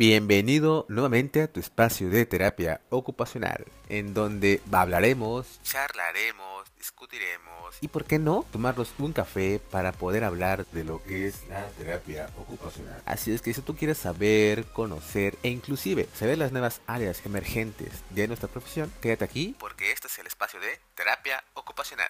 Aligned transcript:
Bienvenido 0.00 0.86
nuevamente 0.88 1.42
a 1.42 1.46
tu 1.46 1.60
espacio 1.60 2.08
de 2.08 2.24
terapia 2.24 2.80
ocupacional, 2.88 3.66
en 3.90 4.14
donde 4.14 4.62
hablaremos, 4.72 5.60
charlaremos, 5.62 6.74
discutiremos 6.78 7.76
y, 7.82 7.88
por 7.88 8.06
qué 8.06 8.18
no, 8.18 8.46
tomarnos 8.50 8.94
un 8.98 9.12
café 9.12 9.60
para 9.70 9.92
poder 9.92 10.24
hablar 10.24 10.64
de 10.72 10.84
lo 10.84 11.02
que 11.02 11.26
es 11.26 11.46
la 11.50 11.68
terapia 11.72 12.30
ocupacional. 12.38 13.02
Así 13.04 13.30
es 13.30 13.42
que 13.42 13.52
si 13.52 13.60
tú 13.60 13.76
quieres 13.76 13.98
saber, 13.98 14.64
conocer 14.72 15.36
e 15.42 15.50
inclusive 15.50 16.08
saber 16.14 16.38
las 16.38 16.50
nuevas 16.50 16.80
áreas 16.86 17.20
emergentes 17.26 17.92
de 18.08 18.26
nuestra 18.26 18.48
profesión, 18.48 18.90
quédate 19.02 19.26
aquí 19.26 19.54
porque 19.60 19.92
este 19.92 20.06
es 20.06 20.18
el 20.18 20.26
espacio 20.28 20.60
de 20.60 20.80
terapia 20.94 21.44
ocupacional. 21.52 22.08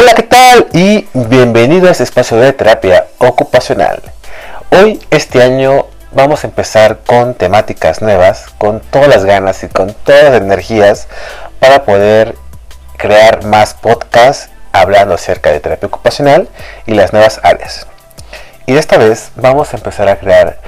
Hola, 0.00 0.14
¿qué 0.14 0.22
tal? 0.22 0.68
Y 0.74 1.08
bienvenido 1.12 1.88
a 1.88 1.90
este 1.90 2.04
espacio 2.04 2.36
de 2.36 2.52
terapia 2.52 3.08
ocupacional. 3.18 4.00
Hoy, 4.70 5.00
este 5.10 5.42
año, 5.42 5.86
vamos 6.12 6.44
a 6.44 6.46
empezar 6.46 7.00
con 7.04 7.34
temáticas 7.34 8.00
nuevas, 8.00 8.46
con 8.58 8.78
todas 8.78 9.08
las 9.08 9.24
ganas 9.24 9.64
y 9.64 9.68
con 9.68 9.92
todas 9.92 10.30
las 10.30 10.40
energías 10.40 11.08
para 11.58 11.84
poder 11.84 12.36
crear 12.96 13.44
más 13.44 13.74
podcasts 13.74 14.50
hablando 14.70 15.14
acerca 15.16 15.50
de 15.50 15.58
terapia 15.58 15.88
ocupacional 15.88 16.48
y 16.86 16.94
las 16.94 17.12
nuevas 17.12 17.40
áreas. 17.42 17.88
Y 18.66 18.76
esta 18.76 18.98
vez 18.98 19.32
vamos 19.34 19.74
a 19.74 19.78
empezar 19.78 20.08
a 20.08 20.20
crear 20.20 20.60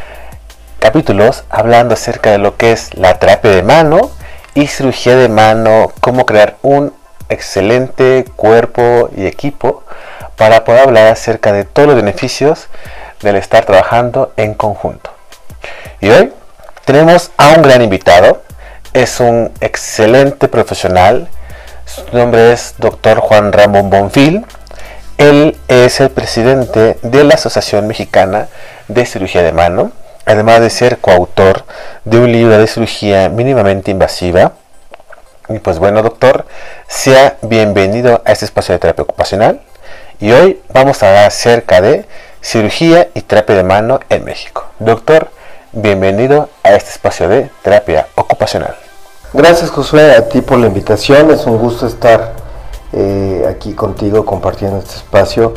capítulos 0.81 1.45
hablando 1.51 1.95
acerca 1.95 2.33
de 2.33 2.39
lo 2.39 2.57
que 2.57 2.73
es 2.73 2.95
la 2.95 3.21
terapia 3.21 3.53
de 3.53 3.63
mano 3.63 4.11
y 4.55 4.67
cirugía 4.67 5.15
de 5.15 5.29
mano, 5.29 5.93
cómo 6.01 6.27
crear 6.27 6.57
un 6.63 6.99
excelente 7.31 8.27
cuerpo 8.37 9.11
y 9.17 9.27
equipo 9.27 9.83
para 10.37 10.65
poder 10.65 10.83
hablar 10.83 11.07
acerca 11.07 11.53
de 11.53 11.65
todos 11.65 11.89
los 11.89 11.97
beneficios 11.97 12.69
del 13.23 13.37
estar 13.37 13.65
trabajando 13.65 14.33
en 14.37 14.55
conjunto. 14.55 15.11
Y 16.01 16.09
hoy 16.11 16.33
tenemos 16.85 17.31
a 17.37 17.51
un 17.51 17.63
gran 17.63 17.83
invitado, 17.83 18.43
es 18.93 19.21
un 19.21 19.53
excelente 19.61 20.49
profesional, 20.49 21.29
su 21.85 22.05
nombre 22.17 22.53
es 22.53 22.75
Dr. 22.79 23.21
Juan 23.21 23.53
Ramón 23.53 23.91
Bonfil, 23.91 24.45
él 25.19 25.59
es 25.69 26.01
el 26.01 26.11
presidente 26.11 26.99
de 27.03 27.25
la 27.25 27.35
Asociación 27.35 27.87
Mexicana 27.87 28.49
de 28.89 29.05
Cirugía 29.05 29.43
de 29.43 29.53
Mano, 29.53 29.93
además 30.25 30.61
de 30.61 30.71
ser 30.71 30.99
coautor 30.99 31.65
de 32.05 32.19
un 32.19 32.33
libro 32.33 32.57
de 32.57 32.67
cirugía 32.67 33.29
mínimamente 33.29 33.91
invasiva, 33.91 34.53
y 35.51 35.59
pues 35.59 35.79
bueno, 35.79 36.03
doctor, 36.03 36.47
sea 36.87 37.37
bienvenido 37.43 38.23
a 38.25 38.33
este 38.33 38.45
espacio 38.45 38.73
de 38.73 38.79
terapia 38.79 39.03
ocupacional. 39.03 39.61
Y 40.21 40.31
hoy 40.31 40.61
vamos 40.73 41.03
a 41.03 41.09
hablar 41.09 41.27
acerca 41.27 41.81
de 41.81 42.07
cirugía 42.41 43.09
y 43.15 43.23
terapia 43.23 43.57
de 43.57 43.65
mano 43.65 44.01
en 44.09 44.25
México. 44.25 44.67
Doctor, 44.79 45.29
bienvenido 45.73 46.49
a 46.63 46.75
este 46.75 46.91
espacio 46.91 47.29
de 47.29 47.51
terapia 47.63 48.07
ocupacional. 48.15 48.77
Gracias 49.33 49.71
Josué, 49.71 50.15
a 50.15 50.29
ti 50.29 50.41
por 50.41 50.59
la 50.59 50.69
invitación. 50.69 51.31
Es 51.33 51.45
un 51.47 51.59
gusto 51.59 51.87
estar 51.87 52.33
eh, 52.93 53.45
aquí 53.49 53.73
contigo 53.73 54.25
compartiendo 54.25 54.79
este 54.79 54.97
espacio 54.97 55.55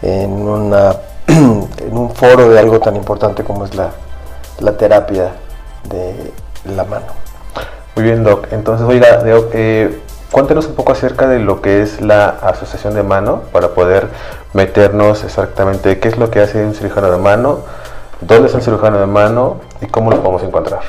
en, 0.00 0.46
un 1.28 2.14
foro 2.14 2.48
de 2.48 2.58
algo 2.58 2.80
tan 2.80 2.96
importante 2.96 3.44
como 3.44 3.66
es 3.66 3.74
la 3.74 4.76
terapia 4.78 5.32
de 5.88 6.32
la 6.64 6.84
mano. 6.84 7.23
Muy 7.96 8.04
bien, 8.04 8.24
Doc. 8.24 8.48
Entonces, 8.50 8.86
oiga, 8.86 9.20
eh, 9.24 10.00
cuéntenos 10.32 10.66
un 10.66 10.74
poco 10.74 10.92
acerca 10.92 11.28
de 11.28 11.38
lo 11.38 11.62
que 11.62 11.82
es 11.82 12.00
la 12.00 12.28
asociación 12.28 12.94
de 12.94 13.04
mano 13.04 13.42
para 13.52 13.68
poder 13.68 14.08
meternos 14.52 15.22
exactamente 15.22 16.00
qué 16.00 16.08
es 16.08 16.18
lo 16.18 16.30
que 16.30 16.40
hace 16.40 16.64
un 16.64 16.74
cirujano 16.74 17.10
de 17.10 17.18
mano, 17.18 17.60
dónde 18.20 18.48
es 18.48 18.54
el 18.54 18.62
cirujano 18.62 18.98
de 18.98 19.06
mano 19.06 19.60
y 19.80 19.86
cómo 19.86 20.10
lo 20.10 20.18
podemos 20.18 20.42
encontrar. 20.42 20.80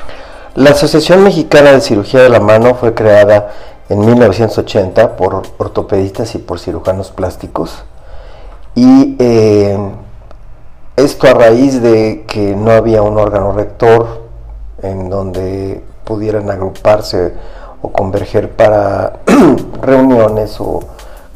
La 0.56 0.70
Asociación 0.70 1.22
Mexicana 1.22 1.72
de 1.72 1.80
Cirugía 1.80 2.22
de 2.22 2.30
la 2.30 2.40
Mano 2.40 2.74
fue 2.74 2.94
creada 2.94 3.50
en 3.88 4.00
1980 4.00 5.16
por 5.16 5.42
ortopedistas 5.58 6.34
y 6.34 6.38
por 6.38 6.58
cirujanos 6.58 7.10
plásticos. 7.10 7.84
Y 8.74 9.16
eh, 9.18 9.78
esto 10.96 11.28
a 11.28 11.34
raíz 11.34 11.82
de 11.82 12.24
que 12.26 12.56
no 12.56 12.70
había 12.70 13.02
un 13.02 13.18
órgano 13.18 13.52
rector 13.52 14.22
en 14.82 15.10
donde 15.10 15.84
pudieran 16.06 16.48
agruparse 16.50 17.34
o 17.82 17.90
converger 17.90 18.52
para 18.52 19.20
reuniones 19.82 20.58
o 20.60 20.80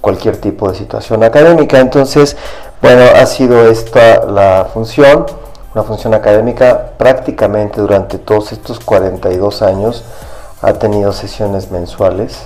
cualquier 0.01 0.37
tipo 0.39 0.71
de 0.71 0.79
situación 0.79 1.23
académica. 1.25 1.81
Entonces, 1.81 2.37
bueno, 2.81 3.03
ha 3.15 3.27
sido 3.27 3.69
esta 3.69 4.25
la 4.25 4.69
función, 4.73 5.27
una 5.75 5.83
función 5.83 6.15
académica 6.15 6.93
prácticamente 6.97 7.81
durante 7.81 8.19
todos 8.19 8.53
estos 8.53 8.81
42 8.81 9.63
años 9.63 10.05
ha 10.63 10.75
tenido 10.75 11.13
sesiones 11.13 11.71
mensuales 11.71 12.39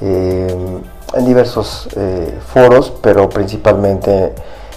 eh, 0.00 0.80
en 1.14 1.26
diversos 1.26 1.88
eh, 1.96 2.38
foros, 2.52 2.92
pero 3.02 3.28
principalmente 3.28 4.32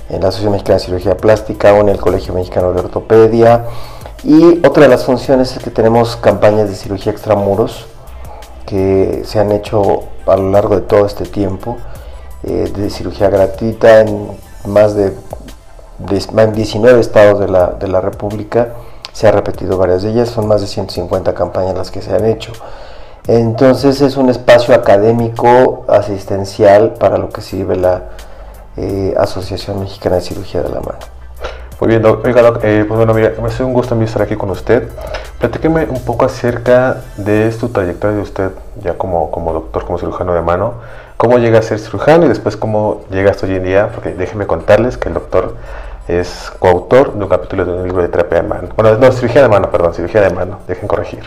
en 0.09 0.21
la 0.21 0.29
Asociación 0.29 0.53
Mexicana 0.53 0.79
de 0.79 0.85
Cirugía 0.85 1.17
Plástica 1.17 1.73
o 1.73 1.81
en 1.81 1.89
el 1.89 1.97
Colegio 1.99 2.33
Mexicano 2.33 2.71
de 2.73 2.79
Ortopedia, 2.79 3.65
y 4.23 4.65
otra 4.65 4.83
de 4.83 4.89
las 4.89 5.05
funciones 5.05 5.55
es 5.55 5.63
que 5.63 5.69
tenemos 5.69 6.15
campañas 6.15 6.69
de 6.69 6.75
cirugía 6.75 7.11
extramuros 7.11 7.85
que 8.65 9.21
se 9.25 9.39
han 9.39 9.51
hecho 9.51 10.03
a 10.25 10.35
lo 10.35 10.51
largo 10.51 10.75
de 10.75 10.81
todo 10.81 11.05
este 11.05 11.25
tiempo, 11.25 11.77
eh, 12.43 12.71
de 12.75 12.89
cirugía 12.89 13.29
gratuita 13.29 14.01
en 14.01 14.27
más 14.65 14.95
de, 14.95 15.13
19 15.99 16.99
estados 16.99 17.39
de 17.39 17.47
la, 17.47 17.67
de 17.67 17.87
la 17.87 18.01
República. 18.01 18.73
Se 19.13 19.27
ha 19.27 19.31
repetido 19.31 19.77
varias 19.77 20.03
de 20.03 20.11
ellas, 20.11 20.29
son 20.29 20.47
más 20.47 20.61
de 20.61 20.67
150 20.67 21.33
campañas 21.33 21.75
las 21.75 21.89
que 21.89 22.01
se 22.01 22.13
han 22.13 22.25
hecho. 22.25 22.51
Entonces 23.27 24.01
es 24.01 24.15
un 24.15 24.29
espacio 24.29 24.75
académico 24.75 25.85
asistencial 25.87 26.93
para 26.93 27.17
lo 27.17 27.29
que 27.29 27.41
sirve 27.41 27.75
la 27.75 28.03
eh, 28.77 29.15
Asociación 29.17 29.79
Mexicana 29.79 30.17
de 30.17 30.21
Cirugía 30.21 30.61
de 30.61 30.69
la 30.69 30.81
Mano. 30.81 31.16
Muy 31.79 31.89
bien, 31.89 32.03
Oiga, 32.03 32.53
eh, 32.63 32.85
pues 32.87 32.97
bueno, 32.97 33.13
mira, 33.13 33.33
me 33.39 33.49
hace 33.49 33.63
un 33.63 33.71
gusto 33.71 34.01
estar 34.01 34.23
aquí 34.23 34.35
con 34.35 34.49
usted. 34.49 34.89
Platíqueme 35.37 35.85
un 35.85 36.03
poco 36.03 36.25
acerca 36.25 37.03
de 37.17 37.51
su 37.51 37.69
trayectoria 37.69 38.15
de 38.15 38.23
usted, 38.23 38.49
ya 38.81 38.97
como, 38.97 39.29
como 39.29 39.53
doctor, 39.53 39.85
como 39.85 39.99
cirujano 39.99 40.33
de 40.33 40.41
mano. 40.41 40.73
¿Cómo 41.17 41.37
llega 41.37 41.59
a 41.59 41.61
ser 41.61 41.77
cirujano 41.77 42.25
y 42.25 42.29
después 42.29 42.57
cómo 42.57 43.01
llega 43.11 43.29
hasta 43.29 43.45
hoy 43.45 43.53
en 43.53 43.63
día? 43.63 43.89
Porque 43.93 44.15
déjenme 44.15 44.47
contarles 44.47 44.97
que 44.97 45.09
el 45.09 45.13
doctor 45.13 45.53
es 46.07 46.51
coautor 46.57 47.13
de 47.13 47.23
un 47.23 47.29
capítulo 47.29 47.63
de 47.63 47.73
un 47.73 47.83
libro 47.83 48.01
de 48.01 48.07
terapia 48.07 48.41
de 48.41 48.47
mano. 48.47 48.69
Bueno, 48.75 48.97
no, 48.97 49.11
cirugía 49.11 49.43
de 49.43 49.49
mano, 49.49 49.69
perdón, 49.69 49.93
cirugía 49.93 50.21
de 50.21 50.31
mano. 50.31 50.57
Dejen 50.67 50.87
corregir. 50.87 51.19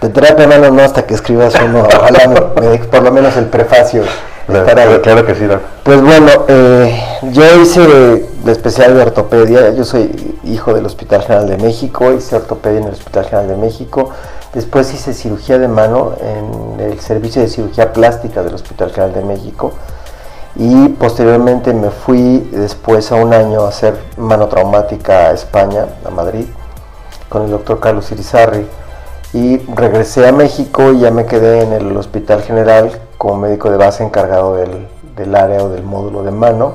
De 0.00 0.08
terapia 0.10 0.46
de 0.46 0.46
mano 0.46 0.70
no 0.70 0.82
hasta 0.82 1.06
que 1.06 1.14
escribas 1.14 1.54
uno, 1.60 1.82
ojalá 1.82 2.52
por 2.90 3.02
lo 3.02 3.10
menos 3.10 3.36
el 3.36 3.46
prefacio. 3.46 4.04
Claro, 4.46 5.26
que 5.26 5.34
sí, 5.34 5.46
Pues 5.82 6.00
bueno, 6.00 6.30
eh, 6.48 6.98
yo 7.32 7.60
hice 7.60 8.26
la 8.44 8.52
especial 8.52 8.94
de 8.94 9.02
ortopedia, 9.02 9.74
yo 9.74 9.84
soy 9.84 10.38
hijo 10.44 10.72
del 10.72 10.86
Hospital 10.86 11.22
General 11.22 11.48
de 11.48 11.58
México, 11.58 12.12
hice 12.12 12.36
ortopedia 12.36 12.78
en 12.78 12.84
el 12.84 12.92
Hospital 12.94 13.24
General 13.26 13.48
de 13.48 13.56
México, 13.56 14.10
después 14.54 14.94
hice 14.94 15.12
cirugía 15.12 15.58
de 15.58 15.68
mano 15.68 16.14
en 16.22 16.80
el 16.80 17.00
servicio 17.00 17.42
de 17.42 17.48
cirugía 17.48 17.92
plástica 17.92 18.42
del 18.42 18.54
Hospital 18.54 18.90
General 18.90 19.12
de 19.12 19.22
México. 19.22 19.72
Y 20.56 20.88
posteriormente 20.90 21.74
me 21.74 21.90
fui 21.90 22.48
después 22.50 23.12
a 23.12 23.16
un 23.16 23.34
año 23.34 23.64
a 23.64 23.68
hacer 23.68 23.98
mano 24.16 24.48
traumática 24.48 25.28
a 25.28 25.32
España, 25.32 25.86
a 26.06 26.10
Madrid, 26.10 26.46
con 27.28 27.42
el 27.42 27.50
doctor 27.50 27.80
Carlos 27.80 28.10
Irizarri 28.12 28.66
y 29.32 29.58
regresé 29.58 30.26
a 30.26 30.32
México 30.32 30.92
y 30.92 31.00
ya 31.00 31.10
me 31.10 31.26
quedé 31.26 31.62
en 31.62 31.72
el 31.72 31.96
Hospital 31.96 32.42
General 32.42 32.90
como 33.18 33.36
médico 33.36 33.70
de 33.70 33.76
base 33.76 34.02
encargado 34.02 34.56
del, 34.56 35.34
área 35.34 35.62
o 35.62 35.68
del 35.68 35.82
módulo 35.82 36.22
de 36.22 36.30
mano. 36.30 36.74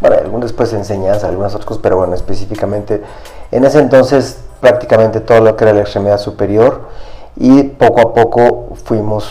Bueno, 0.00 0.16
algún 0.16 0.40
después 0.40 0.72
enseñanza, 0.72 1.28
algunas 1.28 1.52
otras 1.54 1.66
cosas, 1.66 1.82
pero 1.82 1.98
bueno, 1.98 2.14
específicamente 2.14 3.02
en 3.50 3.64
ese 3.64 3.80
entonces 3.80 4.42
prácticamente 4.60 5.20
todo 5.20 5.40
lo 5.40 5.56
que 5.56 5.64
era 5.64 5.74
la 5.74 5.80
extremidad 5.80 6.18
superior 6.18 6.88
y 7.36 7.64
poco 7.64 8.00
a 8.00 8.14
poco 8.14 8.68
fuimos 8.84 9.30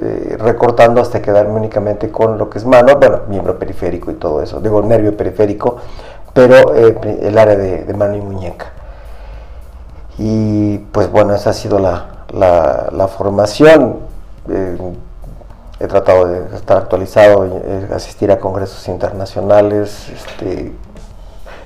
eh, 0.00 0.36
recortando 0.38 1.02
hasta 1.02 1.20
quedarme 1.20 1.54
únicamente 1.54 2.10
con 2.10 2.38
lo 2.38 2.48
que 2.48 2.58
es 2.58 2.64
mano, 2.64 2.96
bueno, 2.96 3.22
miembro 3.28 3.58
periférico 3.58 4.10
y 4.10 4.14
todo 4.14 4.42
eso, 4.42 4.60
digo 4.60 4.80
nervio 4.82 5.14
periférico, 5.16 5.76
pero 6.32 6.74
eh, 6.74 7.18
el 7.22 7.36
área 7.36 7.56
de 7.56 7.94
mano 7.94 8.16
y 8.16 8.20
muñeca. 8.20 8.75
Y 10.18 10.78
pues 10.78 11.10
bueno, 11.10 11.34
esa 11.34 11.50
ha 11.50 11.52
sido 11.52 11.78
la, 11.78 13.08
formación. 13.08 13.98
Eh, 14.48 14.78
he 15.78 15.86
tratado 15.86 16.26
de 16.26 16.56
estar 16.56 16.78
actualizado, 16.78 17.44
eh, 17.46 17.88
asistir 17.94 18.30
a 18.32 18.38
congresos 18.38 18.88
internacionales. 18.88 20.08
Este, 20.08 20.72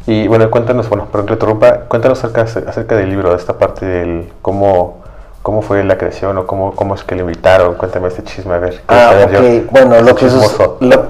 y 0.06 0.26
bueno, 0.26 0.50
cuéntanos, 0.50 0.88
bueno, 0.88 1.06
perdón, 1.06 1.34
interrumpa, 1.34 1.80
cuéntanos 1.88 2.18
acerca, 2.18 2.42
acerca 2.42 2.96
del 2.96 3.10
libro, 3.10 3.30
de 3.30 3.36
esta 3.36 3.56
parte 3.58 3.86
del 3.86 4.32
cómo, 4.42 5.00
¿Cómo 5.42 5.62
fue 5.62 5.82
la 5.84 5.96
creación 5.96 6.36
o 6.36 6.46
cómo, 6.46 6.74
cómo 6.74 6.94
es 6.94 7.02
que 7.02 7.14
le 7.14 7.22
invitaron? 7.22 7.74
Cuéntame 7.74 8.08
este 8.08 8.22
chisme, 8.22 8.54
a 8.54 8.58
ver. 8.58 8.82
Ah, 8.88 9.12
ok. 9.24 9.70
bueno, 9.70 9.98
lo 10.02 10.14
que 10.14 10.26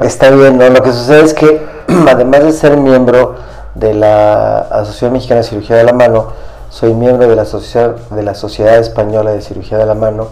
está 0.06 0.30
bien, 0.30 0.56
¿no? 0.56 0.68
Lo 0.68 0.82
que 0.82 0.92
sucede 0.92 1.24
es 1.24 1.34
que, 1.34 1.60
además 2.08 2.44
de 2.44 2.52
ser 2.52 2.76
miembro 2.76 3.34
de 3.74 3.92
la 3.92 4.58
Asociación 4.58 5.14
Mexicana 5.14 5.40
de 5.40 5.48
Cirugía 5.48 5.76
de 5.76 5.84
la 5.84 5.92
Mano, 5.92 6.28
soy 6.70 6.94
miembro 6.94 7.28
de 7.28 7.36
la, 7.36 7.44
Sociedad, 7.44 7.96
de 8.10 8.22
la 8.22 8.34
Sociedad 8.34 8.78
Española 8.78 9.32
de 9.32 9.42
Cirugía 9.42 9.76
de 9.76 9.86
la 9.86 9.94
Mano 9.94 10.28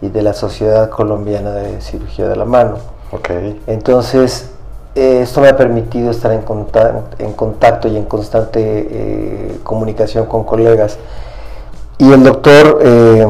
y 0.00 0.08
de 0.10 0.22
la 0.22 0.34
Sociedad 0.34 0.88
Colombiana 0.90 1.50
de 1.50 1.80
Cirugía 1.80 2.28
de 2.28 2.36
la 2.36 2.44
Mano. 2.44 2.76
Ok. 3.10 3.30
Entonces, 3.66 4.50
eh, 4.94 5.20
esto 5.22 5.40
me 5.40 5.48
ha 5.48 5.56
permitido 5.56 6.10
estar 6.10 6.30
en, 6.30 6.44
en 7.18 7.32
contacto 7.32 7.88
y 7.88 7.96
en 7.96 8.04
constante 8.04 8.60
eh, 8.62 9.60
comunicación 9.64 10.26
con 10.26 10.44
colegas 10.44 10.98
y 12.00 12.12
el 12.12 12.22
doctor 12.22 12.78
eh, 12.80 13.26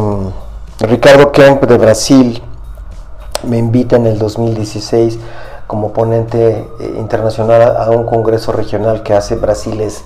Ricardo 0.81 1.33
Kemp 1.33 1.65
de 1.65 1.79
Brasil 1.79 2.43
me 3.43 3.57
invita 3.57 3.97
en 3.97 4.07
el 4.07 4.19
2016 4.19 5.19
como 5.67 5.95
ponente 5.95 6.69
eh, 6.81 6.95
internacional 6.99 7.77
a 7.79 7.91
un 7.91 8.05
congreso 8.05 8.53
regional 8.53 9.03
que 9.03 9.15
hace 9.15 9.37
Brasil 9.37 9.81
es 9.81 10.05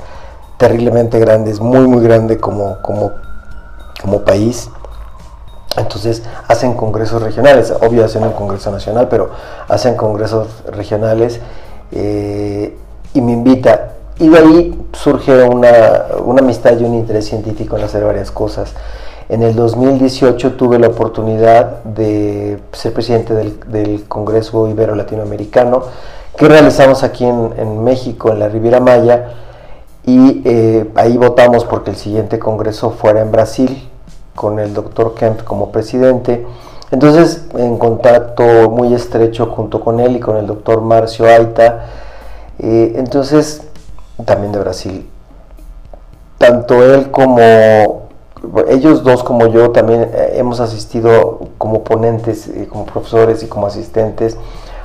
terriblemente 0.62 1.18
grande, 1.18 1.50
es 1.50 1.58
muy 1.58 1.88
muy 1.88 2.04
grande 2.04 2.38
como, 2.38 2.78
como, 2.82 3.10
como 4.00 4.20
país. 4.20 4.70
Entonces 5.76 6.22
hacen 6.46 6.74
congresos 6.74 7.20
regionales, 7.20 7.72
obvio 7.72 8.04
hacen 8.04 8.22
un 8.22 8.30
congreso 8.30 8.70
nacional, 8.70 9.08
pero 9.08 9.30
hacen 9.66 9.96
congresos 9.96 10.46
regionales 10.70 11.40
eh, 11.90 12.76
y 13.12 13.20
me 13.20 13.32
invita 13.32 13.94
y 14.20 14.28
de 14.28 14.38
ahí 14.38 14.86
surge 14.92 15.42
una, 15.42 16.04
amistad 16.38 16.78
y 16.78 16.84
un 16.84 16.94
interés 16.94 17.26
científico 17.26 17.76
en 17.76 17.82
hacer 17.82 18.04
varias 18.04 18.30
cosas. 18.30 18.72
En 19.28 19.42
el 19.42 19.56
2018 19.56 20.52
tuve 20.52 20.78
la 20.78 20.86
oportunidad 20.86 21.82
de 21.82 22.60
ser 22.70 22.92
presidente 22.92 23.34
del, 23.34 24.04
Congreso 24.06 24.68
Ibero 24.68 24.94
Latinoamericano 24.94 25.82
que 26.36 26.46
realizamos 26.46 27.02
aquí 27.02 27.24
en, 27.24 27.82
México, 27.82 28.30
en 28.30 28.38
la 28.38 28.48
Riviera 28.48 28.78
Maya, 28.78 29.32
y 30.04 30.42
eh, 30.44 30.90
ahí 30.96 31.16
votamos 31.16 31.64
porque 31.64 31.90
el 31.90 31.96
siguiente 31.96 32.38
Congreso 32.38 32.90
fuera 32.90 33.20
en 33.20 33.30
Brasil, 33.30 33.88
con 34.34 34.58
el 34.58 34.74
doctor 34.74 35.14
Kemp 35.14 35.44
como 35.44 35.70
presidente. 35.70 36.44
Entonces, 36.90 37.44
en 37.56 37.78
contacto 37.78 38.70
muy 38.70 38.92
estrecho 38.94 39.46
junto 39.46 39.80
con 39.80 40.00
él 40.00 40.16
y 40.16 40.20
con 40.20 40.36
el 40.36 40.46
doctor 40.46 40.80
Marcio 40.82 41.26
Aita, 41.26 41.86
eh, 42.58 42.94
entonces 42.96 43.62
también 44.24 44.52
de 44.52 44.58
Brasil. 44.58 45.08
Tanto 46.38 46.82
él 46.82 47.10
como 47.10 48.02
ellos 48.68 49.04
dos 49.04 49.22
como 49.22 49.46
yo 49.46 49.70
también 49.70 50.10
eh, 50.12 50.32
hemos 50.34 50.58
asistido 50.58 51.48
como 51.58 51.84
ponentes, 51.84 52.50
como 52.68 52.84
profesores 52.86 53.42
y 53.44 53.46
como 53.46 53.68
asistentes 53.68 54.36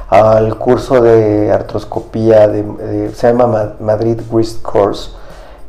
al 0.10 0.58
curso 0.58 1.02
de 1.02 1.52
artroscopía 1.52 2.48
de, 2.48 3.12
se 3.14 3.28
llama 3.28 3.74
Madrid 3.80 4.20
Wrist 4.32 4.62
Course, 4.62 5.12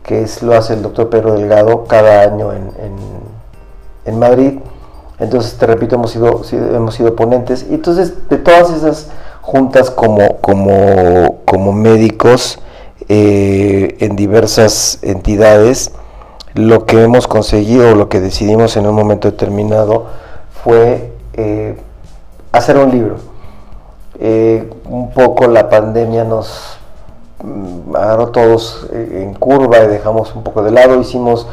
que 0.02 0.23
es, 0.23 0.43
lo 0.43 0.55
hace 0.55 0.75
el 0.75 0.82
doctor 0.82 1.11
Pedro 1.11 1.35
Delgado 1.35 1.85
cada 1.85 2.23
año 2.23 2.52
en, 2.52 2.70
en, 4.05 4.19
Madrid. 4.19 4.61
Entonces, 5.19 5.58
te 5.58 5.67
repito, 5.67 5.96
hemos 5.96 6.12
sido, 6.12 6.43
hemos 6.52 6.94
sido 6.94 7.14
ponentes. 7.14 7.67
Y 7.69 7.75
entonces, 7.75 8.29
de 8.29 8.38
todas 8.38 8.70
esas 8.70 9.08
juntas 9.43 9.90
como, 9.90 10.38
como, 10.41 11.41
como 11.44 11.73
médicos, 11.73 12.58
eh, 13.08 13.96
en 14.00 14.17
diversas 14.17 14.99
entidades, 15.02 15.93
lo 16.55 16.84
que 16.84 17.02
hemos 17.02 17.26
conseguido, 17.26 17.94
lo 17.94 18.08
que 18.08 18.20
decidimos 18.20 18.76
en 18.76 18.87
un 18.87 18.94
momento 18.94 19.31
determinado, 19.31 20.06
fue 20.62 21.12
eh, 21.34 21.79
hacer 22.52 22.76
un 22.76 22.91
libro. 22.91 23.28
Eh, 24.20 24.69
un 24.87 25.11
poco 25.11 25.47
la 25.47 25.69
pandemia 25.69 26.25
nos 26.25 26.79
mm, 27.43 27.94
agarró 27.94 28.29
todos 28.29 28.88
en 28.93 29.35
curva 29.35 29.79
y 29.85 29.87
dejamos 29.87 30.35
un 30.35 30.43
poco 30.43 30.62
de 30.62 30.73
lado, 30.73 31.00
hicimos 31.00 31.47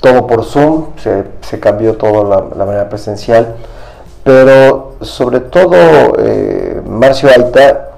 todo 0.00 0.26
por 0.26 0.44
Zoom, 0.44 0.86
se, 0.96 1.60
cambió 1.60 1.96
todo 1.96 2.24
la, 2.24 2.64
manera 2.64 2.88
presencial, 2.88 3.54
pero 4.24 4.94
sobre 5.02 5.40
todo 5.40 6.14
Marcio 6.86 7.28
Aita 7.28 7.90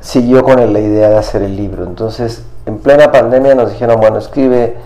siguió 0.00 0.42
con 0.42 0.72
la 0.72 0.80
idea 0.80 1.10
de 1.10 1.16
hacer 1.16 1.42
el 1.42 1.56
libro. 1.56 1.84
Entonces, 1.84 2.44
en 2.66 2.78
plena 2.78 3.12
pandemia 3.12 3.54
nos 3.54 3.70
dijeron, 3.70 4.00
bueno, 4.00 4.18
escribe 4.18 4.76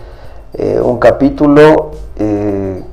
eh, 0.53 0.79
un 0.81 0.99
capítulo, 0.99 1.91
eh, 2.17 2.83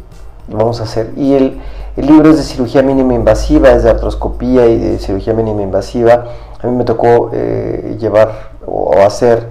vamos 0.49 0.81
a 0.81 0.85
hacer. 0.85 1.11
Y 1.17 1.35
el, 1.35 1.61
libro 1.97 2.31
es 2.31 2.39
de 2.39 2.43
cirugía 2.43 2.83
mínima 2.83 3.15
invasiva, 3.15 3.71
es 3.71 3.83
de 3.83 3.91
artroscopía 3.91 4.67
y 4.67 4.79
de 4.79 4.99
cirugía 4.99 5.35
mínima 5.35 5.63
invasiva. 5.63 6.25
A 6.63 6.67
mí 6.67 6.77
me 6.77 6.85
tocó 6.85 7.31
eh, 7.33 7.97
llevar 7.99 8.53
o, 8.67 8.95
hacer 9.03 9.49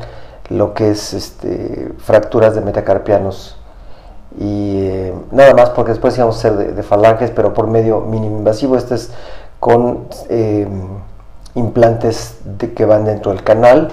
lo 0.49 0.73
que 0.73 0.91
es 0.91 1.13
este, 1.13 1.91
fracturas 1.99 2.55
de 2.55 2.61
metacarpianos. 2.61 3.57
Y 4.39 4.89
nada 5.31 5.53
más 5.53 5.69
porque 5.71 5.91
después 5.91 6.17
íbamos 6.17 6.35
a 6.37 6.39
hacer 6.39 6.75
de, 6.75 6.83
falanges, 6.83 7.31
pero 7.31 7.53
por 7.53 7.67
medio 7.67 8.01
mínimo 8.01 8.37
invasivo. 8.37 8.77
Este 8.77 8.95
es 8.95 9.11
con 9.59 10.07
implantes 11.53 12.37
de, 12.45 12.73
que 12.73 12.85
van 12.85 13.05
dentro 13.05 13.31
del 13.31 13.43
canal 13.43 13.89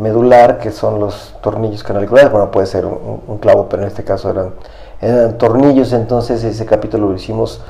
medular, 0.00 0.58
que 0.58 0.70
son 0.70 0.98
los 0.98 1.34
tornillos 1.42 1.84
canaliculares, 1.84 2.32
bueno, 2.32 2.50
puede 2.50 2.66
ser 2.66 2.86
un, 2.86 3.38
clavo, 3.38 3.68
pero 3.68 3.82
en 3.82 3.88
este 3.88 4.02
caso 4.02 4.30
eran, 4.30 4.54
eran, 5.00 5.38
tornillos, 5.38 5.92
entonces 5.92 6.44
ese 6.44 6.66
capítulo 6.66 7.08
lo 7.08 7.16
hicimos 7.16 7.60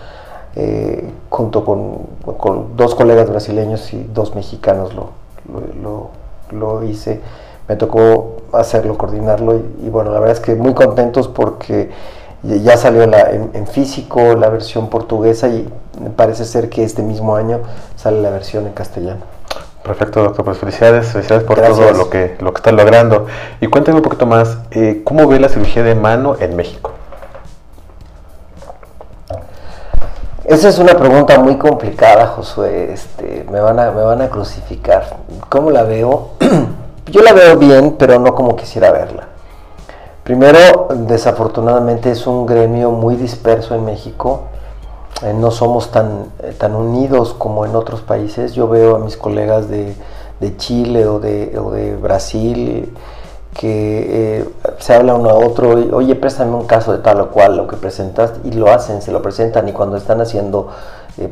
eh, 0.57 1.09
junto 1.29 1.65
con, 1.65 2.07
dos 2.77 2.95
colegas 2.95 3.31
brasileños 3.31 3.93
y 3.93 4.03
dos 4.13 4.35
mexicanos 4.35 4.93
lo, 4.95 5.11
lo, 5.81 6.11
lo, 6.51 6.85
hice, 6.85 7.21
me 7.69 7.77
tocó 7.77 8.39
hacerlo, 8.53 8.99
coordinarlo 8.99 9.61
y, 9.85 9.89
bueno, 9.89 10.11
la 10.11 10.19
verdad 10.19 10.37
es 10.37 10.41
que 10.41 10.57
muy 10.57 10.75
contentos 10.75 11.29
porque 11.29 11.91
ya 12.43 12.77
salió 12.77 13.07
la, 13.07 13.31
en, 13.31 13.67
físico 13.67 14.35
la 14.35 14.49
versión 14.49 14.89
portuguesa 14.89 15.49
y 15.49 15.69
parece 16.17 16.45
ser 16.45 16.69
que 16.69 16.83
este 16.83 17.03
mismo 17.03 17.37
año 17.37 17.61
sale 17.97 18.21
la 18.21 18.31
versión 18.31 18.67
en 18.67 18.73
castellano. 18.73 19.21
Perfecto, 19.85 20.23
doctor. 20.23 20.45
Pues 20.45 20.59
felicidades, 20.59 21.09
felicidades 21.09 21.45
por 21.45 21.61
todo 21.61 21.93
lo 21.93 22.11
que, 22.11 22.37
lo 22.41 22.53
que 22.53 22.59
están 22.59 22.77
logrando. 22.77 23.27
Y 23.61 23.67
cuéntame 23.69 23.99
un 23.99 24.03
poquito 24.03 24.27
más, 24.27 24.59
eh, 24.73 25.03
¿cómo 25.05 25.27
ve 25.27 25.41
la 25.41 25.49
cirugía 25.49 25.83
de 25.83 25.95
mano 25.95 26.37
en 26.39 26.55
México? 26.57 26.93
Esa 30.51 30.69
es 30.69 30.81
una 30.81 30.97
pregunta 30.97 31.39
muy 31.39 31.59
complicada, 31.59 32.27
Josué. 32.27 32.93
Este, 32.93 33.47
me, 33.53 33.61
van 33.61 33.79
a, 33.79 33.93
me 33.93 34.03
van 34.03 34.21
a 34.21 34.29
crucificar. 34.31 35.19
¿Cómo 35.49 35.71
la 35.71 35.85
veo? 35.85 36.31
Yo 37.07 37.23
la 37.23 37.33
veo 37.33 37.57
bien, 37.57 37.95
pero 37.97 38.19
no 38.19 38.35
como 38.35 38.57
quisiera 38.57 38.91
verla. 38.91 39.29
Primero, 40.25 40.89
desafortunadamente 40.91 42.11
es 42.11 42.27
un 42.27 42.47
gremio 42.47 42.91
muy 42.91 43.15
disperso 43.15 43.77
en 43.77 43.85
México. 43.85 44.49
Eh, 45.23 45.33
no 45.35 45.53
somos 45.53 45.93
tan, 45.93 46.33
eh, 46.43 46.53
tan 46.59 46.75
unidos 46.75 47.33
como 47.33 47.65
en 47.65 47.77
otros 47.77 48.01
países. 48.01 48.53
Yo 48.53 48.67
veo 48.67 48.97
a 48.97 48.99
mis 48.99 49.17
colegas 49.17 49.69
de, 49.69 49.95
Chile 50.57 51.07
o 51.07 51.21
de, 51.21 51.97
Brasil 52.03 52.93
que 53.59 54.39
eh, 54.39 54.49
se 54.79 54.95
habla 54.95 55.15
uno 55.15 55.31
a 55.31 55.35
otro, 55.35 55.71
oye, 55.93 56.15
préstame 56.15 56.55
un 56.55 56.67
caso 56.67 56.93
de 56.93 56.99
tal 56.99 57.21
o 57.21 57.31
cual, 57.31 57.57
lo 57.57 57.67
que 57.67 57.77
presentas, 57.77 58.33
y 58.45 58.53
lo 58.53 58.71
hacen, 58.71 59.03
se 59.03 59.13
lo 59.13 59.23
presentan, 59.23 59.69
y 59.69 59.73
cuando 59.73 59.97
están 59.97 60.21
haciendo, 60.21 60.69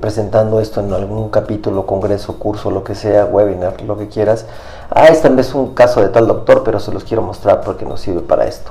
presentando 0.00 0.60
esto 0.60 0.80
en 0.80 0.92
algún 0.92 1.30
capítulo, 1.30 1.86
congreso, 1.86 2.38
curso, 2.38 2.70
lo 2.70 2.84
que 2.84 2.94
sea, 2.94 3.24
webinar, 3.24 3.80
lo 3.82 3.96
que 3.96 4.08
quieras, 4.08 4.46
ah, 4.90 5.06
este 5.06 5.28
es 5.40 5.54
un 5.54 5.74
caso 5.74 6.00
de 6.00 6.08
tal 6.08 6.26
doctor, 6.26 6.62
pero 6.64 6.80
se 6.80 6.92
los 6.92 7.04
quiero 7.04 7.22
mostrar 7.22 7.62
porque 7.62 7.84
nos 7.84 8.00
sirve 8.00 8.20
para 8.20 8.46
esto. 8.46 8.70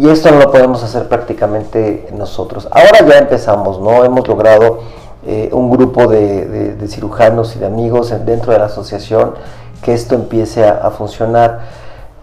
Y 0.00 0.08
esto 0.08 0.30
no 0.30 0.38
lo 0.38 0.50
podemos 0.50 0.82
hacer 0.82 1.08
prácticamente 1.08 2.08
nosotros. 2.16 2.66
Ahora 2.70 3.06
ya 3.06 3.18
empezamos, 3.18 3.78
¿no? 3.80 4.02
Hemos 4.02 4.26
logrado 4.26 4.78
eh, 5.26 5.50
un 5.52 5.70
grupo 5.70 6.06
de, 6.06 6.82
cirujanos 6.88 7.54
y 7.54 7.58
de 7.58 7.66
amigos 7.66 8.10
dentro 8.24 8.52
de 8.52 8.58
la 8.58 8.64
asociación 8.64 9.34
que 9.82 9.92
esto 9.92 10.14
empiece 10.14 10.66
a, 10.66 10.90
funcionar, 10.90 11.60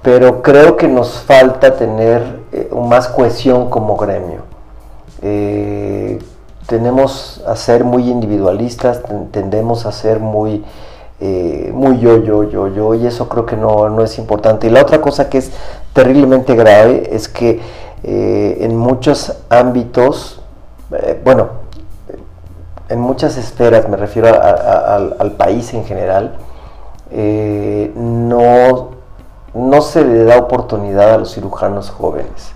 pero 0.01 0.41
creo 0.41 0.77
que 0.77 0.87
nos 0.87 1.19
falta 1.19 1.75
tener 1.75 2.39
eh, 2.51 2.69
más 2.73 3.07
cohesión 3.07 3.69
como 3.69 3.97
gremio. 3.97 4.41
Eh, 5.21 6.19
tenemos 6.67 7.43
a 7.47 7.55
ser 7.55 7.83
muy 7.83 8.09
individualistas, 8.09 9.01
tendemos 9.31 9.85
a 9.85 9.91
ser 9.91 10.19
muy 10.19 10.63
eh, 11.19 11.71
muy 11.73 11.97
yo, 11.99 12.23
yo, 12.23 12.43
yo, 12.43 12.67
yo, 12.67 12.93
y 12.93 13.07
eso 13.07 13.27
creo 13.27 13.45
que 13.45 13.55
no, 13.55 13.89
no, 13.89 14.03
es 14.03 14.19
importante. 14.19 14.67
Y 14.67 14.69
la 14.69 14.81
otra 14.81 15.01
cosa 15.01 15.29
que 15.29 15.39
es 15.39 15.51
terriblemente 15.93 16.55
grave 16.55 17.09
es 17.11 17.27
que 17.27 17.59
en 18.03 18.77
muchos 18.77 19.35
ámbitos, 19.49 20.39
bueno, 21.25 21.49
en 22.87 22.99
muchas 22.99 23.35
esferas, 23.37 23.89
me 23.89 23.97
refiero 23.97 24.27
al 24.29 25.31
país 25.37 25.73
en 25.73 25.83
general, 25.85 26.37
no, 27.95 28.96
no 29.57 29.81
se 29.81 30.05
le 30.05 30.23
da 30.23 30.37
oportunidad 30.37 31.13
a 31.13 31.17
los 31.17 31.33
cirujanos 31.33 31.89
jóvenes. 31.89 32.51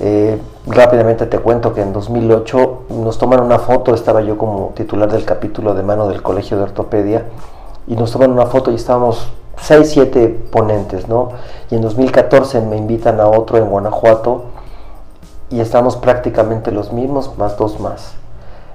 Eh, 0.00 0.40
rápidamente 0.66 1.26
te 1.26 1.38
cuento 1.40 1.74
que 1.74 1.82
en 1.82 1.92
2008 1.92 2.84
nos 2.90 3.18
toman 3.18 3.40
una 3.40 3.58
foto, 3.58 3.94
estaba 3.94 4.20
yo 4.22 4.38
como 4.38 4.72
titular 4.74 5.10
del 5.10 5.24
capítulo 5.24 5.74
de 5.74 5.82
mano 5.82 6.08
del 6.08 6.22
Colegio 6.22 6.56
de 6.56 6.62
Ortopedia, 6.64 7.24
y 7.88 7.96
nos 7.96 8.12
toman 8.12 8.30
una 8.30 8.46
foto 8.46 8.70
y 8.70 8.76
estábamos 8.76 9.28
6, 9.60 9.90
7 9.90 10.28
ponentes, 10.52 11.08
¿no? 11.08 11.30
Y 11.70 11.74
en 11.74 11.82
2014 11.82 12.60
me 12.60 12.76
invitan 12.76 13.18
a 13.20 13.26
otro 13.26 13.58
en 13.58 13.68
Guanajuato 13.68 14.44
y 15.50 15.60
estamos 15.60 15.96
prácticamente 15.96 16.70
los 16.70 16.92
mismos, 16.92 17.36
más 17.38 17.56
dos 17.56 17.80
más. 17.80 18.12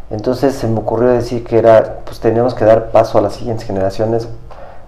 Entonces 0.09 0.55
se 0.55 0.67
me 0.67 0.79
ocurrió 0.79 1.09
decir 1.09 1.43
que 1.43 1.57
era, 1.57 2.01
pues 2.05 2.19
teníamos 2.19 2.53
que 2.53 2.65
dar 2.65 2.91
paso 2.91 3.17
a 3.17 3.21
las 3.21 3.33
siguientes 3.33 3.65
generaciones. 3.65 4.27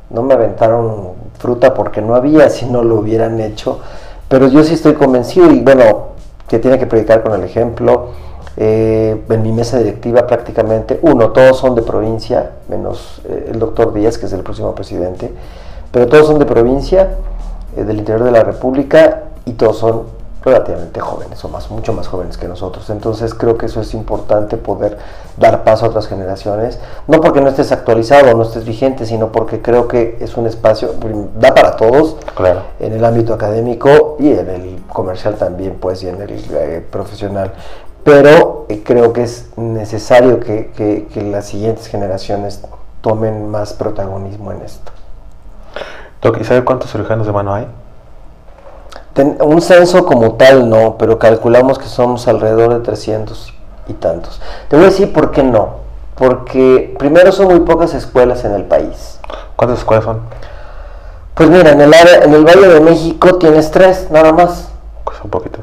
No 0.10 0.22
me 0.22 0.34
aventaron 0.34 1.14
fruta 1.38 1.74
porque 1.74 2.02
no 2.02 2.16
había 2.16 2.50
si 2.50 2.66
no 2.66 2.84
lo 2.84 2.96
hubieran 2.96 3.40
hecho, 3.40 3.80
pero 4.28 4.48
yo 4.48 4.64
sí 4.64 4.74
estoy 4.74 4.94
convencido 4.94 5.52
y 5.52 5.62
bueno, 5.62 6.16
que 6.48 6.60
tiene 6.60 6.80
que 6.80 6.88
predicar 6.88 7.24
con 7.24 7.34
el 7.34 7.44
ejemplo. 7.44 8.10
Eh, 8.58 9.22
en 9.30 9.44
mi 9.44 9.52
mesa 9.52 9.78
directiva 9.80 10.26
prácticamente, 10.26 10.98
uno, 11.02 11.32
todos 11.32 11.58
son 11.58 11.76
de 11.76 11.82
provincia, 11.82 12.52
menos 12.70 13.22
eh, 13.26 13.50
el 13.52 13.60
doctor 13.60 13.94
Díaz, 13.94 14.18
que 14.18 14.28
es 14.28 14.34
el 14.34 14.44
próximo 14.44 14.74
presidente, 14.74 15.30
pero 15.92 16.08
todos 16.08 16.28
son 16.28 16.40
de 16.40 16.46
provincia, 16.46 17.16
eh, 17.76 17.84
del 17.84 17.98
interior 17.98 18.24
de 18.24 18.32
la 18.32 18.44
República, 18.44 19.24
y 19.46 19.54
todos 19.54 19.78
son 19.78 20.04
relativamente 20.46 21.00
jóvenes 21.00 21.44
o 21.44 21.50
más, 21.50 21.70
mucho 21.72 21.92
más 21.92 22.08
jóvenes 22.08 22.38
que 22.38 22.48
nosotros. 22.48 22.90
Entonces 22.90 23.34
creo 23.34 23.58
que 23.58 23.66
eso 23.66 23.82
es 23.82 23.94
importante 23.94 24.56
poder 24.58 24.98
dar 25.38 25.64
paso 25.64 25.86
a 25.86 25.90
otras 25.90 26.08
generaciones, 26.08 26.80
no 27.08 27.20
porque 27.20 27.42
no 27.42 27.50
estés 27.50 27.72
actualizado 27.72 28.32
o 28.32 28.36
no 28.36 28.44
estés 28.44 28.64
vigente, 28.64 29.06
sino 29.06 29.32
porque 29.32 29.62
creo 29.62 29.88
que 29.88 30.18
es 30.22 30.38
un 30.38 30.46
espacio, 30.46 30.94
da 31.40 31.54
para 31.54 31.76
todos, 31.76 32.18
claro. 32.36 32.62
en 32.80 32.94
el 32.94 33.04
ámbito 33.04 33.34
académico 33.34 34.16
y 34.20 34.30
en 34.30 34.50
el 34.50 34.84
comercial 34.88 35.36
también, 35.36 35.78
pues, 35.80 36.04
y 36.04 36.10
en 36.10 36.22
el 36.22 36.32
eh, 36.52 36.86
profesional. 36.90 37.52
Pero 38.04 38.68
eh, 38.70 38.84
creo 38.86 39.14
que 39.14 39.24
es 39.24 39.50
necesario 39.58 40.40
que, 40.40 40.72
que, 40.72 41.08
que 41.12 41.24
las 41.24 41.48
siguientes 41.48 41.88
generaciones 41.88 42.62
tomen 43.02 43.50
más 43.50 43.74
protagonismo 43.74 44.52
en 44.52 44.62
esto. 44.62 44.92
¿Y 46.40 46.44
sabe 46.44 46.64
cuántos 46.64 46.92
cirujanos 46.92 47.28
de 47.28 47.34
mano 47.34 47.54
hay? 47.54 47.68
Un 49.18 49.62
censo 49.62 50.06
como 50.06 50.34
tal 50.34 50.70
no, 50.70 50.98
pero 50.98 51.20
calculamos 51.20 51.80
que 51.80 51.86
somos 51.86 52.28
alrededor 52.28 52.74
de 52.74 52.80
300 52.82 53.54
y 53.88 53.94
tantos. 53.94 54.42
Te 54.68 54.76
voy 54.76 54.86
a 54.86 54.90
decir 54.90 55.14
por 55.14 55.32
qué 55.32 55.44
no. 55.44 55.86
Porque 56.16 56.96
primero 56.98 57.32
son 57.32 57.48
muy 57.48 57.60
pocas 57.62 57.94
escuelas 57.94 58.46
en 58.46 58.54
el 58.54 58.64
país. 58.64 59.20
¿Cuántas 59.56 59.80
escuelas 59.80 60.06
son? 60.06 60.22
Pues 61.34 61.50
mira, 61.50 61.72
en 61.72 61.82
el 61.82 61.94
área, 61.94 62.24
en 62.24 62.34
el 62.34 62.46
Valle 62.46 62.68
de 62.68 62.80
México 62.80 63.36
tienes 63.36 63.70
tres, 63.72 64.08
nada 64.10 64.32
más. 64.32 64.70
Pues 65.04 65.18
son 65.18 65.30
poquitos. 65.30 65.62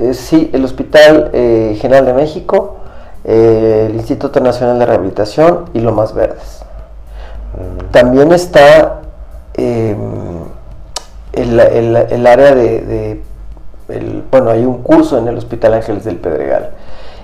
Eh, 0.00 0.12
sí, 0.12 0.50
el 0.52 0.64
Hospital 0.64 1.30
eh, 1.32 1.78
General 1.80 2.04
de 2.04 2.12
México, 2.14 2.78
eh, 3.24 3.86
el 3.88 3.96
Instituto 3.96 4.40
Nacional 4.40 4.78
de 4.80 4.86
Rehabilitación 4.86 5.66
y 5.72 5.80
Lomas 5.80 6.12
Verdes. 6.12 6.62
Mm. 7.54 7.92
También 7.92 8.32
está 8.32 9.02
em, 11.36 11.96
el, 12.10 12.26
área 12.26 12.54
de, 12.54 13.20
bueno, 14.30 14.50
hay 14.50 14.64
un 14.64 14.82
curso 14.82 15.18
en 15.18 15.28
el 15.28 15.36
Hospital 15.36 15.74
Ángeles 15.74 16.04
del 16.04 16.16
Pedregal. 16.16 16.70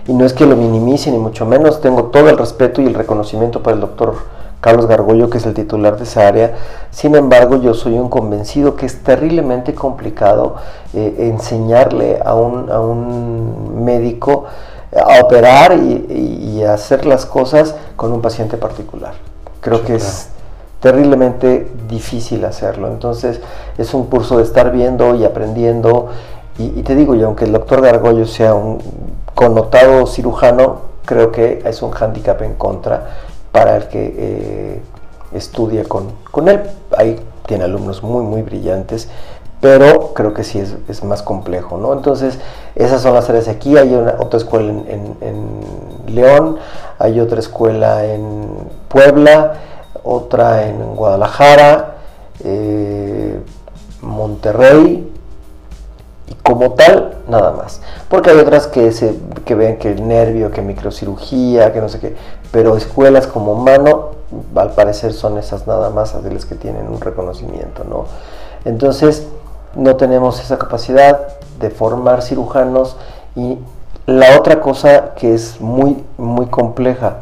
Y 0.07 0.15
no 0.15 0.25
es 0.25 0.33
que 0.33 0.47
lo 0.47 0.57
minimice, 0.57 1.11
ni 1.11 1.19
mucho 1.19 1.47
menos, 1.47 1.81
tengo 1.81 2.05
todo 2.05 2.29
el 2.29 2.37
respeto 2.37 2.83
y 2.83 2.87
el 2.87 2.95
reconocimiento 2.95 3.63
para 3.63 3.75
el 3.75 3.81
doctor 3.81 4.15
Carlos 4.61 4.87
Gargollo, 4.87 5.29
que 5.29 5.39
es 5.39 5.47
el 5.47 5.55
titular 5.55 5.97
de 5.97 6.05
esa 6.05 6.29
área. 6.29 6.55
Sin 6.91 7.15
embargo, 7.17 7.57
yo 7.57 7.75
soy 7.75 7.95
un 7.95 8.09
convencido 8.09 8.77
que 8.77 8.87
es 8.87 9.03
terriblemente 9.03 9.75
complicado 9.75 10.55
eh, 10.95 11.17
enseñarle 11.19 12.21
a 12.25 12.35
un, 12.35 12.71
a 12.71 12.81
un, 12.81 13.85
médico 13.85 14.45
a 14.95 15.21
operar 15.21 15.77
y, 15.77 16.63
a 16.63 16.75
hacer 16.75 17.07
las 17.07 17.27
cosas 17.27 17.75
con 17.97 18.13
un 18.13 18.23
paciente 18.23 18.57
particular. 18.57 19.15
Creo 19.61 19.85
que 19.85 19.97
es 19.97 20.29
terriblemente 20.83 21.71
difícil 21.89 22.45
hacerlo. 22.45 22.89
Entonces 22.89 23.41
es 23.79 23.95
un 23.95 24.07
curso 24.07 24.39
de 24.39 24.43
estar 24.43 24.73
viendo 24.73 25.15
y 25.15 25.25
aprendiendo. 25.25 26.09
Y, 26.59 26.83
te 26.83 26.95
digo, 26.95 27.15
y 27.15 27.23
aunque 27.23 27.47
el 27.47 27.53
doctor 27.53 27.81
de 27.81 27.89
Argollo 27.89 28.27
sea 28.27 28.53
un 28.53 28.79
connotado 29.35 30.07
cirujano, 30.07 30.81
creo 31.07 31.33
que 31.33 31.63
es 31.65 31.81
un 31.83 31.93
hándicap 31.93 32.43
en 32.43 32.55
contra 32.55 33.07
para 33.53 33.77
el 33.77 33.89
que 33.89 34.15
eh, 34.17 34.83
estudia 35.33 35.85
con, 35.85 36.09
con, 36.31 36.49
él. 36.49 36.61
Ahí 36.97 37.19
tiene 37.47 37.65
alumnos 37.65 38.03
muy, 38.03 38.25
muy 38.25 38.43
brillantes, 38.43 39.09
pero 39.61 40.13
creo 40.15 40.35
que 40.35 40.43
sí 40.45 40.59
es, 40.59 40.77
es 40.89 41.05
más 41.05 41.23
complejo. 41.23 41.79
¿no? 41.79 41.93
Entonces, 41.93 42.39
esas 42.75 43.01
son 43.01 43.15
las 43.15 43.31
áreas 43.31 43.49
aquí. 43.49 43.79
Hay 43.79 43.95
una, 43.95 44.17
otra 44.19 44.39
escuela 44.39 44.69
en 44.69 45.61
León, 46.09 46.59
hay 46.99 47.21
otra 47.21 47.39
escuela 47.39 48.05
en 48.05 48.49
Puebla 48.89 49.55
otra 50.05 50.67
en 50.69 50.95
Guadalajara, 50.97 51.97
eh, 52.45 53.41
Monterrey 54.01 55.09
y 56.29 56.35
como 56.43 56.73
tal 56.73 57.19
nada 57.29 57.53
más. 57.53 57.81
Porque 58.09 58.31
hay 58.31 58.39
otras 58.39 58.67
que, 58.67 58.93
se, 58.93 59.17
que 59.45 59.55
ven 59.55 59.79
que 59.79 59.93
el 59.93 60.07
nervio, 60.07 60.51
que 60.51 60.63
microcirugía, 60.63 61.73
que 61.73 61.81
no 61.81 61.89
sé 61.89 62.01
qué, 62.01 62.17
pero 62.51 62.77
escuelas 62.77 63.27
como 63.27 63.55
mano 63.55 64.11
al 64.55 64.71
parecer 64.73 65.13
son 65.13 65.39
esas 65.39 65.67
nada 65.67 65.91
más 65.91 66.21
de 66.23 66.33
las 66.33 66.47
que 66.47 66.55
tienen 66.55 66.89
un 66.89 67.01
reconocimiento, 67.01 67.85
¿no? 67.85 68.07
Entonces 68.65 69.27
no 69.75 69.97
tenemos 69.97 70.41
esa 70.41 70.59
capacidad 70.59 71.39
de 71.59 71.71
formar 71.71 72.23
cirujanos 72.23 72.97
y 73.37 73.59
la 74.07 74.39
otra 74.39 74.61
cosa 74.61 75.15
que 75.15 75.35
es 75.35 75.61
muy 75.61 76.05
muy 76.19 76.47
compleja 76.47 77.19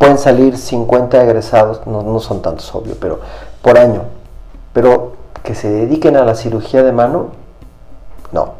pueden 0.00 0.16
salir 0.16 0.56
50 0.56 1.22
egresados, 1.22 1.86
no, 1.86 2.18
son 2.20 2.40
tantos, 2.40 2.74
obvio, 2.74 2.96
pero 2.98 3.20
por 3.60 3.76
año. 3.76 4.04
Pero 4.72 5.12
que 5.42 5.54
se 5.54 5.68
dediquen 5.68 6.16
a 6.16 6.24
la 6.24 6.34
cirugía 6.34 6.82
de 6.82 6.90
mano, 6.90 7.28
no. 8.32 8.54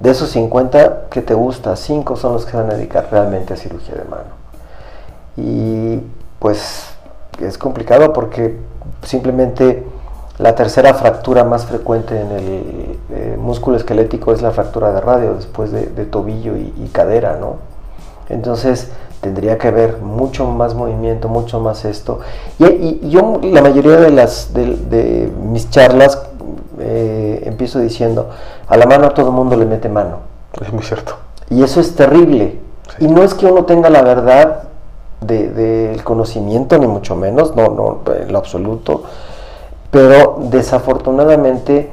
De 0.00 0.10
esos 0.10 0.30
50 0.30 1.10
que 1.10 1.22
te 1.22 1.32
gusta, 1.32 1.76
5 1.76 2.16
son 2.16 2.32
los 2.32 2.44
que 2.44 2.56
van 2.56 2.72
a 2.72 2.74
dedicar 2.74 3.06
realmente 3.08 3.54
a 3.54 3.56
cirugía 3.56 3.94
de 3.94 4.04
mano. 4.04 4.34
Y 5.36 6.00
pues 6.40 6.88
es 7.40 7.56
complicado 7.56 8.12
porque 8.12 8.58
simplemente 9.04 9.86
la 10.38 10.56
tercera 10.56 10.92
fractura 10.94 11.44
más 11.44 11.66
frecuente 11.66 12.20
en 12.20 12.32
el 12.32 12.98
eh, 13.10 13.36
músculo 13.38 13.76
esquelético 13.76 14.32
es 14.32 14.42
la 14.42 14.50
fractura 14.50 14.92
de 14.92 15.00
radio 15.00 15.34
después 15.34 15.70
de, 15.70 15.86
tobillo 16.06 16.56
y, 16.56 16.90
cadera, 16.92 17.36
¿no? 17.36 17.58
Entonces, 18.28 18.90
tendría 19.24 19.56
que 19.56 19.68
haber 19.68 19.98
mucho 19.98 20.46
más 20.46 20.74
movimiento, 20.74 21.28
mucho 21.28 21.58
más 21.58 21.84
esto. 21.86 22.20
Y, 22.58 23.08
yo 23.08 23.40
la 23.42 23.62
mayoría 23.62 23.96
de, 23.96 24.10
las, 24.10 24.52
de, 24.52 25.30
mis 25.42 25.70
charlas 25.70 26.22
eh, 26.78 27.42
empiezo 27.46 27.78
diciendo, 27.78 28.30
a 28.68 28.76
la 28.76 28.86
mano 28.86 29.06
a 29.06 29.14
todo 29.14 29.28
el 29.28 29.32
mundo 29.32 29.56
le 29.56 29.64
mete 29.64 29.88
mano. 29.88 30.18
Es 30.60 30.72
muy 30.72 30.82
cierto. 30.82 31.16
Y 31.50 31.62
eso 31.62 31.80
es 31.80 31.94
terrible. 31.96 32.58
Y 32.98 33.06
no 33.06 33.22
es 33.22 33.34
que 33.34 33.46
uno 33.46 33.64
tenga 33.64 33.88
la 33.88 34.02
verdad 34.02 34.64
del 35.20 35.54
de, 35.54 36.00
conocimiento, 36.04 36.78
ni 36.78 36.86
mucho 36.86 37.16
menos, 37.16 37.56
no, 37.56 37.70
no, 37.70 38.00
en 38.12 38.30
lo 38.30 38.38
absoluto. 38.38 39.04
Pero 39.90 40.38
desafortunadamente 40.50 41.90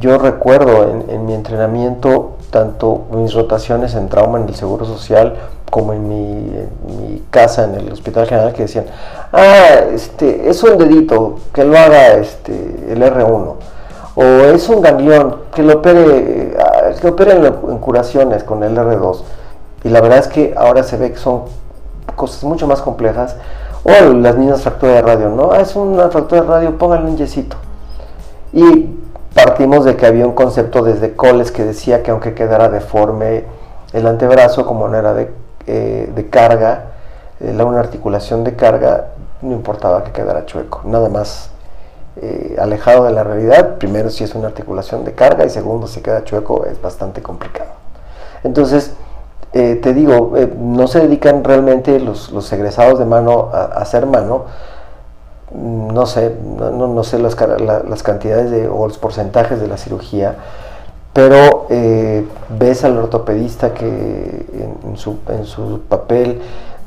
yo 0.00 0.18
recuerdo 0.18 0.90
en, 0.90 1.10
en 1.10 1.26
mi 1.26 1.34
entrenamiento, 1.34 2.33
tanto 2.50 3.06
mis 3.12 3.34
rotaciones 3.34 3.94
en 3.94 4.08
trauma 4.08 4.40
en 4.40 4.48
el 4.48 4.54
Seguro 4.54 4.84
Social, 4.84 5.34
como 5.70 5.92
en 5.92 6.08
mi, 6.08 7.22
casa 7.30 7.64
en 7.64 7.74
el 7.74 7.92
Hospital 7.92 8.26
General 8.26 8.52
que 8.52 8.62
decían, 8.62 8.86
ah, 9.32 9.80
este, 9.92 10.48
es 10.48 10.62
un 10.62 10.78
dedito, 10.78 11.40
que 11.52 11.64
lo 11.64 11.76
haga 11.76 12.14
este, 12.14 12.52
el 12.88 13.02
R1, 13.02 13.54
o 14.14 14.22
es 14.22 14.68
un 14.68 14.80
ganglión, 14.80 15.36
que 15.52 15.64
lo 15.64 15.78
opere, 15.78 16.56
ah, 16.60 16.90
que 17.00 17.08
opere 17.08 17.32
en, 17.32 17.78
curaciones 17.78 18.44
con 18.44 18.62
el 18.62 18.76
R2. 18.76 19.22
Y 19.82 19.88
la 19.88 20.00
verdad 20.00 20.20
es 20.20 20.28
que 20.28 20.54
ahora 20.56 20.84
se 20.84 20.96
ve 20.96 21.10
que 21.10 21.18
son 21.18 21.42
cosas 22.14 22.44
mucho 22.44 22.68
más 22.68 22.80
complejas, 22.80 23.36
o 23.82 24.12
las 24.14 24.36
mismas 24.36 24.62
fracturas 24.62 24.94
de 24.94 25.02
radio, 25.02 25.28
¿no? 25.30 25.50
Ah, 25.50 25.60
es 25.60 25.74
una 25.74 26.08
fractura 26.08 26.42
de 26.42 26.46
radio, 26.46 26.78
póngale 26.78 27.06
un 27.06 27.16
yesito. 27.16 27.56
Y 28.52 29.03
partimos 29.34 29.84
de 29.84 29.96
que 29.96 30.06
había 30.06 30.26
un 30.26 30.34
concepto 30.34 30.82
desde 30.82 31.14
Coles 31.14 31.50
que 31.50 31.64
decía 31.64 32.02
que 32.02 32.10
aunque 32.10 32.34
quedara 32.34 32.68
deforme 32.68 33.44
el 33.92 34.06
antebrazo, 34.06 34.66
como 34.66 34.88
no 34.88 34.96
era 34.96 35.14
de 35.14 35.30
eh, 35.66 36.12
de 36.14 36.28
carga, 36.28 36.92
eh, 37.40 37.56
una 37.62 37.80
articulación 37.80 38.44
de 38.44 38.54
carga, 38.54 39.12
no 39.40 39.52
importaba 39.52 40.04
que 40.04 40.12
quedara 40.12 40.44
chueco, 40.44 40.82
nada 40.84 41.08
más 41.08 41.48
eh, 42.20 42.56
alejado 42.60 43.04
de 43.04 43.12
la 43.12 43.24
realidad. 43.24 43.78
Primero, 43.78 44.10
si 44.10 44.24
es 44.24 44.34
una 44.34 44.48
articulación 44.48 45.06
de 45.06 45.14
carga 45.14 45.46
y 45.46 45.48
segundo, 45.48 45.86
si 45.86 46.02
queda 46.02 46.22
chueco, 46.22 46.66
es 46.66 46.82
bastante 46.82 47.22
complicado. 47.22 47.70
Entonces, 48.42 48.92
te 49.52 49.94
digo, 49.94 50.32
no 50.58 50.88
se 50.88 50.98
dedican 50.98 51.44
realmente 51.44 52.00
los, 52.00 52.52
egresados 52.52 52.98
de 52.98 53.04
mano 53.04 53.50
a, 53.52 53.66
hacer 53.80 54.04
mano. 54.04 54.46
No 55.54 56.06
sé, 56.06 56.34
no, 56.58 57.04
sé 57.04 57.18
las, 57.18 57.36
las 57.38 58.02
cantidades 58.02 58.50
de, 58.50 58.68
o 58.68 58.88
los 58.88 58.98
porcentajes 58.98 59.60
de 59.60 59.68
la 59.68 59.76
cirugía, 59.76 60.34
pero 61.12 61.66
eh, 61.70 62.26
ves 62.58 62.84
al 62.84 62.98
ortopedista 62.98 63.72
que 63.72 64.46
en, 64.84 64.96
su, 64.96 65.18
en 65.28 65.44
su 65.44 65.80
papel 65.88 66.40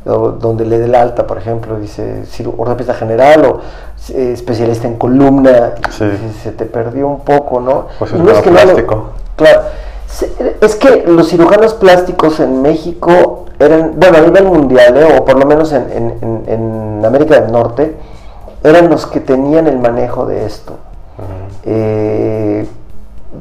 donde 0.03 0.65
le 0.65 0.79
dé 0.79 0.85
el 0.85 0.95
alta, 0.95 1.27
por 1.27 1.37
ejemplo, 1.37 1.79
dice 1.79 2.23
ortopedista 2.57 2.93
general 2.93 3.45
o 3.45 3.59
eh, 4.13 4.31
especialista 4.33 4.87
en 4.87 4.95
columna, 4.95 5.75
se 5.89 6.51
te 6.51 6.65
perdió 6.65 7.07
un 7.07 7.21
poco, 7.21 7.59
¿no? 7.59 7.87
Pues 7.99 8.13
es 8.13 8.19
no 8.19 8.31
es 8.31 8.39
que 8.39 8.49
plástico. 8.49 9.09
claro, 9.35 9.61
es 10.61 10.75
que 10.75 11.03
los 11.05 11.27
cirujanos 11.29 11.73
plásticos 11.73 12.39
en 12.39 12.61
México 12.61 13.45
eran, 13.59 13.93
bueno, 13.97 14.17
a 14.17 14.21
nivel 14.21 14.45
mundial, 14.45 14.97
¿eh? 14.97 15.17
o 15.17 15.25
por 15.25 15.37
lo 15.37 15.45
menos 15.45 15.71
en, 15.73 15.91
en, 15.91 16.43
en, 16.47 17.05
América 17.05 17.39
del 17.39 17.51
Norte, 17.51 17.95
eran 18.69 18.89
los 18.89 19.05
que 19.05 19.19
tenían 19.19 19.67
el 19.67 19.79
manejo 19.79 20.25
de 20.25 20.45
esto. 20.45 20.77
Eh, 21.63 22.67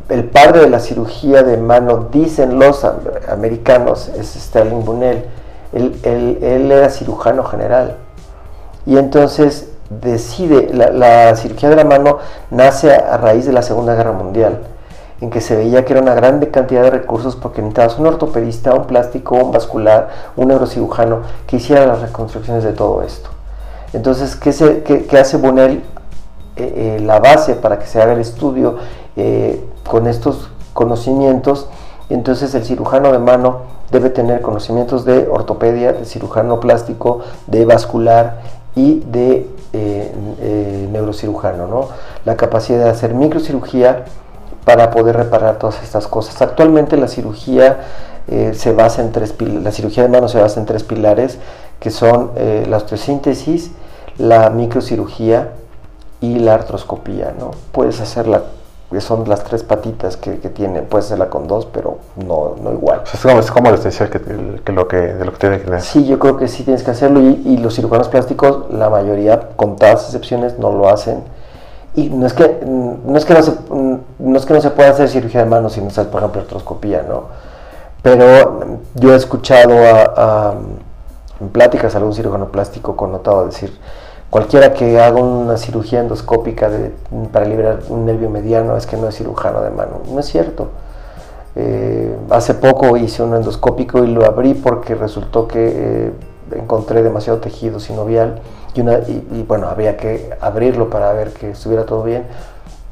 el 0.09 0.25
padre 0.25 0.61
de 0.61 0.71
la 0.71 0.80
cirugía 0.80 1.42
de 1.42 1.56
mano, 1.56 2.09
dicen 2.11 2.59
los 2.59 2.85
americanos, 3.28 4.09
es 4.16 4.35
Sterling 4.35 4.85
Bunnell 4.85 5.25
él, 5.73 6.71
era 6.71 6.90
cirujano 6.90 7.45
general. 7.45 7.97
Y 8.85 8.97
entonces 8.99 9.71
decide, 9.90 10.73
la, 10.73 11.35
cirugía 11.37 11.68
de 11.68 11.76
la 11.76 11.85
mano 11.85 12.18
nace 12.50 12.92
a, 12.92 13.16
raíz 13.16 13.47
de 13.47 13.52
la 13.52 13.62
Segunda 13.62 13.95
Guerra 13.95 14.12
Mundial, 14.12 14.61
en 15.21 15.30
que 15.30 15.40
se 15.40 15.56
veía 15.56 15.85
que 15.85 15.92
era 15.92 16.02
una 16.02 16.14
grande 16.14 16.50
cantidad 16.50 16.83
de 16.83 16.90
recursos 16.90 17.37
porque 17.37 17.62
necesitabas 17.62 17.99
un 17.99 18.06
ortopedista, 18.06 18.75
un 18.75 18.87
plástico, 18.87 19.37
un 19.37 19.52
vascular, 19.52 20.09
un 20.37 20.49
neurocirujano 20.49 21.21
que 21.47 21.56
hiciera 21.56 21.87
las 21.87 22.00
reconstrucciones 22.00 22.64
de 22.64 22.73
todo 22.73 23.02
esto. 23.02 23.30
Entonces, 23.97 24.37
¿qué, 24.37 25.19
hace 25.19 25.38
Bonel? 25.38 25.83
Eh, 26.57 26.99
eh, 26.99 27.00
la 27.03 27.19
base 27.19 27.55
para 27.55 27.79
que 27.79 27.87
se 27.87 28.00
haga 28.00 28.12
el 28.12 28.21
estudio 28.21 28.76
eh, 29.17 29.65
con 29.88 30.07
estos 30.07 30.50
conocimientos, 30.75 31.67
entonces 32.11 32.55
el 32.55 32.65
cirujano 32.65 33.11
de 33.11 33.19
mano 33.19 33.62
debe 33.91 34.11
tener 34.11 34.43
conocimientos 34.43 35.07
de 35.07 35.26
ortopedia, 35.29 35.95
de 35.95 36.05
cirujano 36.05 36.61
plástico, 36.61 37.21
de 37.47 37.65
vascular 37.65 38.41
y 38.75 39.00
de 39.00 39.49
neurocirujano, 40.93 41.67
¿no? 41.67 41.88
La 42.25 42.37
capacidad 42.37 42.85
de 42.85 42.91
hacer 42.91 43.15
microcirugía 43.15 44.05
para 44.65 44.91
poder 44.91 45.17
reparar 45.17 45.59
todas 45.59 45.83
estas 45.83 46.07
cosas. 46.07 46.41
Actualmente 46.41 46.97
la 46.97 47.09
cirugía 47.09 47.81
se 48.26 48.73
basa 48.73 49.03
en 49.03 49.12
tres 49.12 49.35
la 49.41 49.73
cirugía 49.73 50.03
de 50.03 50.09
mano 50.09 50.29
se 50.29 50.41
basa 50.41 50.61
en 50.61 50.67
tres 50.67 50.83
pilares 50.83 51.38
que 51.81 51.91
son 51.91 52.31
la 52.69 52.76
osteosíntesis, 52.79 53.73
la 54.19 54.51
microcirugía 54.51 55.53
y 56.21 56.39
la 56.39 56.55
artroscopía, 56.55 57.35
¿no? 57.39 57.51
Puedes 57.73 58.01
hacerla 58.01 58.43
que 58.91 59.01
son 59.01 59.29
las 59.29 59.43
tres 59.43 59.65
patitas 59.65 60.17
que, 60.17 60.39
que 60.39 60.49
tiene, 60.49 60.83
puede 60.83 61.05
hacerla 61.05 61.29
con 61.29 61.49
dos, 61.49 61.67
pero 61.67 61.99
no, 62.17 62.55
no 62.63 62.73
igual. 62.73 63.03
es 63.13 63.21
como, 63.21 63.41
es 63.41 63.51
como 63.51 63.71
esencial 63.71 64.09
que, 64.09 64.21
que, 64.21 64.73
lo 64.73 64.87
que, 64.87 64.97
de 64.97 65.25
lo 65.25 65.33
que 65.33 65.39
tiene 65.39 65.59
que 65.59 65.65
tener. 65.65 65.81
Sí, 65.81 66.07
yo 66.07 66.19
creo 66.19 66.37
que 66.37 66.47
sí 66.47 66.63
tienes 66.63 66.85
que 66.85 66.93
hacerlo 66.93 67.21
y, 67.21 67.43
y, 67.45 67.57
los 67.59 67.75
cirujanos 67.75 68.09
plásticos, 68.09 68.71
la 68.71 68.89
mayoría, 68.89 69.49
con 69.57 69.77
todas 69.77 70.05
excepciones, 70.05 70.59
no 70.59 70.71
lo 70.73 70.89
hacen. 70.89 71.25
Y 71.97 72.11
no 72.11 72.27
es 72.27 72.33
que 72.33 72.61
no, 72.65 73.17
es 73.17 73.25
que 73.25 73.35
no, 73.35 73.43
se, 73.43 73.53
no, 74.19 74.39
es 74.39 74.47
que 74.47 74.55
no 74.55 74.61
se 74.61 74.71
pueda 74.71 74.91
hacer 74.91 75.09
cirugía 75.09 75.43
de 75.43 75.51
manos 75.51 75.73
si 75.73 75.81
no 75.81 75.91
sabes, 75.91 76.11
por 76.11 76.21
ejemplo, 76.21 76.43
artroscopía, 76.43 77.05
¿no? 77.09 77.25
Pero 78.03 78.79
yo 78.95 79.15
he 79.15 79.17
escuchado 79.17 79.75
a, 79.85 80.13
a, 80.17 80.55
en 81.41 81.49
pláticas 81.49 81.95
a 81.95 81.99
algún 81.99 82.15
cirujano 82.15 82.53
plástico 82.53 82.95
connotado 82.95 83.47
decir, 83.47 83.77
Cualquiera 84.30 84.73
que 84.75 85.00
haga 85.00 85.21
una 85.21 85.56
cirugía 85.56 86.00
endoscópica 86.00 86.68
para 87.33 87.47
liberar 87.47 87.80
un 87.88 88.04
nervio 88.04 88.28
mediano 88.28 88.76
es 88.76 88.87
que 88.87 88.97
no 88.97 89.09
es 89.09 89.16
cirujano 89.16 89.62
de 89.62 89.71
mano. 89.71 90.00
No 90.11 90.21
es 90.21 90.26
cierto. 90.26 90.68
Eh, 91.54 92.14
hace 92.30 92.54
poco 92.54 92.97
hice 92.97 93.23
un 93.23 93.34
endoscópico 93.34 94.04
y 94.04 94.08
lo 94.08 94.26
abrí 94.26 94.54
porque 94.54 94.95
resultó 94.95 95.49
que 95.49 95.73
eh, 95.75 96.12
encontré 96.52 97.02
demasiado 97.02 97.39
tejido 97.39 97.80
sinovial 97.80 98.41
y, 98.75 98.80
y, 98.80 99.45
bueno, 99.49 99.69
había 99.69 99.97
que 99.97 100.30
abrirlo 100.41 100.91
para 100.91 101.12
ver 101.12 101.32
que 101.32 101.50
estuviera 101.50 101.86
todo 101.86 102.02
bien. 102.02 102.25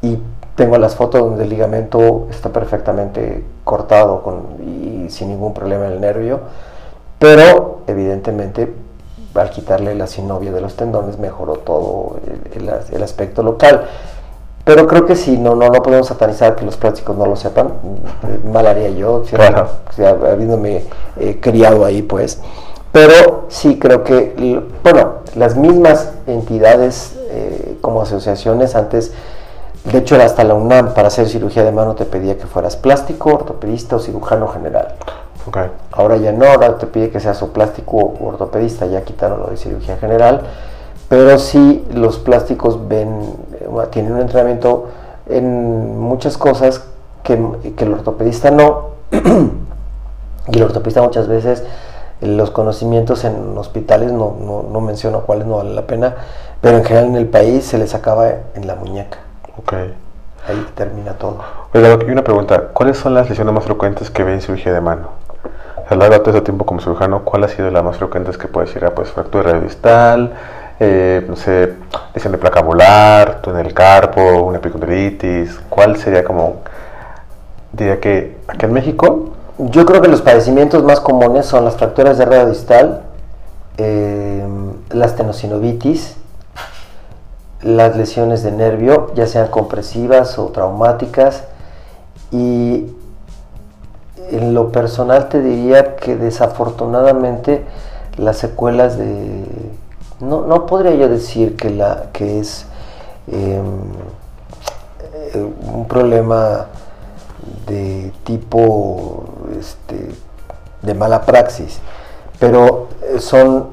Y 0.01 0.19
tengo 0.55 0.79
las 0.79 0.95
fotos 0.95 1.21
donde 1.21 1.45
el 1.45 1.51
ligamento 1.51 2.29
está 2.31 2.51
perfectamente 2.51 3.45
cortado 3.65 4.23
y 4.61 5.11
sin 5.11 5.29
ningún 5.29 5.53
problema 5.53 5.87
en 5.87 5.93
el 5.93 6.01
nervio, 6.01 6.41
pero 7.19 7.81
evidentemente 7.87 8.73
al 9.35 9.51
quitarle 9.51 9.95
la 9.95 10.07
sinovia 10.07 10.53
de 10.53 10.61
los 10.61 10.77
tendones 10.77 11.19
mejoró 11.19 11.55
todo 11.55 12.17
el, 12.55 13.03
aspecto 13.03 13.43
local. 13.43 13.87
Pero 14.65 14.87
creo 14.87 15.05
que 15.05 15.15
sí, 15.15 15.37
no, 15.37 15.55
no, 15.55 15.69
no 15.69 15.83
podemos 15.83 16.07
satanizar 16.07 16.57
que 16.57 16.65
los 16.65 16.77
plásticos 16.77 17.17
no 17.17 17.27
lo 17.27 17.37
sepan. 17.37 17.75
Mal 18.51 18.67
haría 18.67 18.89
yo, 18.91 19.23
habiéndome 20.31 20.85
eh, 21.19 21.39
criado 21.41 21.85
ahí, 21.85 22.03
pues. 22.03 22.41
Pero 22.91 23.47
sí 23.49 23.79
creo 23.79 24.05
que, 24.05 24.63
bueno, 24.83 25.15
las 25.35 25.57
mismas 25.57 26.13
entidades 26.27 27.15
eh, 27.29 27.77
como 27.81 28.03
asociaciones 28.03 28.77
antes, 28.77 29.13
de 29.85 29.99
hecho 29.99 30.15
hasta 30.15 30.45
la 30.45 30.55
UNAM 30.55 30.95
para 30.95 31.09
hacer 31.09 31.29
cirugía 31.29 31.65
de 31.65 31.73
mano 31.73 31.97
te 31.97 32.05
pedía 32.05 32.39
que 32.39 32.47
fueras 32.47 32.77
plástico, 32.77 33.35
ortopedista 33.35 33.97
o 33.97 33.99
cirujano 33.99 34.47
general. 34.49 34.95
Ahora 35.93 36.17
ya 36.17 36.33
no, 36.33 36.47
ahora 36.47 36.79
te 36.79 36.87
pide 36.87 37.11
que 37.11 37.21
seas 37.21 37.43
o 37.43 37.53
plástico 37.53 37.97
o 37.97 38.27
ortopedista, 38.27 38.87
ya 38.87 39.03
quitaron 39.03 39.41
lo 39.41 39.47
de 39.49 39.57
cirugía 39.57 39.97
general, 39.97 40.43
pero 41.09 41.39
sí 41.39 41.85
los 41.93 42.19
plásticos 42.19 42.89
ven, 42.89 43.21
eh, 43.61 43.69
tienen 43.91 44.13
un 44.13 44.21
entrenamiento 44.21 44.89
en 45.29 45.99
muchas 45.99 46.39
cosas 46.39 46.85
que, 47.23 47.35
el 47.35 47.93
ortopedista 47.93 48.51
no, 48.51 48.95
y 50.49 50.57
el 50.57 50.63
ortopedista 50.63 51.03
muchas 51.03 51.29
veces 51.29 51.65
los 52.21 52.51
conocimientos 52.51 53.25
en 53.25 53.57
hospitales, 53.59 54.13
no, 54.13 54.35
no, 54.71 54.81
menciono 54.81 55.21
cuáles 55.23 55.47
no 55.47 55.59
vale 55.59 55.75
la 55.75 55.87
pena, 55.87 56.15
pero 56.61 56.79
en 56.79 56.85
general 56.85 57.09
en 57.09 57.17
el 57.17 57.27
país 57.27 57.65
se 57.65 57.77
les 57.77 57.95
acaba 57.95 58.29
en 58.55 58.67
la 58.67 58.77
muñeca. 58.77 59.19
Ahí 60.47 60.67
termina 60.75 61.15
todo. 61.15 61.39
Oiga, 61.73 61.97
una 61.97 62.23
pregunta. 62.23 62.69
¿Cuáles 62.73 62.99
son 62.99 63.15
las 63.15 63.29
lesiones 63.29 63.55
más 63.55 63.65
frecuentes 63.65 64.11
que 64.11 64.25
ven 64.25 64.35
en 64.35 64.41
cirugía 64.43 64.73
de 64.73 64.81
mano? 64.81 65.24
A 65.89 65.95
lo 65.95 66.01
largo 66.01 66.15
de 66.15 66.21
todo 66.21 66.31
ese 66.31 66.41
tiempo 66.43 66.65
como 66.65 66.81
cirujano, 66.81 67.25
¿cuál 67.25 67.45
ha 67.45 67.49
sido 67.49 67.71
la 67.71 67.83
más 67.83 67.99
frecuente 67.99 68.31
que 68.33 68.49
puedes 68.49 68.71
decir? 68.71 68.85
Ah, 68.87 68.95
pues 68.95 69.11
fractura 69.11 69.61
distal, 69.61 70.33
eh, 70.81 71.25
no 71.29 71.37
sé, 71.37 71.75
lesión 72.15 72.33
de 72.33 72.39
placa 72.39 72.63
molar, 72.63 73.43
túnel 73.43 73.73
carpo, 73.75 74.43
una 74.43 74.59
epicondilitis, 74.59 75.61
¿cuál 75.69 75.97
sería 75.97 76.25
como, 76.25 76.63
diría 77.73 78.01
que 78.01 78.39
aquí 78.49 78.67
en 78.67 78.73
México? 78.73 79.35
Yo 79.59 79.85
creo 79.85 80.01
que 80.01 80.09
los 80.09 80.23
padecimientos 80.23 80.83
más 80.83 81.01
comunes 81.01 81.47
son 81.47 81.65
las 81.65 81.77
fracturas 81.77 82.19
de 82.19 82.25
radio 82.25 82.47
distal, 82.47 83.03
eh, 83.77 84.45
las 84.91 85.15
tenosinovitis, 85.17 86.17
las 87.61 87.97
lesiones 87.97 88.43
de 88.43 88.53
nervio, 88.53 89.13
ya 89.15 89.27
sean 89.27 89.49
compresivas 89.49 90.39
o 90.39 90.47
traumáticas, 90.47 91.45
y 92.31 92.87
en 94.31 94.55
lo 94.55 94.73
personal 94.73 95.29
te 95.29 95.41
diría 95.41 95.97
que 95.97 96.17
desafortunadamente 96.17 97.65
las 98.17 98.39
secuelas 98.39 98.97
de... 98.97 99.45
No, 100.21 100.47
no 100.47 100.67
podría 100.67 100.95
yo 100.95 101.09
decir 101.09 101.57
que, 101.57 101.71
la, 101.71 102.07
que 102.13 102.41
es 102.41 102.67
em, 103.31 103.65
eh, 105.35 105.47
un 105.73 105.87
problema 105.87 106.67
de 107.67 108.13
tipo 108.25 109.25
este, 109.59 110.11
de 110.83 110.95
mala 110.95 111.23
praxis, 111.23 111.81
pero 112.39 112.89
son... 113.19 113.69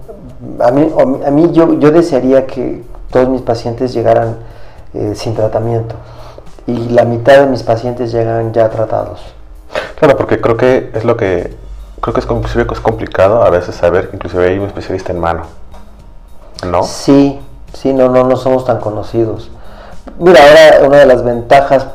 A 0.60 0.72
mí, 0.72 0.92
a 1.26 1.30
mí 1.30 1.52
yo, 1.52 1.74
yo 1.74 1.92
desearía 1.92 2.48
que 2.48 2.84
todos 3.12 3.30
mis 3.30 3.42
pacientes 3.42 3.94
llegaran 3.94 4.38
eh, 4.94 5.14
sin 5.16 5.36
tratamiento 5.36 5.96
y 6.68 6.90
la 6.90 7.06
mitad 7.06 7.42
de 7.42 7.48
mis 7.48 7.64
pacientes 7.64 8.12
llegan 8.12 8.52
ya 8.54 8.70
tratados. 8.70 9.22
Claro, 9.98 10.18
porque 10.18 10.42
creo 10.42 10.58
que 10.58 10.92
es 10.94 11.04
lo 11.04 11.18
que 11.18 11.56
creo 12.02 12.14
que 12.14 12.20
es 12.20 12.26
inclusive 12.26 12.66
es 12.72 12.80
complicado 12.80 13.44
a 13.44 13.50
veces 13.50 13.76
saber 13.76 14.10
que 14.10 14.16
inclusive 14.16 14.48
hay 14.48 14.58
un 14.58 14.66
especialista 14.66 15.12
en 15.12 15.20
mano. 15.20 15.44
¿No? 16.68 16.84
Sí, 16.84 17.40
sí, 17.74 17.94
no, 17.94 18.10
no, 18.10 18.24
no 18.24 18.38
somos 18.38 18.66
tan 18.66 18.80
conocidos. 18.80 19.50
Mira, 20.20 20.42
ahora 20.42 20.88
una 20.88 20.98
de 20.98 21.06
las 21.06 21.24
ventajas 21.24 21.88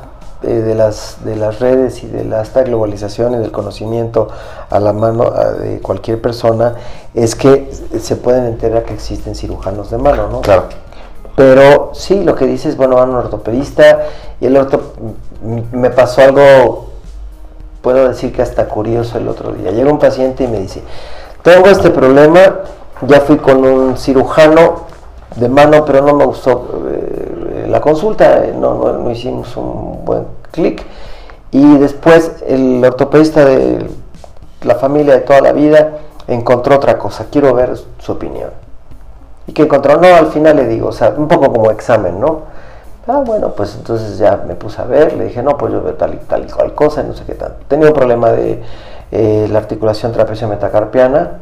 eh, 0.43 0.49
de, 0.49 0.75
las, 0.75 1.25
de 1.25 1.35
las 1.35 1.61
redes 1.61 2.05
y 2.05 2.09
de 2.09 2.25
la 2.25 2.43
esta 2.43 2.63
globalización 2.63 3.35
y 3.35 3.39
del 3.39 3.51
conocimiento 3.51 4.29
a 4.71 4.79
la 4.81 4.93
mano 4.93 5.31
de 5.59 5.81
cualquier 5.81 6.21
persona 6.21 6.75
es 7.15 7.35
que 7.35 7.73
se 7.99 8.17
pueden 8.17 8.45
enterar 8.45 8.85
que 8.85 8.95
existen 8.95 9.35
cirujanos 9.35 9.91
de 9.91 9.99
mano, 9.99 10.29
¿no? 10.29 10.41
Claro. 10.43 10.65
Pero 11.37 11.91
sí, 11.95 12.23
lo 12.23 12.35
que 12.35 12.47
dices, 12.47 12.77
bueno, 12.77 12.97
van 12.97 13.09
a 13.09 13.13
un 13.13 13.19
ortopedista 13.19 14.07
y 14.41 14.47
el 14.47 14.57
orto 14.57 14.95
me 15.73 15.91
pasó 15.91 16.23
algo 16.23 16.91
puedo 17.87 18.09
decir 18.09 18.33
que 18.33 18.43
hasta 18.43 18.67
curioso 18.67 19.17
el 19.17 19.29
otro 19.29 19.53
día. 19.53 19.71
Llega 19.71 19.89
un 19.93 20.01
paciente 20.01 20.43
y 20.43 20.49
me 20.49 20.59
dice, 20.59 20.83
tengo 21.43 21.69
este 21.69 21.91
problema, 21.91 22.63
ya 23.03 23.21
fui 23.21 23.37
con 23.37 23.65
un 23.65 23.97
cirujano 23.97 24.87
de 25.37 25.49
mano, 25.49 25.85
pero 25.85 26.03
no 26.03 26.13
me 26.15 26.25
gustó 26.25 26.83
eh, 26.91 27.67
la 27.69 27.81
consulta, 27.81 28.43
no, 28.59 28.75
no, 28.75 29.09
hicimos 29.09 29.57
un 29.57 30.05
buen 30.05 30.25
clic 30.51 30.85
Y 31.53 31.79
después 31.79 32.43
el 32.49 32.85
ortopedista 32.85 33.45
de 33.45 33.89
la 34.63 34.75
familia 34.75 35.15
de 35.15 35.21
toda 35.21 35.41
la 35.41 35.53
vida 35.53 35.99
encontró 36.27 36.75
otra 36.75 36.99
cosa, 36.99 37.27
quiero 37.31 37.55
ver 37.55 37.79
su 38.01 38.11
opinión. 38.11 38.51
Y 39.47 39.53
que 39.53 39.63
encontró, 39.63 39.97
no, 39.97 40.13
al 40.13 40.27
final 40.33 40.57
le 40.57 40.67
digo, 40.67 40.89
o 40.89 40.93
sea, 40.93 41.15
un 41.17 41.29
poco 41.29 41.53
como 41.53 41.71
examen, 41.71 42.19
¿no? 42.19 42.56
Ah, 43.09 43.23
bueno, 43.25 43.53
pues 43.55 43.77
entonces 43.77 44.19
ya 44.19 44.43
me 44.47 44.57
puse 44.57 44.83
a 44.83 44.85
ver, 44.85 45.13
le 45.13 45.25
dije, 45.27 45.43
no, 45.43 45.57
pues 45.57 45.73
yo 45.73 45.83
veo 45.83 45.95
tal 45.95 46.15
y 46.15 46.17
tal 46.17 46.45
y 46.45 46.51
cual 46.51 46.75
cosa, 46.75 47.05
no 47.05 47.15
sé 47.15 47.25
qué 47.25 47.35
tal. 47.35 47.57
Tenía 47.69 47.89
un 47.89 47.95
problema 47.95 48.33
de 48.33 48.63
eh, 49.13 49.47
la 49.51 49.59
articulación 49.61 50.13
trapecio 50.13 50.49
metacarpiana 50.49 51.39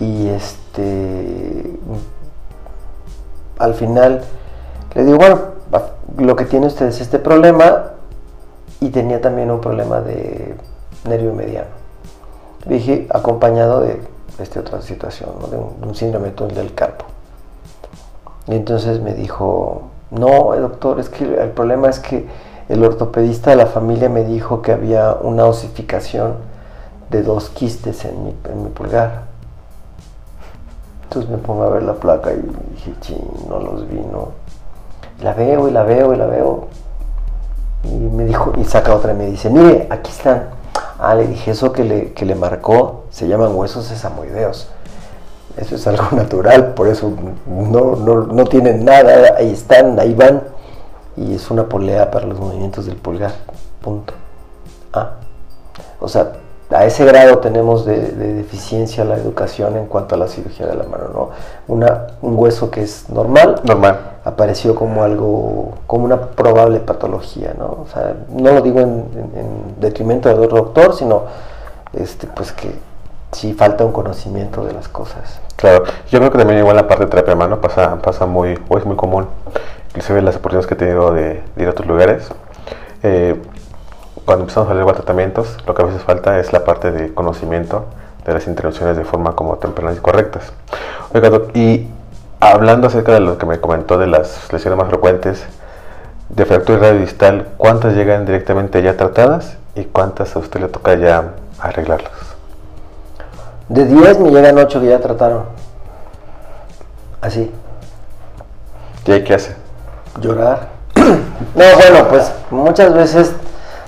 y 0.00 0.28
este, 0.28 1.78
al 3.58 3.74
final 3.74 4.22
le 4.94 5.04
digo, 5.04 5.18
bueno, 5.18 5.40
lo 6.16 6.34
que 6.34 6.46
tiene 6.46 6.66
usted 6.66 6.86
es 6.86 7.02
este 7.02 7.18
problema 7.18 7.92
y 8.80 8.88
tenía 8.88 9.20
también 9.20 9.50
un 9.50 9.60
problema 9.60 10.00
de 10.00 10.56
nervio 11.06 11.34
mediano. 11.34 11.68
Dije, 12.64 13.06
acompañado 13.10 13.82
de 13.82 14.00
esta 14.38 14.60
otra 14.60 14.80
situación, 14.80 15.30
de, 15.50 15.56
un, 15.86 15.94
síndrome 15.94 16.30
del 16.30 16.74
carpo. 16.74 17.04
Y 18.48 18.54
entonces 18.54 19.00
me 19.00 19.12
dijo, 19.12 19.82
no, 20.10 20.54
doctor, 20.56 21.00
es 21.00 21.08
que 21.08 21.24
el 21.24 21.50
problema 21.50 21.88
es 21.88 21.98
que 21.98 22.26
el 22.68 22.84
ortopedista 22.84 23.50
de 23.50 23.56
la 23.56 23.66
familia 23.66 24.08
me 24.08 24.24
dijo 24.24 24.62
que 24.62 24.72
había 24.72 25.14
una 25.14 25.46
osificación 25.46 26.34
de 27.10 27.22
dos 27.22 27.50
quistes 27.50 28.04
en 28.04 28.24
mi, 28.24 28.34
en 28.44 28.64
mi 28.64 28.70
pulgar. 28.70 29.22
Entonces 31.04 31.30
me 31.30 31.38
pongo 31.38 31.62
a 31.64 31.70
ver 31.70 31.82
la 31.82 31.94
placa 31.94 32.32
y 32.32 32.42
dije, 32.74 32.92
ching, 33.00 33.48
no 33.48 33.60
los 33.60 33.88
vi, 33.88 33.96
no. 33.96 34.30
La 35.22 35.32
veo 35.32 35.68
y 35.68 35.70
la 35.70 35.84
veo 35.84 36.12
y 36.12 36.16
la 36.16 36.26
veo. 36.26 36.68
Y 37.84 37.94
me 37.94 38.24
dijo, 38.24 38.52
y 38.56 38.64
saca 38.64 38.94
otra 38.94 39.12
y 39.12 39.16
me 39.16 39.26
dice, 39.26 39.48
mire, 39.48 39.86
aquí 39.90 40.10
están. 40.10 40.48
Ah, 40.98 41.14
le 41.14 41.26
dije, 41.26 41.52
eso 41.52 41.72
que 41.72 41.84
le, 41.84 42.12
que 42.12 42.24
le 42.24 42.34
marcó 42.34 43.04
se 43.10 43.28
llaman 43.28 43.54
huesos 43.54 43.84
sesamoideos. 43.84 44.68
Eso 45.56 45.74
es 45.74 45.86
algo 45.86 46.04
natural, 46.12 46.74
por 46.74 46.88
eso 46.88 47.12
no, 47.46 47.96
no, 47.96 48.26
no 48.26 48.44
tienen 48.44 48.84
nada, 48.84 49.34
ahí 49.38 49.50
están, 49.52 49.98
ahí 49.98 50.14
van. 50.14 50.42
Y 51.16 51.34
es 51.34 51.50
una 51.50 51.68
polea 51.68 52.10
para 52.10 52.26
los 52.26 52.38
movimientos 52.38 52.86
del 52.86 52.96
pulgar. 52.96 53.32
Punto. 53.80 54.12
Ah. 54.92 55.12
O 55.98 56.08
sea, 56.08 56.32
a 56.70 56.84
ese 56.84 57.04
grado 57.04 57.38
tenemos 57.38 57.84
de, 57.84 57.96
deficiencia 57.96 59.04
la 59.04 59.16
educación 59.16 59.76
en 59.76 59.86
cuanto 59.86 60.16
a 60.16 60.18
la 60.18 60.26
cirugía 60.26 60.66
de 60.66 60.74
la 60.74 60.84
mano, 60.84 61.08
¿no? 61.12 61.30
Una, 61.68 62.08
un 62.22 62.36
hueso 62.36 62.70
que 62.70 62.82
es 62.82 63.08
normal, 63.08 63.60
normal, 63.62 64.18
apareció 64.24 64.74
como 64.74 65.04
algo, 65.04 65.74
como 65.86 66.04
una 66.04 66.20
probable 66.20 66.80
patología, 66.80 67.54
¿no? 67.56 67.66
O 67.66 67.86
sea, 67.92 68.16
no 68.30 68.52
lo 68.52 68.62
digo 68.62 68.80
en, 68.80 69.04
detrimento 69.80 70.28
del 70.28 70.48
doctor, 70.48 70.94
sino 70.94 71.22
este, 71.92 72.26
pues 72.26 72.50
que 72.52 72.74
sí 73.36 73.52
falta 73.52 73.84
un 73.84 73.92
conocimiento 73.92 74.64
de 74.64 74.72
las 74.72 74.88
cosas. 74.88 75.40
Claro, 75.56 75.84
yo 76.10 76.18
creo 76.18 76.30
que 76.30 76.38
también 76.38 76.58
igual 76.58 76.76
la 76.76 76.88
parte 76.88 77.04
de 77.04 77.10
terapia 77.10 77.34
mano 77.34 77.60
pasa, 77.60 77.96
pasa 77.96 78.26
muy, 78.26 78.58
o 78.68 78.78
es 78.78 78.84
muy 78.84 78.96
común, 78.96 79.26
inclusive 79.88 80.22
las 80.22 80.36
oportunidades 80.36 80.66
que 80.66 80.74
he 80.74 80.76
tenido 80.76 81.12
de, 81.12 81.42
ir 81.56 81.66
a 81.66 81.70
otros 81.70 81.86
lugares. 81.86 82.28
Eh, 83.02 83.40
cuando 84.24 84.42
empezamos 84.42 84.68
a 84.68 84.72
hablar 84.72 84.86
de 84.86 84.92
tratamientos, 84.94 85.56
lo 85.66 85.74
que 85.74 85.82
a 85.82 85.84
veces 85.84 86.02
falta 86.02 86.38
es 86.38 86.52
la 86.52 86.64
parte 86.64 86.90
de 86.90 87.14
conocimiento 87.14 87.84
de 88.24 88.34
las 88.34 88.46
intervenciones 88.48 88.96
de 88.96 89.04
forma 89.04 89.36
como 89.36 89.56
tempranas 89.56 89.98
y 89.98 90.00
correctas. 90.00 90.52
Oiga, 91.14 91.30
y 91.54 91.86
hablando 92.40 92.88
acerca 92.88 93.12
de 93.12 93.20
lo 93.20 93.38
que 93.38 93.46
me 93.46 93.60
comentó 93.60 93.98
de 93.98 94.08
las 94.08 94.52
lesiones 94.52 94.78
más 94.78 94.88
frecuentes 94.88 95.44
de 96.30 96.44
fractura 96.44 96.78
radio 96.78 97.00
distal, 97.00 97.48
¿cuántas 97.56 97.94
llegan 97.94 98.26
directamente 98.26 98.82
ya 98.82 98.96
tratadas 98.96 99.58
y 99.74 99.84
cuántas 99.84 100.34
a 100.34 100.40
usted 100.40 100.60
le 100.60 100.68
toca 100.68 100.94
ya 100.96 101.34
arreglarlas? 101.60 102.25
De 103.68 103.84
10 103.84 104.20
me 104.20 104.30
llegan 104.30 104.58
8 104.58 104.80
que 104.80 104.86
ya 104.86 105.00
trataron. 105.00 105.44
Así. 107.20 107.50
¿Y 109.06 109.12
ahí 109.12 109.24
qué 109.24 109.34
hace? 109.34 109.56
Llorar. 110.20 110.68
no, 110.94 111.64
bueno, 111.76 112.08
pues 112.08 112.32
muchas 112.50 112.94
veces 112.94 113.32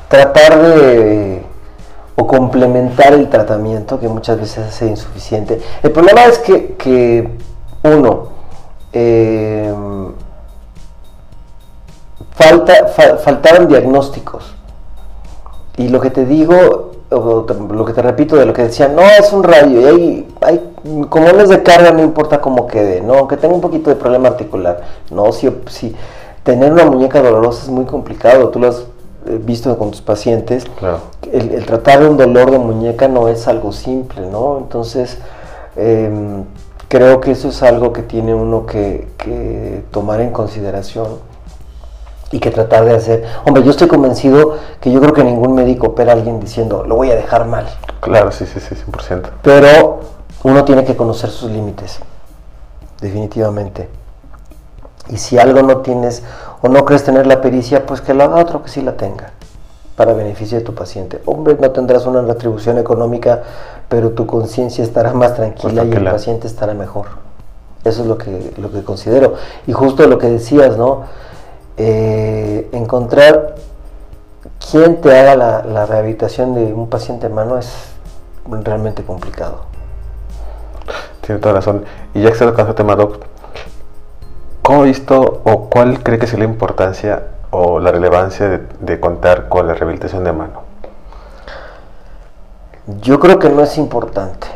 tratar 0.09 0.61
de 0.61 1.43
o 2.21 2.27
complementar 2.27 3.13
el 3.13 3.29
tratamiento 3.31 4.01
que 4.01 4.09
muchas 4.09 4.41
veces 4.41 4.75
es 4.75 4.83
insuficiente. 4.83 5.61
El 5.85 5.93
problema 5.93 6.25
es 6.25 6.41
que, 6.41 7.31
uno, 7.85 8.29
eh, 8.93 9.73
falta, 12.33 12.89
faltaron 13.19 13.69
diagnósticos. 13.69 14.53
Y 15.77 15.89
lo 15.89 16.01
que 16.01 16.11
te 16.11 16.25
digo, 16.25 16.91
o 17.11 17.47
lo 17.73 17.85
que 17.85 17.93
te 17.93 18.03
repito 18.03 18.37
de 18.37 18.47
lo 18.47 18.53
que 18.53 18.65
decía, 18.65 18.89
no 18.89 19.03
es 19.03 19.33
un 19.33 19.43
radio, 19.43 19.81
y 19.81 19.85
hay, 19.85 20.29
hay 20.43 20.73
como 21.09 21.33
no 21.33 21.41
es 21.41 21.49
de 21.49 21.63
carga, 21.63 21.91
no 21.91 22.03
importa 22.03 22.41
cómo 22.41 22.67
quede, 22.67 23.01
no, 23.01 23.27
que 23.29 23.37
tenga 23.37 23.55
un 23.55 23.61
poquito 23.61 23.91
de 23.91 23.97
problema 23.97 24.29
articular. 24.29 24.83
No, 25.11 25.33
si, 25.33 25.51
si 25.69 25.95
tener 26.43 26.73
una 26.73 26.85
muñeca 26.85 27.23
dolorosa 27.23 27.65
es 27.65 27.71
muy 27.71 27.85
complicado, 27.85 28.49
tú 28.51 28.61
las 28.61 28.87
eh, 29.27 29.39
visto 29.43 29.77
con 29.77 29.91
tus 29.91 30.01
pacientes, 30.01 30.65
el, 31.33 31.65
tratar 31.67 32.03
un 32.03 32.17
dolor 32.17 32.51
de 32.51 32.59
muñeca 32.59 33.09
no 33.09 33.29
es 33.29 33.49
algo 33.49 33.73
simple, 33.73 34.23
¿no? 34.31 34.59
Entonces, 34.59 35.19
em, 35.77 36.45
creo 36.89 37.21
que 37.21 37.33
eso 37.33 37.49
es 37.49 37.63
algo 37.63 37.93
que 37.93 38.03
tiene 38.03 38.35
uno 38.35 38.65
que, 38.65 39.07
tomar 39.91 40.21
en 40.21 40.31
consideración 40.31 41.07
y 42.31 42.41
que 42.41 42.51
tratar 42.51 42.85
de 42.85 42.95
hacer. 42.95 43.25
Hombre, 43.45 43.63
yo 43.63 43.71
estoy 43.71 43.89
convencido 43.89 44.57
que 44.81 44.91
yo 44.91 45.01
creo 45.01 45.13
que 45.13 45.25
ningún 45.25 45.55
médico 45.55 45.89
opera 45.89 46.13
a 46.13 46.15
alguien 46.15 46.41
diciendo, 46.41 46.85
lo 46.85 46.97
voy 46.97 47.11
a 47.11 47.17
dejar 47.17 47.47
mal. 47.47 47.67
Claro, 48.01 48.31
sí, 48.33 48.47
sí, 48.47 48.61
sí, 48.61 48.75
100%. 48.75 49.31
Pero 49.43 50.01
uno 50.45 50.65
tiene 50.65 50.85
que 50.85 50.95
conocer 50.95 51.31
sus 51.31 51.51
límites, 51.51 52.01
definitivamente. 53.01 53.89
Y 55.09 55.17
si 55.17 55.39
algo 55.39 55.63
no 55.63 55.79
tienes 55.79 56.23
o 56.61 56.69
no 56.69 56.85
crees 56.85 57.05
tener 57.05 57.27
la 57.27 57.41
pericia, 57.41 57.87
pues 57.87 58.01
que 58.01 58.15
lo 58.15 58.25
haga 58.25 58.37
otro 58.37 58.63
que 58.63 58.69
sí 58.69 58.83
la 58.83 58.97
tenga, 58.97 59.33
para 59.97 60.13
beneficio 60.13 60.59
de 60.59 60.65
tu 60.65 60.75
paciente. 60.75 61.23
Hombre, 61.25 61.57
no 61.59 61.71
tendrás 61.71 62.05
una 62.05 62.21
retribución 62.21 62.79
económica, 62.79 63.43
pero 63.89 64.11
tu 64.11 64.27
conciencia 64.27 64.85
estará 64.85 65.15
más 65.15 65.35
tranquila 65.35 65.85
y 65.85 65.93
el 65.93 66.05
paciente 66.05 66.47
estará 66.47 66.75
mejor. 66.75 67.07
Eso 67.85 68.03
es 68.03 68.09
lo 68.09 68.19
que, 68.19 68.53
lo 68.59 68.71
que 68.71 68.83
considero. 68.83 69.35
Y 69.67 69.73
justo 69.73 70.07
lo 70.07 70.19
que 70.19 70.29
decías, 70.29 70.77
¿no? 70.77 71.05
Eh, 71.79 72.69
encontrar 72.73 73.55
quién 74.71 75.01
te 75.01 75.17
haga 75.17 75.37
la, 75.37 75.63
la, 75.63 75.87
rehabilitación 75.87 76.55
de 76.55 76.73
un 76.73 76.89
paciente 76.91 77.29
mano 77.29 77.57
es 77.57 77.73
realmente 78.65 79.05
complicado. 79.05 79.61
Tiene 81.21 81.41
toda 81.41 81.55
razón. 81.55 81.85
Y 82.15 82.23
ya 82.23 82.31
que 82.31 82.37
se 82.37 82.45
tocado 82.45 82.71
el 82.71 82.75
tema, 82.75 82.97
Doc, 82.97 83.19
¿Cómo 84.69 84.83
visto 84.83 85.41
o 85.45 85.71
cuál 85.71 86.03
cree 86.03 86.19
que 86.19 86.27
es 86.27 86.39
la 86.39 86.45
importancia 86.45 87.23
o 87.49 87.81
la 87.81 87.91
relevancia 87.91 88.61
de, 88.81 89.01
contar 89.01 89.49
con 89.49 89.67
la 89.67 89.73
rehabilitación 89.73 90.25
de 90.25 90.33
mano? 90.35 90.61
Yo 93.01 93.19
creo 93.19 93.39
que 93.39 93.49
no 93.49 93.63
es 93.63 93.79
importante. 93.79 94.47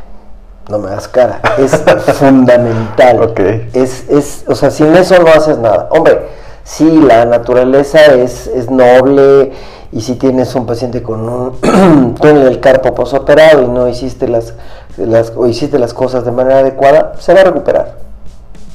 No 0.69 0.79
me 0.81 0.91
das 0.91 1.09
cara. 1.09 1.41
Es 1.57 1.75
fundamental. 2.19 3.23
Okay. 3.23 3.71
Es, 3.73 4.07
es, 4.11 4.45
o 4.47 4.55
sea, 4.55 4.71
sin 4.71 4.95
eso 4.95 5.19
no 5.19 5.29
haces 5.29 5.57
nada. 5.57 5.89
Hombre, 5.91 6.29
sí, 6.64 7.01
la 7.01 7.25
naturaleza 7.25 8.07
es, 8.14 8.46
es 8.46 8.70
noble 8.70 9.53
y 9.92 10.01
si 10.01 10.14
tienes 10.14 10.55
un 10.55 10.66
paciente 10.66 11.03
con 11.03 11.29
un 11.29 12.14
túnel 12.20 12.44
del 12.44 12.61
carpo 12.61 12.94
posoperado 12.94 13.62
y 13.62 13.68
no 13.68 13.88
hiciste 13.88 14.27
las, 14.27 14.55
las, 14.96 15.33
o 15.37 15.46
hiciste 15.46 15.79
las 15.79 15.92
cosas 15.92 16.25
de 16.25 16.33
manera 16.33 16.61
adecuada, 16.61 17.12
se 17.18 17.35
va 17.35 17.40
a 17.40 17.44
recuperar. 17.44 17.98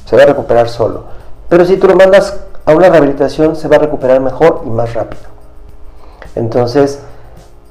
Se 0.04 0.16
va 0.16 0.22
a 0.22 0.26
recuperar 0.26 0.68
solo. 0.68 1.04
Pero 1.48 1.64
si 1.64 1.76
tú 1.76 1.88
lo 1.88 1.96
mandas 1.96 2.38
a 2.64 2.72
una 2.72 2.88
rehabilitación, 2.88 3.56
se 3.56 3.68
va 3.68 3.76
a 3.76 3.80
recuperar 3.80 4.20
mejor 4.20 4.62
y 4.64 4.70
más 4.70 4.94
rápido. 4.94 5.22
Entonces, 6.34 7.00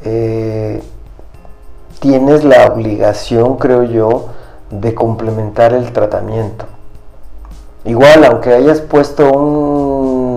eh, 0.03 0.83
tienes 1.99 2.43
la 2.43 2.65
obligación, 2.67 3.57
creo 3.57 3.83
yo, 3.83 4.27
de 4.69 4.93
complementar 4.93 5.73
el 5.73 5.93
tratamiento. 5.93 6.65
Igual, 7.85 8.25
aunque 8.25 8.53
hayas 8.53 8.81
puesto 8.81 9.31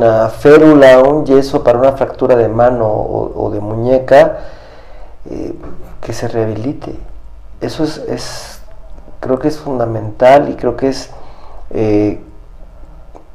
una 0.01 0.29
férula 0.29 1.01
o 1.01 1.11
un 1.11 1.27
yeso 1.27 1.63
para 1.63 1.79
una 1.79 1.93
fractura 1.93 2.37
de 2.37 2.49
mano 2.49 2.87
o, 2.89 3.51
de 3.51 3.61
muñeca, 3.61 4.39
eh, 5.31 5.55
que 6.01 6.13
se 6.13 6.27
rehabilite. 6.29 6.99
Eso 7.61 7.85
es, 7.85 8.61
creo 9.21 9.39
que 9.39 9.49
es 9.49 9.59
fundamental 9.59 10.49
y 10.49 10.55
creo 10.55 10.77
que 10.77 10.89
es 10.89 11.11
eh, 11.71 12.21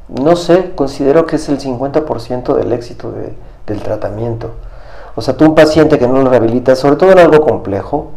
no 0.08 0.36
sé, 0.36 0.74
considero 0.76 1.26
que 1.26 1.38
es 1.38 1.50
el 1.50 1.60
50% 1.60 2.56
del 2.56 2.74
éxito 2.74 3.14
del 3.66 3.82
tratamiento. 3.82 4.52
O 5.16 5.22
sea, 5.22 5.36
tú 5.36 5.46
un 5.46 5.56
paciente 5.56 5.98
que 5.98 6.08
no 6.08 6.22
lo 6.22 6.30
rehabilita, 6.30 6.76
sobre 6.76 6.98
todo 6.98 7.12
en 7.12 7.20
algo 7.20 7.42
complejo, 7.42 8.12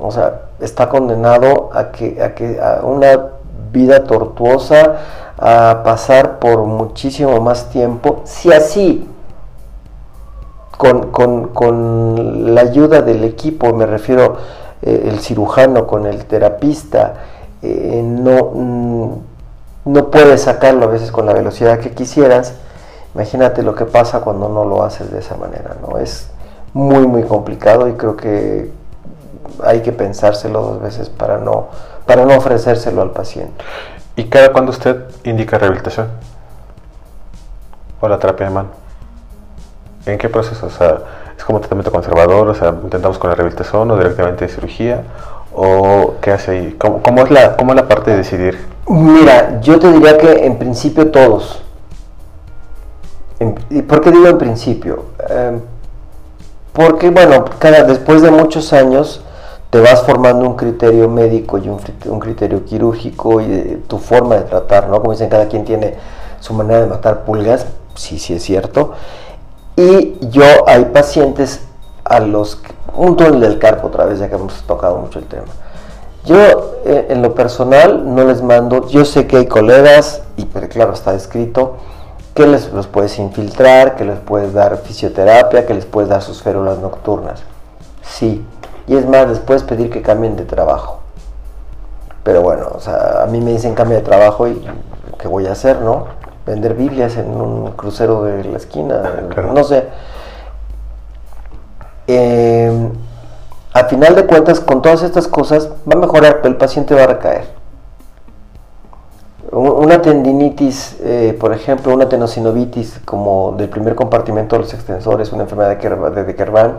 o 0.00 0.10
sea, 0.12 0.42
está 0.60 0.88
condenado 0.88 1.70
a 1.72 1.90
que 1.90 2.22
a, 2.22 2.34
que, 2.34 2.60
a 2.60 2.84
una 2.84 3.30
vida 3.72 4.04
tortuosa, 4.04 4.96
a 5.38 5.82
pasar 5.84 6.38
por 6.38 6.64
muchísimo 6.64 7.40
más 7.40 7.70
tiempo, 7.70 8.22
si 8.24 8.52
así 8.52 9.08
con, 10.78 12.54
la 12.54 12.60
ayuda 12.60 13.02
del 13.02 13.24
equipo, 13.24 13.72
me 13.72 13.86
refiero 13.86 14.36
eh, 14.82 15.06
el 15.06 15.18
cirujano 15.20 15.86
con 15.86 16.06
el 16.06 16.24
terapista, 16.24 17.14
eh, 17.62 18.02
no, 18.04 18.50
mm, 18.54 19.12
no 19.86 20.10
puedes 20.10 20.42
sacarlo 20.42 20.84
a 20.84 20.88
veces 20.88 21.10
con 21.10 21.26
la 21.26 21.32
velocidad 21.32 21.80
que 21.80 21.90
quisieras. 21.90 22.54
Imagínate 23.14 23.62
lo 23.62 23.74
que 23.74 23.86
pasa 23.86 24.20
cuando 24.20 24.48
no 24.48 24.64
lo 24.64 24.84
haces 24.84 25.10
de 25.10 25.18
esa 25.18 25.36
manera, 25.36 25.76
¿no? 25.80 25.98
Es 25.98 26.28
muy, 26.74 27.06
muy 27.06 27.24
complicado 27.24 27.88
y 27.88 27.94
creo 27.94 28.16
que 28.16 28.70
hay 29.64 29.80
que 29.80 29.92
pensárselo 29.92 30.60
dos 30.62 30.82
veces 30.82 31.08
para 31.08 31.38
no, 31.38 31.68
para 32.06 32.24
no 32.24 32.36
ofrecérselo 32.36 33.02
al 33.02 33.10
paciente. 33.10 33.64
¿Y 34.18 34.24
cada 34.24 34.50
cuando 34.50 34.72
usted 34.72 35.04
indica 35.22 35.58
rehabilitación? 35.58 36.08
¿O 38.00 38.08
la 38.08 38.18
terapia 38.18 38.48
de 38.48 38.52
mano? 38.52 38.68
¿En 40.06 40.18
qué 40.18 40.28
proceso? 40.28 40.66
O 40.66 40.70
sea, 40.70 40.98
¿es 41.36 41.44
como 41.44 41.60
tratamiento 41.60 41.92
conservador? 41.92 42.48
O 42.48 42.54
sea, 42.54 42.74
¿intentamos 42.82 43.16
con 43.16 43.30
la 43.30 43.36
rehabilitación 43.36 43.88
o 43.92 43.96
directamente 43.96 44.44
de 44.44 44.52
cirugía? 44.52 45.04
¿O 45.54 46.16
qué 46.20 46.32
hace 46.32 46.50
ahí? 46.50 46.76
¿Cómo, 46.76 47.24
es, 47.24 47.30
la, 47.30 47.56
cómo 47.56 47.70
es 47.70 47.76
la 47.76 47.86
parte 47.86 48.10
de 48.10 48.16
decidir? 48.16 48.58
Mira, 48.88 49.60
yo 49.60 49.78
te 49.78 49.92
diría 49.92 50.18
que 50.18 50.44
en 50.44 50.58
principio 50.58 51.12
todos. 51.12 51.62
¿Y 53.70 53.82
por 53.82 54.00
qué 54.00 54.10
digo 54.10 54.26
en 54.26 54.38
principio? 54.38 55.04
Em, 55.30 55.60
porque, 56.72 57.10
bueno, 57.10 57.44
cada, 57.60 57.84
después 57.84 58.20
de 58.22 58.32
muchos 58.32 58.72
años 58.72 59.24
te 59.70 59.80
vas 59.80 60.02
formando 60.02 60.46
un 60.46 60.56
criterio 60.56 61.08
médico 61.08 61.58
y 61.58 61.68
un, 61.68 62.20
criterio 62.20 62.64
quirúrgico 62.64 63.40
y 63.40 63.82
tu 63.86 63.98
forma 63.98 64.36
de 64.36 64.42
tratar, 64.42 64.88
¿no? 64.88 65.00
Como 65.00 65.12
dicen, 65.12 65.28
cada 65.28 65.46
quien 65.46 65.64
tiene 65.64 65.94
su 66.40 66.54
manera 66.54 66.80
de 66.80 66.86
matar 66.86 67.24
pulgas, 67.24 67.66
sí, 67.94 68.18
sí 68.18 68.34
es 68.34 68.42
cierto. 68.42 68.92
Y 69.76 70.16
yo 70.28 70.44
hay 70.66 70.86
pacientes 70.86 71.60
a 72.04 72.20
los... 72.20 72.60
Un 72.94 73.16
túnel 73.16 73.40
del 73.40 73.58
carpo 73.58 73.88
otra 73.88 74.06
vez, 74.06 74.18
ya 74.18 74.28
que 74.28 74.34
hemos 74.34 74.54
tocado 74.62 74.96
mucho 74.96 75.18
el 75.18 75.26
tema. 75.26 75.52
Yo 76.24 76.80
eh, 76.84 77.06
en 77.10 77.22
lo 77.22 77.34
personal 77.34 78.14
no 78.14 78.24
les 78.24 78.42
mando, 78.42 78.88
yo 78.88 79.04
sé 79.04 79.26
que 79.26 79.36
hay 79.36 79.46
colegas, 79.46 80.22
y 80.36 80.46
pero 80.46 80.68
claro, 80.68 80.94
está 80.94 81.14
escrito, 81.14 81.76
que 82.34 82.46
les 82.46 82.66
puedes 82.90 83.18
infiltrar, 83.18 83.96
que 83.96 84.04
les 84.04 84.18
puedes 84.18 84.52
dar 84.52 84.78
fisioterapia, 84.78 85.66
que 85.66 85.74
les 85.74 85.84
puedes 85.84 86.08
dar 86.08 86.22
sus 86.22 86.42
férulas 86.42 86.78
nocturnas. 86.78 87.42
Sí, 88.02 88.44
y 88.88 88.96
es 88.96 89.06
más, 89.06 89.28
les 89.28 89.38
puedes 89.38 89.62
pedir 89.62 89.90
que 89.90 90.00
cambien 90.00 90.36
de 90.36 90.44
trabajo. 90.44 91.00
Pero 92.24 92.42
bueno, 92.42 92.68
o 92.74 92.80
sea, 92.80 93.22
a 93.22 93.26
mí 93.26 93.40
me 93.40 93.52
dicen 93.52 93.74
cambio 93.74 93.98
de 93.98 94.02
trabajo 94.02 94.48
y 94.48 94.66
¿qué 95.18 95.28
voy 95.28 95.46
a 95.46 95.52
hacer, 95.52 95.80
no? 95.82 96.06
Vender 96.46 96.74
Biblias 96.74 97.16
en 97.18 97.28
un 97.28 97.72
crucero 97.72 98.24
de 98.24 98.44
la 98.44 98.56
esquina, 98.56 99.02
no 99.54 99.62
sé. 99.62 99.84
Eh, 102.06 102.90
al 103.74 103.86
final 103.86 104.14
de 104.14 104.24
cuentas, 104.24 104.60
con 104.60 104.80
todas 104.80 105.02
estas 105.02 105.28
cosas, 105.28 105.68
va 105.88 105.92
a 105.92 105.96
mejorar, 105.96 106.36
pero 106.36 106.48
el 106.48 106.56
paciente 106.56 106.94
va 106.94 107.04
a 107.04 107.06
recaer. 107.08 107.44
Una 109.52 110.00
tendinitis, 110.00 110.96
eh, 111.00 111.36
por 111.38 111.52
ejemplo, 111.52 111.92
una 111.92 112.08
tenosinovitis, 112.08 113.00
como 113.04 113.52
del 113.52 113.68
primer 113.68 113.94
compartimento 113.94 114.56
de 114.56 114.62
los 114.62 114.74
extensores, 114.74 115.32
una 115.32 115.42
enfermedad 115.42 115.76
de, 115.76 116.24
de 116.24 116.34
Kervan, 116.34 116.78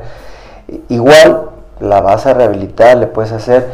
igual 0.87 1.58
la 1.79 2.01
vas 2.01 2.25
a 2.25 2.33
rehabilitar, 2.33 2.97
le 2.97 3.07
puedes 3.07 3.31
hacer, 3.31 3.67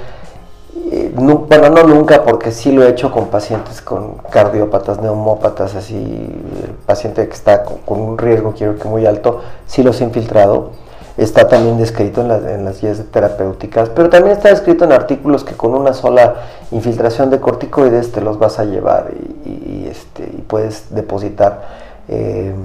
eh, 0.92 1.12
bueno, 1.16 1.70
no 1.70 1.84
nunca, 1.84 2.24
porque 2.24 2.52
sí 2.52 2.72
lo 2.72 2.84
he 2.84 2.90
hecho 2.90 3.12
con 3.12 3.28
pacientes 3.28 3.82
con 3.82 4.16
cardiópatas, 4.30 5.02
neumópatas, 5.02 5.76
así, 5.76 5.96
el 5.96 6.72
paciente 6.86 7.28
que 7.28 7.34
está 7.34 7.64
con, 7.64 8.00
un 8.00 8.18
riesgo, 8.18 8.54
quiero 8.56 8.78
que 8.78 8.88
muy 8.88 9.06
alto, 9.06 9.42
sí 9.66 9.84
los 9.84 10.00
he 10.02 10.04
infiltrado. 10.04 10.72
Está 11.18 11.48
también 11.48 11.78
descrito 11.78 12.20
en 12.20 12.28
las, 12.28 12.44
en 12.44 12.66
las 12.66 12.82
guías 12.82 13.02
terapéuticas, 13.10 13.88
pero 13.90 14.10
también 14.10 14.36
está 14.36 14.50
descrito 14.50 14.84
en 14.84 14.92
artículos 14.92 15.46
que 15.46 15.56
con 15.56 15.74
una 15.74 15.94
sola 15.94 16.36
infiltración 16.72 17.30
de 17.30 17.40
corticoides 17.40 18.12
te 18.12 18.20
los 18.20 18.38
vas 18.38 18.60
a 18.60 18.66
llevar 18.66 19.12
y, 19.46 19.88
este, 19.90 20.24
puedes 20.48 20.94
depositar 20.94 21.62
em, 22.10 22.56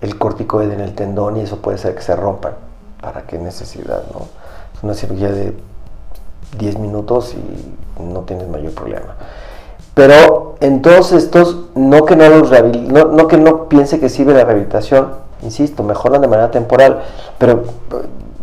el 0.00 0.16
corticoide 0.16 0.74
en 0.74 0.80
el 0.80 0.94
tendón 0.94 1.38
y 1.38 1.40
eso 1.40 1.56
puede 1.56 1.76
ser 1.78 1.96
que 1.96 2.02
se 2.02 2.14
rompan. 2.14 2.69
¿Para 3.00 3.22
qué 3.22 3.38
necesidad? 3.38 4.04
No? 4.12 4.26
Es 4.74 4.82
una 4.82 4.94
cirugía 4.94 5.30
de 5.30 5.54
10 6.58 6.78
minutos 6.78 7.34
y 7.34 8.02
no 8.02 8.20
tienes 8.20 8.48
mayor 8.48 8.72
problema. 8.72 9.16
Pero 9.94 10.56
en 10.60 10.82
todos 10.82 11.12
estos, 11.12 11.56
no 11.74 12.04
que 12.04 12.16
no, 12.16 12.28
los 12.28 12.50
no, 12.50 13.06
no, 13.06 13.28
que 13.28 13.36
no 13.36 13.68
piense 13.68 14.00
que 14.00 14.08
sirve 14.08 14.34
la 14.34 14.44
rehabilitación, 14.44 15.08
insisto, 15.42 15.82
mejoran 15.82 16.20
de 16.20 16.28
manera 16.28 16.50
temporal, 16.50 17.02
pero 17.38 17.64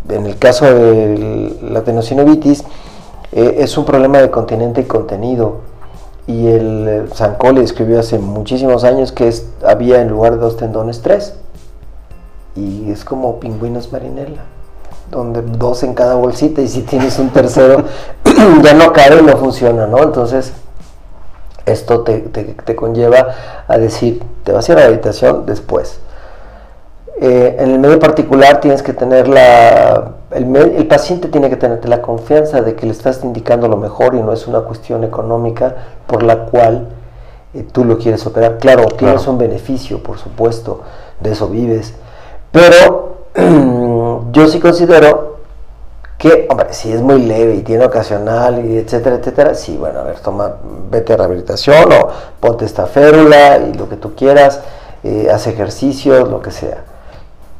eh, 0.09 0.13
en 0.13 0.25
el 0.25 0.37
caso 0.37 0.65
de 0.65 1.57
la 1.61 1.83
tenosinovitis 1.83 2.63
eh, 3.31 3.57
es 3.59 3.77
un 3.77 3.85
problema 3.85 4.19
de 4.19 4.29
continente 4.29 4.81
y 4.81 4.85
contenido. 4.85 5.61
Y 6.27 6.47
el 6.47 7.09
Sancoli 7.13 7.61
escribió 7.61 7.99
hace 8.01 8.19
muchísimos 8.19 8.83
años 8.83 9.13
que 9.13 9.33
había 9.65 10.01
en 10.01 10.09
lugar 10.09 10.33
de 10.33 10.39
dos 10.39 10.57
tendones 10.57 11.01
tres 11.01 11.33
y 12.57 12.91
es 12.91 13.05
como 13.05 13.39
pingüinos 13.39 13.91
marinela, 13.91 14.41
donde 15.11 15.41
dos 15.41 15.83
en 15.83 15.93
cada 15.93 16.15
bolsita 16.15 16.61
y 16.61 16.67
si 16.67 16.81
tienes 16.81 17.19
un 17.19 17.29
tercero 17.29 17.85
ya 18.63 18.73
no 18.73 18.91
cabe 18.91 19.19
y 19.21 19.23
no 19.23 19.37
funciona, 19.37 19.85
¿no? 19.85 20.01
Entonces 20.01 20.53
esto 21.67 22.01
te, 22.01 22.75
conlleva 22.75 23.27
a 23.67 23.77
decir, 23.77 24.23
te 24.43 24.51
vas 24.51 24.67
a 24.67 24.71
ir 24.71 24.77
a 24.79 24.81
la 24.81 24.87
habitación 24.87 25.45
después. 25.45 25.99
Eh, 27.19 27.57
en 27.59 27.71
el 27.71 27.79
medio 27.79 27.99
particular 27.99 28.61
tienes 28.61 28.83
que 28.83 28.93
tener 28.93 29.27
la, 29.27 30.13
el, 30.31 30.87
paciente 30.87 31.27
tiene 31.29 31.49
que 31.49 31.57
tener 31.57 31.87
la 31.89 32.01
confianza 32.01 32.61
de 32.61 32.75
que 32.75 32.85
le 32.85 32.91
estás 32.91 33.23
indicando 33.23 33.67
lo 33.67 33.77
mejor 33.77 34.13
y 34.15 34.21
no 34.21 34.33
es 34.33 34.47
una 34.47 34.61
cuestión 34.61 35.03
económica 35.03 35.75
por 36.05 36.21
la 36.21 36.45
cual 36.45 36.87
eh, 37.53 37.65
tú 37.71 37.85
lo 37.85 37.97
quieres 37.97 38.25
operar. 38.25 38.57
Claro, 38.59 38.85
tienes 38.85 39.27
un 39.27 39.37
beneficio, 39.37 40.01
por 40.01 40.19
supuesto, 40.19 40.81
de 41.19 41.31
eso 41.31 41.47
vives, 41.47 41.95
pero 42.51 43.27
yo 44.31 44.47
sí 44.47 44.59
considero 44.59 45.37
que, 46.17 46.47
hombre, 46.49 46.73
si 46.73 46.91
es 46.91 47.01
muy 47.01 47.21
leve 47.21 47.55
y 47.55 47.61
tiene 47.61 47.85
ocasional 47.85 48.65
y 48.65 48.77
etcétera, 48.77 49.17
etcétera, 49.17 49.53
sí, 49.53 49.77
bueno, 49.77 49.99
a 49.99 50.03
ver, 50.03 50.19
toma, 50.19 50.55
vete 50.89 51.13
a 51.13 51.17
rehabilitación 51.17 51.91
o 51.93 52.09
ponte 52.39 52.65
esta 52.65 52.87
férula 52.87 53.59
y 53.59 53.73
lo 53.73 53.87
que 53.87 53.97
tú 53.97 54.15
quieras, 54.15 54.61
eh, 55.03 55.29
haz 55.31 55.45
ejercicios, 55.47 56.27
lo 56.29 56.41
que 56.41 56.51
sea. 56.51 56.83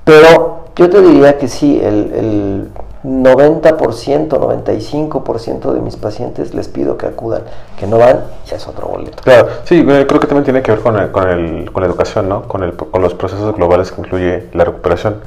Pero 0.03 0.65
yo 0.75 0.89
te 0.89 1.01
diría 1.01 1.37
que 1.37 1.47
sí, 1.47 1.79
el 1.83 2.71
90%, 3.07 4.27
95% 4.27 5.73
de 5.73 5.79
mis 5.79 5.95
pacientes 5.95 6.53
les 6.53 6.67
pido 6.67 6.97
que 6.97 7.05
acudan, 7.05 7.43
que 7.79 7.87
no 7.87 7.97
van, 7.97 8.25
ya 8.45 8.57
es 8.57 8.67
otro 8.67 8.89
boleto. 8.89 9.23
Claro, 9.23 9.47
sí, 9.63 9.79
eh, 9.87 10.05
creo 10.05 10.19
que 10.19 10.27
también 10.27 10.43
tiene 10.43 10.61
que 10.61 10.71
ver 10.71 10.81
con, 10.81 11.07
con, 11.09 11.29
el, 11.29 11.71
con 11.71 11.83
la 11.83 11.87
educación, 11.87 12.27
¿no? 12.27 12.43
Con, 12.43 12.63
el, 12.63 12.73
con 12.75 13.01
los 13.01 13.13
procesos 13.13 13.55
globales 13.55 13.93
que 13.93 14.01
incluye 14.01 14.49
la 14.51 14.65
recuperación, 14.65 15.21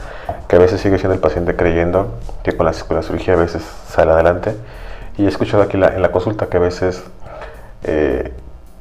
que 0.46 0.56
a 0.56 0.58
veces 0.58 0.80
sigue 0.82 0.98
siendo 0.98 1.14
el 1.14 1.20
paciente 1.20 1.56
creyendo 1.56 2.08
que 2.42 2.54
con 2.54 2.66
la, 2.66 2.72
cirugía 2.74 3.32
a 3.32 3.38
veces 3.38 3.62
sale 3.88 4.12
adelante. 4.12 4.54
Y 5.16 5.24
he 5.24 5.28
escuchado 5.28 5.62
aquí 5.62 5.78
en 5.78 6.02
la 6.02 6.12
consulta 6.12 6.46
que 6.46 6.58
a 6.58 6.60
veces 6.60 7.02
eh, 7.84 8.30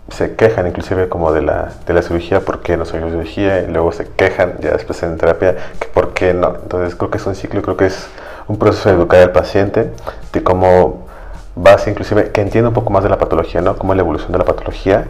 se 0.09 0.35
quejan 0.35 0.67
inclusive 0.67 1.07
como 1.07 1.31
de 1.31 1.41
la, 1.41 1.69
de 1.85 1.93
la 1.93 2.01
cirugía, 2.01 2.41
porque 2.41 2.75
no 2.75 2.83
soy 2.83 2.99
cirugía, 2.99 3.62
y 3.62 3.67
luego 3.67 3.91
se 3.91 4.07
quejan 4.07 4.55
ya 4.59 4.71
después 4.71 5.01
en 5.03 5.17
terapia, 5.17 5.55
que 5.79 5.88
por 5.88 6.13
qué 6.13 6.33
no. 6.33 6.55
Entonces 6.62 6.95
creo 6.95 7.09
que 7.09 7.17
es 7.17 7.25
un 7.25 7.35
ciclo, 7.35 7.62
creo 7.62 7.77
que 7.77 7.85
es 7.85 8.09
un 8.49 8.57
proceso 8.57 8.89
de 8.89 8.95
educar 8.95 9.21
al 9.21 9.31
paciente, 9.31 9.93
de 10.33 10.43
cómo 10.43 11.05
vas 11.55 11.88
inclusive, 11.88 12.31
que 12.31 12.41
entienda 12.41 12.69
un 12.69 12.73
poco 12.73 12.89
más 12.89 13.03
de 13.03 13.09
la 13.09 13.17
patología, 13.17 13.62
¿no? 13.62 13.77
Cómo 13.77 13.93
es 13.93 13.97
la 13.97 14.01
evolución 14.01 14.31
de 14.31 14.39
la 14.39 14.45
patología 14.45 15.07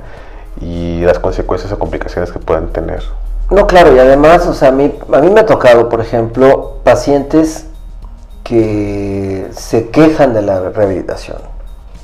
y 0.62 1.02
las 1.02 1.20
consecuencias 1.20 1.72
o 1.72 1.80
complicaciones 1.80 2.32
que 2.32 2.40
pueden 2.40 2.68
tener. 2.68 3.02
No, 3.50 3.66
claro, 3.66 3.96
y 3.96 4.00
además, 4.00 4.46
o 4.46 4.54
sea, 4.54 4.70
a 4.70 4.72
mí, 4.72 4.94
a 5.12 5.20
mí 5.20 5.30
me 5.32 5.40
ha 5.40 5.46
tocado, 5.46 5.90
por 5.90 6.02
ejemplo, 6.02 6.76
pacientes 6.84 7.66
que 8.44 9.48
se 9.52 9.90
quejan 9.90 10.34
de 10.34 10.42
la 10.42 10.60
rehabilitación. 10.70 11.38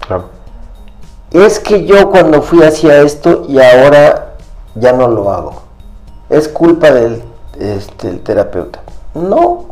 Claro. 0.08 0.30
Es 1.32 1.60
que 1.60 1.86
yo 1.86 2.12
cuando 2.12 2.42
fui 2.42 2.64
hacia 2.64 3.02
esto 3.02 3.46
y 3.50 3.60
ahora 3.60 4.36
ya 4.76 4.94
no 4.94 5.08
lo 5.08 5.32
hago. 5.32 5.64
Es 6.30 6.48
culpa 6.48 6.92
del 6.92 7.24
este, 7.60 8.14
terapeuta. 8.14 8.80
No, 9.14 9.65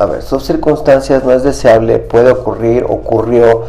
a 0.00 0.06
ver, 0.06 0.22
son 0.22 0.40
circunstancias, 0.40 1.24
no 1.24 1.32
es 1.32 1.42
deseable, 1.42 1.98
puede 1.98 2.30
ocurrir, 2.30 2.84
ocurrió, 2.88 3.64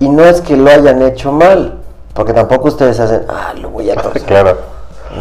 y 0.00 0.08
no 0.08 0.24
es 0.24 0.40
que 0.40 0.56
lo 0.56 0.70
hayan 0.70 1.00
hecho 1.02 1.32
mal, 1.32 1.78
porque 2.12 2.32
tampoco 2.32 2.68
ustedes 2.68 2.98
hacen, 2.98 3.22
ah, 3.28 3.54
lo 3.60 3.70
voy 3.70 3.90
a 3.90 3.94
hacer. 4.00 4.22
claro. 4.22 4.56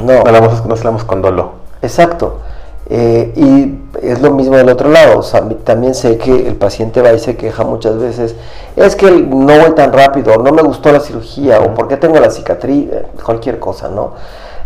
No. 0.03 0.23
No, 0.23 0.29
hablamos 0.73 1.03
con 1.03 1.21
dolo. 1.21 1.51
Exacto. 1.81 2.39
Eh, 2.87 3.33
y 3.35 3.79
es 4.05 4.21
lo 4.21 4.31
mismo 4.31 4.57
del 4.57 4.69
otro 4.69 4.89
lado. 4.89 5.19
O 5.19 5.23
sea, 5.23 5.47
también 5.63 5.95
sé 5.95 6.17
que 6.17 6.47
el 6.47 6.55
paciente 6.55 7.01
va 7.01 7.13
y 7.13 7.19
se 7.19 7.35
queja 7.35 7.63
muchas 7.63 7.97
veces. 7.97 8.35
Es 8.75 8.95
que 8.95 9.09
no 9.09 9.45
voy 9.59 9.71
tan 9.75 9.93
rápido, 9.93 10.37
no 10.37 10.51
me 10.51 10.61
gustó 10.61 10.91
la 10.91 10.99
cirugía, 10.99 11.59
o 11.61 11.73
porque 11.73 11.97
tengo 11.97 12.19
la 12.19 12.29
cicatriz, 12.29 12.89
eh, 12.91 13.05
cualquier 13.23 13.59
cosa, 13.59 13.89
¿no? 13.89 14.13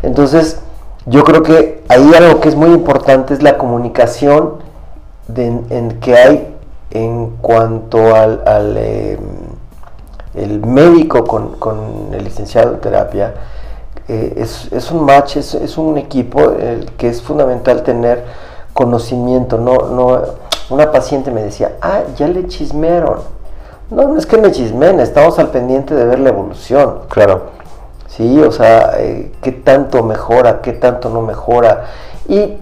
Entonces, 0.02 0.60
yo 1.06 1.24
creo 1.24 1.44
que 1.44 1.84
ahí 1.90 2.12
algo 2.16 2.40
que 2.40 2.50
es 2.50 2.56
muy 2.56 2.70
importante 2.70 3.34
es 3.34 3.44
la 3.44 3.58
comunicación 3.58 4.69
en 5.36 6.00
que 6.00 6.16
hay 6.16 6.56
en 6.92 7.38
cuanto 7.42 8.16
al, 8.16 8.78
em, 8.78 9.20
el 10.34 10.66
médico 10.66 11.24
con, 11.24 12.14
el 12.14 12.24
licenciado 12.24 12.74
en 12.74 12.80
terapia. 12.80 13.34
Eh, 14.08 14.34
es, 14.38 14.92
un 14.92 15.06
match, 15.06 15.38
es, 15.38 15.78
un 15.78 15.98
equipo 15.98 16.52
el 16.52 16.92
que 16.98 17.10
es 17.10 17.22
fundamental 17.22 17.84
tener 17.84 18.26
conocimiento. 18.74 19.58
No, 19.58 19.90
no, 19.90 20.22
una 20.70 20.92
paciente 20.92 21.32
me 21.32 21.44
decía, 21.44 21.74
ah, 21.82 22.02
ya 22.16 22.28
le 22.28 22.48
chismearon. 22.48 23.20
No, 23.92 24.08
no 24.08 24.18
es 24.18 24.26
que 24.26 24.38
me 24.38 24.52
chismen, 24.52 25.00
estamos 25.00 25.38
al 25.40 25.50
pendiente 25.50 25.96
de 25.96 26.06
ver 26.06 26.20
la 26.20 26.30
evolución. 26.30 27.02
Claro. 27.10 27.60
Sí, 28.08 28.40
o 28.40 28.52
sea, 28.52 28.94
eh, 28.98 29.32
qué 29.42 29.52
tanto 29.52 30.04
mejora, 30.04 30.62
qué 30.62 30.74
tanto 30.74 31.10
no 31.10 31.22
mejora. 31.22 31.86
Y, 32.28 32.58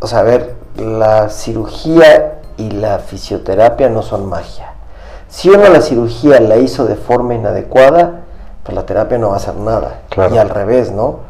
o 0.00 0.06
sea, 0.06 0.20
a 0.20 0.22
ver, 0.22 0.55
la 0.76 1.28
cirugía 1.28 2.40
y 2.56 2.70
la 2.70 2.98
fisioterapia 2.98 3.88
no 3.88 4.02
son 4.02 4.26
magia. 4.26 4.72
Si 5.28 5.50
uno 5.50 5.68
la 5.68 5.80
cirugía 5.80 6.40
la 6.40 6.56
hizo 6.56 6.84
de 6.86 6.96
forma 6.96 7.34
inadecuada, 7.34 8.22
pues 8.62 8.74
la 8.74 8.86
terapia 8.86 9.18
no 9.18 9.28
va 9.28 9.34
a 9.34 9.36
hacer 9.36 9.56
nada. 9.56 10.00
Y 10.32 10.36
al 10.38 10.48
revés, 10.48 10.92
¿no? 10.92 11.20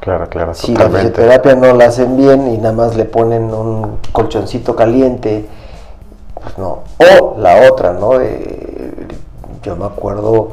Claro, 0.00 0.28
claro. 0.28 0.54
Si 0.54 0.74
la 0.74 0.88
fisioterapia 0.88 1.54
no 1.54 1.74
la 1.74 1.86
hacen 1.86 2.16
bien 2.16 2.48
y 2.48 2.58
nada 2.58 2.72
más 2.72 2.96
le 2.96 3.04
ponen 3.04 3.54
un 3.54 3.98
colchoncito 4.12 4.74
caliente, 4.74 5.46
pues 6.34 6.58
no. 6.58 6.80
O 6.98 7.36
la 7.38 7.70
otra, 7.70 7.92
¿no? 7.92 8.12
yo 9.62 9.76
me 9.76 9.84
acuerdo 9.84 10.50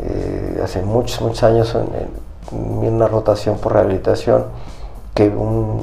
eh, 0.00 0.60
hace 0.62 0.82
muchos, 0.82 1.20
muchos 1.20 1.42
años 1.42 1.74
en, 1.74 2.26
una 2.52 3.08
rotación 3.08 3.58
por 3.58 3.72
rehabilitación 3.72 4.44
que 5.16 5.30
un, 5.30 5.82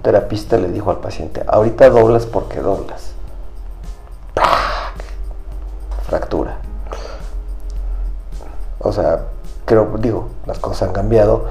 terapista 0.00 0.56
le 0.56 0.68
dijo 0.68 0.90
al 0.90 0.96
paciente, 0.96 1.44
ahorita 1.46 1.90
doblas 1.90 2.24
porque 2.24 2.58
doblas. 2.60 3.12
Fractura. 6.04 6.56
O 8.80 8.90
sea, 8.90 9.26
creo, 9.66 9.92
digo, 9.98 10.28
las 10.46 10.58
cosas 10.58 10.88
han 10.88 10.94
cambiado, 10.94 11.44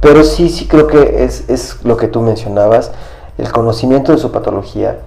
pero 0.00 0.22
sí, 0.22 0.50
sí 0.50 0.68
creo 0.68 0.86
que 0.86 1.24
es, 1.24 1.48
es 1.48 1.82
lo 1.84 1.96
que 1.96 2.06
tú 2.06 2.20
mencionabas, 2.20 2.92
el 3.38 3.50
conocimiento 3.50 4.12
de 4.12 4.18
su 4.18 4.30
patología, 4.30 4.98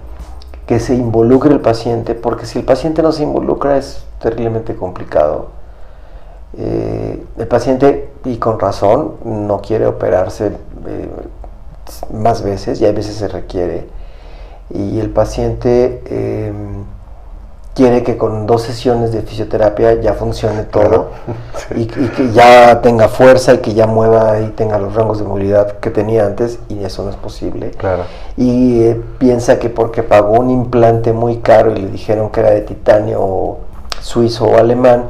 que 0.66 0.80
se 0.80 0.94
involucre 0.94 1.52
el 1.52 1.60
paciente, 1.60 2.14
porque 2.14 2.44
si 2.44 2.58
el 2.58 2.64
paciente 2.64 3.02
no 3.02 3.12
se 3.12 3.22
involucra 3.22 3.76
es 3.76 4.04
terriblemente 4.20 4.74
complicado 4.74 5.48
eh, 6.58 7.24
el 7.38 7.46
paciente, 7.46 8.10
y 8.24 8.36
con 8.38 8.58
razón, 8.58 9.14
no 9.24 9.60
quiere 9.60 9.86
operarse 9.86 10.52
eh, 10.86 11.08
más 12.12 12.42
veces, 12.42 12.80
y 12.80 12.86
a 12.86 12.92
veces 12.92 13.16
se 13.16 13.28
requiere. 13.28 13.86
Y 14.70 15.00
el 15.00 15.10
paciente 15.10 16.02
em, 16.06 16.84
quiere 17.74 18.02
que 18.02 18.16
con 18.16 18.46
dos 18.46 18.62
sesiones 18.62 19.12
de 19.12 19.22
fisioterapia 19.22 20.00
ya 20.00 20.14
funcione 20.14 20.64
todo 20.64 21.10
y, 21.74 21.86
que 21.86 22.32
ya 22.32 22.80
tenga 22.82 23.08
fuerza 23.08 23.54
y 23.54 23.58
que 23.58 23.74
ya 23.74 23.86
mueva 23.86 24.40
y 24.40 24.48
tenga 24.50 24.78
los 24.78 24.94
rangos 24.94 25.18
de 25.18 25.24
movilidad 25.24 25.78
que 25.78 25.90
tenía 25.90 26.26
antes 26.26 26.58
y 26.68 26.84
eso 26.84 27.04
no 27.04 27.10
es 27.10 27.16
posible. 27.16 27.72
Y 28.36 28.82
eh, 28.82 29.00
piensa 29.18 29.58
que 29.58 29.70
porque 29.70 30.02
pagó 30.02 30.38
un 30.38 30.50
implante 30.50 31.12
muy 31.12 31.38
caro 31.38 31.72
y 31.72 31.80
le 31.80 31.88
dijeron 31.88 32.30
que 32.30 32.40
era 32.40 32.50
de 32.50 32.62
titanio 32.62 33.58
suizo 34.00 34.46
o 34.46 34.58
alemán, 34.58 35.08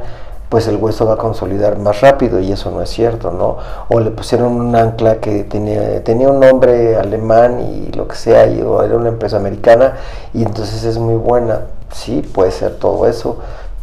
pues 0.53 0.67
el 0.67 0.75
hueso 0.75 1.07
va 1.07 1.15
a 1.15 1.17
consolidar 1.17 1.79
más 1.79 2.01
rápido 2.01 2.39
y 2.39 2.51
eso 2.51 2.69
no 2.69 2.79
es 2.83 2.89
cierto, 2.91 3.31
¿no? 3.31 3.57
O 3.89 3.99
le 3.99 4.11
pusieron 4.11 4.51
un 4.53 4.75
ancla 4.75 5.15
que 5.15 5.45
tenía, 5.45 6.03
tenía 6.03 6.29
un 6.29 6.39
nombre 6.39 6.95
alemán 6.95 7.59
y 7.59 7.91
lo 7.93 8.07
que 8.07 8.15
sea, 8.15 8.45
y, 8.45 8.61
o 8.61 8.83
era 8.83 8.95
una 8.95 9.09
empresa 9.09 9.37
americana 9.37 9.95
y 10.31 10.43
entonces 10.43 10.83
es 10.83 10.99
muy 10.99 11.15
buena. 11.15 11.61
Sí, 11.91 12.21
puede 12.21 12.51
ser 12.51 12.75
todo 12.75 13.07
eso, 13.07 13.39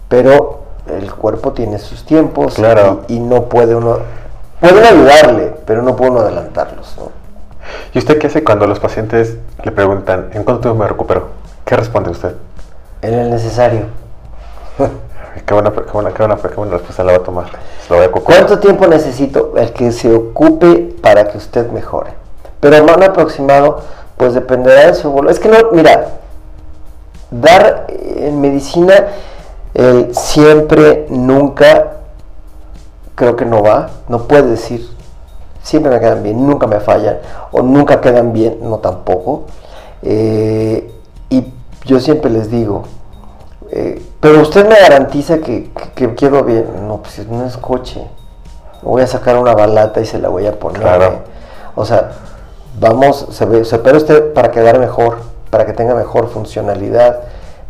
pero 0.09 0.61
el 0.87 1.13
cuerpo 1.13 1.51
tiene 1.51 1.77
sus 1.81 2.05
tiempos 2.05 2.57
y, 3.09 3.19
no 3.19 3.47
puede 3.47 3.75
uno, 3.75 3.99
puede 4.61 4.87
ayudarle, 4.87 5.53
pero 5.67 5.83
no 5.83 5.97
puede 5.97 6.13
uno 6.13 6.21
adelantarlos, 6.21 6.95
¿no? 6.99 7.11
¿Y 7.93 7.99
usted 7.99 8.17
qué 8.21 8.29
hace 8.29 8.45
cuando 8.45 8.69
los 8.69 8.79
pacientes 8.79 9.39
le 9.65 9.73
preguntan, 9.73 10.31
¿en 10.35 10.45
cuánto 10.45 10.61
tiempo 10.61 10.85
me 10.85 10.89
recupero? 10.89 11.31
¿Qué 11.65 11.75
responde 11.75 12.11
usted? 12.11 12.37
En 13.03 13.15
el 13.15 13.29
necesario. 13.29 13.87
Qué 15.47 15.55
buena, 15.55 15.71
qué 15.73 15.93
buena, 15.93 16.13
qué 16.13 16.23
buena, 16.57 16.73
respuesta 16.73 17.05
la 17.05 17.13
va 17.13 17.19
a 17.19 17.23
tomar. 17.23 17.47
¿Cuánto 18.25 18.59
tiempo 18.59 18.87
necesito 18.87 19.55
el 19.57 19.73
que 19.73 19.93
se 19.93 20.13
ocupe 20.13 20.95
para 21.01 21.29
que 21.29 21.39
usted 21.39 21.71
mejore? 21.71 22.13
Pero 22.61 22.83
un 22.83 23.03
aproximado, 23.03 23.81
pues 24.17 24.35
dependerá 24.35 24.87
de 24.87 24.95
su 24.95 25.11
volumen. 25.11 25.33
Es 25.33 25.41
que 25.41 25.49
no, 25.49 25.57
mira, 25.73 26.19
dar 27.31 27.87
en 27.89 28.41
medicina 28.41 29.07
siempre, 30.13 31.07
nunca, 31.11 31.93
creo 33.15 33.37
que 33.37 33.45
no 33.45 33.63
va. 33.63 33.91
No 34.09 34.27
puede 34.27 34.43
decir, 34.43 34.89
siempre 35.63 35.93
me 35.93 36.01
quedan 36.01 36.23
bien, 36.23 36.47
nunca 36.47 36.67
me 36.67 36.81
fallan, 36.81 37.19
o 37.53 37.63
nunca 37.63 38.01
quedan 38.01 38.33
bien, 38.33 38.59
no 38.63 38.79
tampoco. 38.79 39.45
Eh, 40.03 40.93
y 41.29 41.53
yo 41.85 42.01
siempre 42.01 42.31
les 42.31 42.51
digo, 42.51 42.85
eh, 42.85 43.00
pero 44.21 44.41
usted 44.41 44.69
me 44.69 44.79
garantiza 44.79 45.39
que, 45.39 45.71
que, 45.95 46.15
quiero 46.15 46.45
bien. 46.45 46.67
No, 46.87 46.99
pues 46.99 47.27
no 47.27 47.45
es 47.47 47.57
coche. 47.57 48.07
Voy 48.83 49.03
a 49.03 49.07
sacar 49.07 49.37
una 49.37 49.55
balata 49.55 50.01
y 50.01 50.07
se 50.07 50.19
la 50.19 50.29
voy 50.29 50.47
a 50.47 50.59
poner. 50.59 50.83
O 51.75 51.85
sea, 51.85 52.13
vamos, 52.79 53.27
se, 53.31 53.65
se 53.65 53.77
opera 53.77 53.97
usted 53.97 54.33
para 54.33 54.51
quedar 54.51 54.79
mejor, 54.79 55.19
para 55.51 55.67
que 55.67 55.73
tenga 55.73 55.95
mejor 55.95 56.29
funcionalidad, 56.29 57.21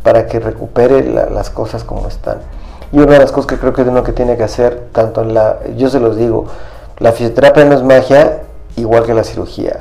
para 0.02 0.26
que 0.26 0.40
recupere 0.40 1.02
las 1.30 1.50
cosas 1.50 1.84
como 1.84 2.08
están. 2.08 2.38
Y 2.92 2.98
una 2.98 3.12
de 3.12 3.18
las 3.20 3.32
cosas 3.32 3.46
que 3.46 3.58
creo 3.58 3.72
que 3.72 3.82
uno 3.82 4.02
que 4.02 4.12
tiene 4.12 4.36
que 4.36 4.42
hacer, 4.42 4.88
tanto 4.92 5.22
en 5.22 5.34
la, 5.34 5.58
yo 5.76 5.88
se 5.88 6.00
los 6.00 6.16
digo, 6.16 6.46
la 6.98 7.12
fisioterapia 7.12 7.64
no 7.64 7.74
es 7.74 7.82
magia, 7.82 8.42
igual 8.76 9.04
que 9.04 9.14
la 9.14 9.24
cirugía 9.24 9.80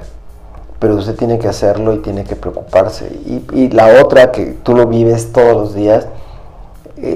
pero 0.79 0.95
usted 0.95 1.15
tiene 1.15 1.37
que 1.37 1.47
hacerlo 1.47 1.93
y 1.93 1.97
tiene 1.97 2.23
que 2.23 2.35
preocuparse. 2.35 3.11
Y, 3.53 3.69
la 3.71 4.01
otra, 4.01 4.31
que 4.31 4.57
tú 4.63 4.75
lo 4.75 4.87
vives 4.87 5.33
todos 5.33 5.55
los 5.55 5.75
días, 5.75 6.07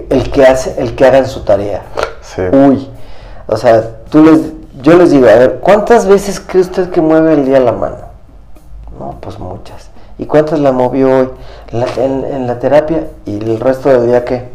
el 0.09 0.31
que 0.31 0.45
hace, 0.45 0.81
el 0.81 0.95
que 0.95 1.05
haga 1.05 1.25
su 1.25 1.41
tarea. 1.41 1.83
Uy, 2.51 2.89
o 3.47 3.57
sea, 3.57 3.83
tú 4.09 4.23
les, 4.23 4.39
yo 4.81 4.97
les 4.97 5.11
digo, 5.11 5.27
a 5.27 5.35
ver, 5.35 5.59
¿cuántas 5.59 6.07
veces 6.07 6.39
cree 6.39 6.61
usted 6.61 6.89
que 6.89 7.01
mueve 7.01 7.33
el 7.33 7.45
día 7.45 7.59
la 7.59 7.71
mano? 7.71 7.97
No, 8.99 9.17
pues 9.19 9.39
muchas. 9.39 9.89
¿Y 10.17 10.25
cuántas 10.25 10.59
la 10.59 10.71
movió 10.71 11.09
hoy? 11.09 11.29
en, 11.71 12.23
en 12.23 12.47
la 12.47 12.59
terapia 12.59 13.07
y 13.25 13.37
el 13.37 13.59
resto 13.59 13.89
del 13.89 14.07
día 14.07 14.23
qué? 14.23 14.49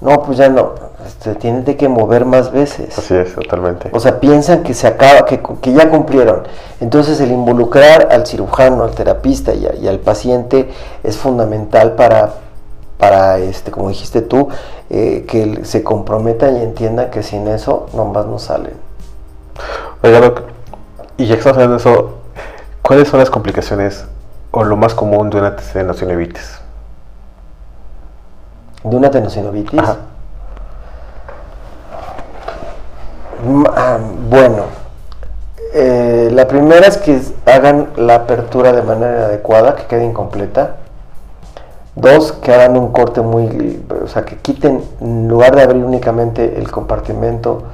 No, 0.00 0.22
pues 0.22 0.38
ya 0.38 0.48
no 0.48 0.88
este, 1.08 1.34
tienen 1.34 1.64
que 1.64 1.88
mover 1.88 2.24
más 2.24 2.52
veces. 2.52 2.98
Así 2.98 3.14
es, 3.14 3.34
totalmente. 3.34 3.88
O 3.92 4.00
sea, 4.00 4.20
piensan 4.20 4.62
que 4.62 4.74
se 4.74 4.86
acaba, 4.86 5.24
que, 5.24 5.40
que 5.60 5.72
ya 5.72 5.88
cumplieron. 5.88 6.42
Entonces 6.80 7.20
el 7.20 7.30
involucrar 7.30 8.08
al 8.10 8.26
cirujano, 8.26 8.84
al 8.84 8.90
terapista 8.90 9.52
y, 9.54 9.88
al 9.88 9.98
paciente 10.00 10.68
es 11.02 11.16
fundamental 11.16 11.92
para, 11.92 12.34
para 12.98 13.38
este, 13.38 13.70
como 13.70 13.88
dijiste 13.88 14.22
tú, 14.22 14.48
eh, 14.90 15.24
que 15.28 15.64
se 15.64 15.82
comprometan 15.82 16.56
y 16.56 16.62
entiendan 16.62 17.10
que 17.10 17.22
sin 17.22 17.46
eso 17.48 17.86
nomás 17.94 18.26
no 18.26 18.38
salen. 18.38 18.74
Oiga, 20.02 20.34
y 21.16 21.26
ya 21.26 21.34
que 21.34 21.38
estamos 21.38 21.56
hablando 21.56 21.76
de 21.76 21.80
eso, 21.80 22.14
¿cuáles 22.82 23.08
son 23.08 23.20
las 23.20 23.30
complicaciones 23.30 24.04
o 24.50 24.64
lo 24.64 24.76
más 24.76 24.94
común 24.94 25.30
de 25.30 25.38
una 25.38 25.56
tenosinovitis? 25.56 26.60
¿De 28.84 28.96
una 28.96 29.10
tenosinovitis? 29.10 29.78
Ajá. 29.78 29.96
Ah, 33.76 33.98
bueno, 34.28 34.64
eh, 35.74 36.28
la 36.32 36.48
primera 36.48 36.86
es 36.86 36.96
que 36.96 37.20
hagan 37.46 37.90
la 37.96 38.16
apertura 38.16 38.72
de 38.72 38.82
manera 38.82 39.26
adecuada, 39.26 39.76
que 39.76 39.84
quede 39.84 40.04
incompleta. 40.04 40.76
Dos, 42.00 42.32
que 42.32 42.52
hagan 42.52 42.76
un 42.76 42.92
corte 42.92 43.20
muy, 43.20 43.82
o 44.04 44.06
sea, 44.06 44.24
que 44.24 44.36
quiten, 44.36 44.82
en 45.00 45.28
lugar 45.28 45.56
de 45.56 45.62
abrir 45.62 45.84
únicamente 45.84 46.58
el 46.58 46.70
compartimento, 46.70 47.64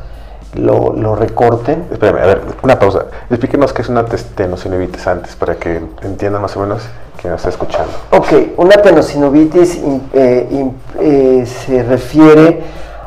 lo, 0.55 1.15
recorten. 1.17 1.87
Espérame, 1.91 2.23
a 2.23 2.27
ver, 2.27 2.41
una 2.63 2.79
pausa. 2.79 3.07
Explíquenos 3.29 3.73
qué 3.73 3.83
es 3.83 3.89
una 3.89 4.05
tenosinovitis 4.05 5.07
antes, 5.07 5.37
para 5.37 5.57
que 5.57 5.81
entiendan 6.03 6.41
más 6.41 6.57
o 6.57 6.61
menos 6.61 6.83
quién 7.21 7.33
nos 7.33 7.41
está 7.41 7.51
escuchando. 7.51 7.93
Ok, 8.13 8.33
una 8.57 8.77
tenosinovitis 8.77 9.81
eh, 10.13 10.71
eh, 11.01 11.47
se 11.47 11.83
refiere 11.83 12.63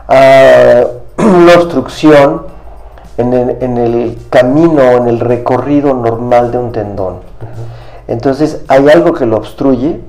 a 0.07 0.83
una 1.17 1.53
obstrucción 1.55 2.43
en 3.17 3.33
el, 3.77 4.17
camino 4.29 4.83
o 4.83 4.97
en 4.97 5.07
el 5.07 5.19
recorrido 5.19 5.93
normal 5.93 6.51
de 6.51 6.57
un 6.59 6.71
tendón. 6.71 7.15
Entonces 8.07 8.61
hay 8.67 8.87
algo 8.89 9.13
que 9.13 9.25
lo 9.25 9.37
obstruye 9.37 9.99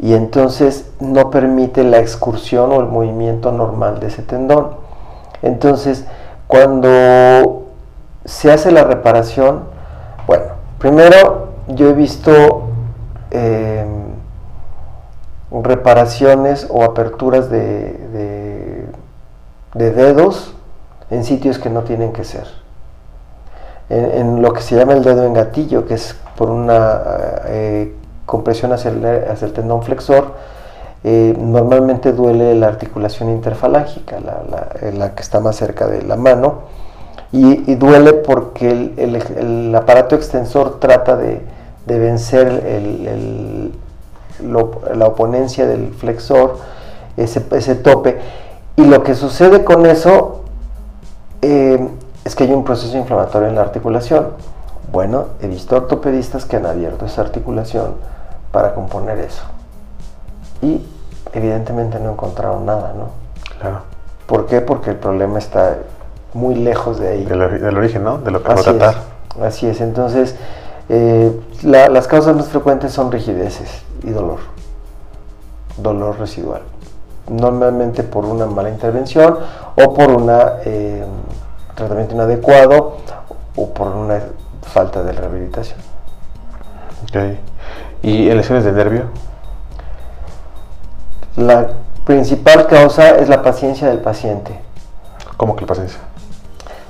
y 0.00 0.14
entonces 0.14 0.90
no 0.98 1.30
permite 1.30 1.84
la 1.84 1.98
excursión 1.98 2.72
o 2.72 2.80
el 2.80 2.86
movimiento 2.86 3.52
normal 3.52 4.00
de 4.00 4.08
ese 4.08 4.22
tendón. 4.22 4.68
Entonces, 5.42 6.04
cuando 6.46 7.66
se 8.24 8.50
hace 8.50 8.70
la 8.72 8.84
reparación, 8.84 9.70
Primero, 10.80 11.48
yo 11.68 11.90
he 11.90 11.92
visto 11.92 12.62
eh, 13.30 13.84
reparaciones 15.52 16.66
o 16.70 16.84
aperturas 16.84 17.50
de, 17.50 18.88
de, 19.74 19.92
dedos 19.92 20.54
en 21.10 21.24
sitios 21.24 21.58
que 21.58 21.68
no 21.68 21.82
tienen 21.82 22.14
que 22.14 22.24
ser. 22.24 22.46
En, 23.90 24.40
lo 24.40 24.54
que 24.54 24.62
se 24.62 24.74
llama 24.74 24.94
el 24.94 25.04
dedo 25.04 25.24
en 25.24 25.34
gatillo, 25.34 25.84
que 25.84 25.94
es 25.94 26.16
por 26.34 26.48
una 26.48 27.02
eh, 27.48 27.94
compresión 28.30 28.72
hacia 28.72 28.92
el, 28.92 29.04
hacia 29.28 29.46
el, 29.46 29.52
tendón 29.52 29.82
flexor, 29.82 30.34
eh, 31.02 31.34
normalmente 31.36 32.12
duele 32.12 32.54
la 32.54 32.68
articulación 32.68 33.28
interfalángica, 33.28 34.20
la, 34.20 34.90
la, 34.92 35.14
que 35.16 35.22
está 35.22 35.40
más 35.40 35.56
cerca 35.56 35.88
de 35.88 36.02
la 36.02 36.14
mano, 36.14 36.60
y, 37.32 37.74
duele 37.74 38.12
porque 38.12 38.70
el, 38.70 39.16
el, 39.36 39.74
aparato 39.74 40.14
extensor 40.14 40.78
trata 40.78 41.16
de, 41.16 41.40
de 41.86 41.98
vencer 41.98 42.46
el, 42.46 43.72
la 44.44 45.06
oponencia 45.06 45.66
del 45.66 45.92
flexor, 45.92 46.58
ese, 47.16 47.44
ese, 47.50 47.74
tope. 47.74 48.18
Y 48.76 48.84
lo 48.84 49.02
que 49.02 49.14
sucede 49.16 49.64
con 49.64 49.86
eso 49.86 50.42
eh, 51.42 51.88
es 52.24 52.36
que 52.36 52.44
hay 52.44 52.52
un 52.52 52.62
proceso 52.64 52.96
inflamatorio 52.96 53.48
en 53.48 53.56
la 53.56 53.62
articulación. 53.62 54.28
Bueno, 54.92 55.26
he 55.40 55.48
visto 55.48 55.76
ortopedistas 55.76 56.44
que 56.44 56.56
han 56.56 56.66
abierto 56.66 57.06
esa 57.06 57.22
articulación 57.22 57.94
para 58.52 58.74
componer 58.74 59.18
eso. 59.18 59.42
Y 60.62 60.84
evidentemente 61.32 61.98
no 62.00 62.12
encontraron 62.12 62.66
nada, 62.66 62.92
¿no? 62.96 63.10
Claro. 63.58 63.82
¿Por 64.26 64.46
qué? 64.46 64.60
Porque 64.60 64.90
el 64.90 64.96
problema 64.96 65.38
está 65.38 65.78
muy 66.34 66.54
lejos 66.54 66.98
de 66.98 67.08
ahí. 67.08 67.24
Del, 67.24 67.42
origen, 67.76 68.04
¿no? 68.04 68.18
De 68.18 68.30
lo 68.30 68.42
que 68.42 68.52
a 68.52 68.54
tratar. 68.54 68.94
así 69.42 69.66
es. 69.66 69.80
Entonces, 69.80 70.36
eh, 70.88 71.38
las 71.62 72.06
causas 72.06 72.36
más 72.36 72.48
frecuentes 72.48 72.92
son 72.92 73.10
rigideces 73.10 73.82
y 74.02 74.10
dolor. 74.10 74.38
Dolor 75.76 76.18
residual. 76.18 76.62
Normalmente 77.28 78.02
por 78.02 78.24
una 78.24 78.46
mala 78.46 78.70
intervención 78.70 79.38
o 79.76 79.94
por 79.94 80.10
un 80.10 80.30
eh, 80.64 81.04
tratamiento 81.74 82.14
inadecuado 82.14 82.96
o 83.56 83.70
por 83.70 83.88
una 83.88 84.20
falta 84.62 85.02
de 85.02 85.12
rehabilitación. 85.12 85.78
Okay. 87.04 87.38
¿Y 88.02 88.30
lesiones 88.30 88.64
de 88.64 88.72
nervio? 88.72 89.04
La 91.36 91.68
principal 92.04 92.66
causa 92.66 93.16
es 93.16 93.28
la 93.28 93.42
paciencia 93.42 93.88
del 93.88 93.98
paciente. 93.98 94.58
¿Cómo 95.36 95.54
que 95.54 95.62
la 95.62 95.68
paciencia? 95.68 95.98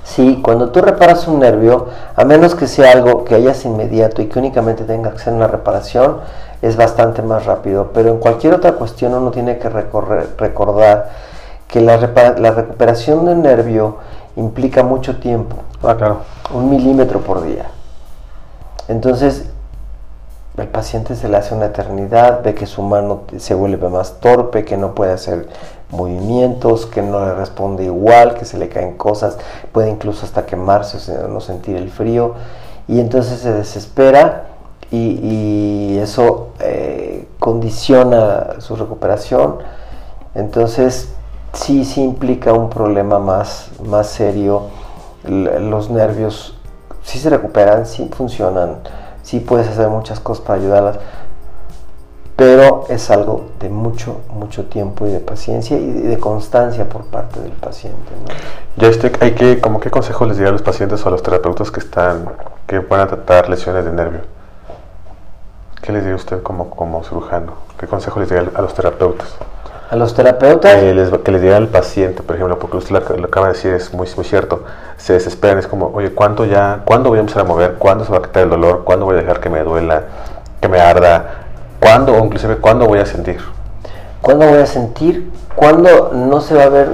Sí, 0.04 0.40
cuando 0.42 0.70
tú 0.70 0.80
reparas 0.80 1.28
un 1.28 1.38
nervio, 1.38 1.88
a 2.16 2.24
menos 2.24 2.54
que 2.54 2.66
sea 2.66 2.92
algo 2.92 3.24
que 3.24 3.34
hayas 3.34 3.64
inmediato 3.64 4.22
y 4.22 4.26
que 4.26 4.38
únicamente 4.38 4.84
tenga 4.84 5.12
que 5.12 5.18
ser 5.18 5.32
una 5.32 5.46
reparación, 5.46 6.18
es 6.62 6.76
bastante 6.76 7.22
más 7.22 7.46
rápido. 7.46 7.90
Pero 7.94 8.10
en 8.10 8.18
cualquier 8.18 8.54
otra 8.54 8.72
cuestión 8.72 9.14
uno 9.14 9.30
tiene 9.30 9.58
que 9.58 9.68
recordar 9.68 11.10
que 11.68 11.80
la, 11.80 11.96
la 12.38 12.50
recuperación 12.50 13.24
del 13.24 13.42
nervio 13.42 13.98
implica 14.36 14.82
mucho 14.82 15.18
tiempo. 15.20 15.56
Ah, 15.82 15.94
claro. 15.96 16.22
Un 16.52 16.70
milímetro 16.70 17.20
por 17.20 17.44
día. 17.44 17.66
Entonces, 18.88 19.48
el 20.56 20.68
paciente 20.68 21.14
se 21.14 21.28
le 21.28 21.36
hace 21.36 21.54
una 21.54 21.66
eternidad, 21.66 22.42
ve 22.42 22.54
que 22.54 22.66
su 22.66 22.82
mano 22.82 23.22
se 23.38 23.54
vuelve 23.54 23.88
más 23.88 24.20
torpe, 24.20 24.64
que 24.64 24.76
no 24.76 24.94
puede 24.94 25.12
hacer 25.12 25.48
movimientos, 25.90 26.86
que 26.86 27.02
no 27.02 27.24
le 27.24 27.34
responde 27.34 27.84
igual, 27.84 28.34
que 28.34 28.44
se 28.44 28.58
le 28.58 28.68
caen 28.68 28.96
cosas, 28.96 29.38
puede 29.72 29.90
incluso 29.90 30.26
hasta 30.26 30.46
quemarse 30.46 31.16
o 31.18 31.28
no 31.28 31.40
sentir 31.40 31.76
el 31.76 31.90
frío, 31.90 32.34
y 32.88 33.00
entonces 33.00 33.40
se 33.40 33.52
desespera 33.52 34.46
y, 34.90 35.98
eso 35.98 36.48
eh, 36.60 37.28
condiciona 37.38 38.60
su 38.60 38.74
recuperación. 38.74 39.58
Entonces, 40.34 41.10
sí, 41.52 41.84
sí 41.84 42.02
implica 42.02 42.52
un 42.52 42.70
problema 42.70 43.18
más, 43.18 43.68
más 43.84 44.08
serio. 44.08 44.62
Los 45.24 45.90
nervios 45.90 46.56
sí 47.02 47.18
se 47.18 47.28
recuperan, 47.28 47.86
sí 47.86 48.10
funcionan 48.12 48.78
sí 49.22 49.40
puedes 49.40 49.68
hacer 49.68 49.88
muchas 49.88 50.20
cosas 50.20 50.44
para 50.44 50.60
ayudarlas, 50.60 50.98
pero 52.36 52.86
es 52.88 53.10
algo 53.10 53.50
de 53.60 53.68
mucho, 53.68 54.22
mucho 54.30 54.64
tiempo 54.64 55.06
y 55.06 55.10
de 55.10 55.20
paciencia 55.20 55.76
y 55.76 55.90
de 55.90 56.18
constancia 56.18 56.88
por 56.88 57.04
parte 57.04 57.38
del 57.38 57.52
paciente. 57.52 58.12
Ya 58.76 58.88
este, 58.88 59.12
hay 59.20 59.34
que, 59.34 59.60
como 59.60 59.78
qué 59.78 59.90
consejos 59.90 60.26
les 60.26 60.38
diría 60.38 60.48
a 60.48 60.52
los 60.52 60.62
pacientes 60.62 61.04
o 61.04 61.08
a 61.08 61.12
los 61.12 61.22
terapeutas 61.22 61.70
que 61.70 61.80
están, 61.80 62.30
que 62.66 62.78
van 62.78 63.00
a 63.00 63.06
tratar 63.08 63.50
lesiones 63.50 63.84
de 63.84 63.92
nervio? 63.92 64.20
¿Qué 65.82 65.92
les 65.92 66.02
diría 66.02 66.16
usted 66.16 66.42
como, 66.42 66.70
como 66.70 67.04
cirujano? 67.04 67.52
¿Qué 67.78 67.86
consejo 67.86 68.20
les 68.20 68.30
diría 68.30 68.50
a 68.54 68.62
los 68.62 68.72
terapeutas? 68.72 69.36
A 69.90 69.96
los 69.96 70.14
terapeutas. 70.14 70.76
que 70.76 71.32
les 71.32 71.42
diga 71.42 71.56
al 71.56 71.66
paciente, 71.66 72.22
por 72.22 72.36
ejemplo, 72.36 72.60
porque 72.60 72.76
usted 72.76 72.92
lo, 72.92 73.26
acaba 73.26 73.48
de 73.48 73.54
decir, 73.54 73.72
es 73.72 73.92
muy, 73.92 74.06
muy 74.14 74.24
cierto. 74.24 74.62
Se 74.96 75.14
desesperan, 75.14 75.58
es 75.58 75.66
como, 75.66 75.88
oye, 75.88 76.14
¿cuándo 76.14 76.44
ya, 76.44 76.82
cuándo 76.84 77.08
voy 77.08 77.18
a 77.18 77.20
empezar 77.22 77.42
a 77.42 77.44
mover? 77.44 77.74
¿Cuándo 77.74 78.04
se 78.04 78.12
va 78.12 78.18
a 78.18 78.22
quitar 78.22 78.44
el 78.44 78.50
dolor? 78.50 78.84
¿Cuándo 78.84 79.04
voy 79.04 79.16
a 79.16 79.18
dejar 79.18 79.40
que 79.40 79.50
me 79.50 79.64
duela, 79.64 80.04
que 80.60 80.68
me 80.68 80.80
arda? 80.80 81.46
¿Cuándo, 81.80 82.14
o 82.14 82.24
inclusive, 82.24 82.58
cuándo 82.58 82.86
voy 82.86 83.00
a 83.00 83.06
sentir? 83.06 83.40
¿Cuándo 84.22 84.46
voy 84.46 84.58
a 84.58 84.66
sentir? 84.66 85.28
¿Cuándo 85.56 86.12
no 86.14 86.40
se 86.40 86.54
va 86.54 86.64
a 86.64 86.68
ver 86.68 86.90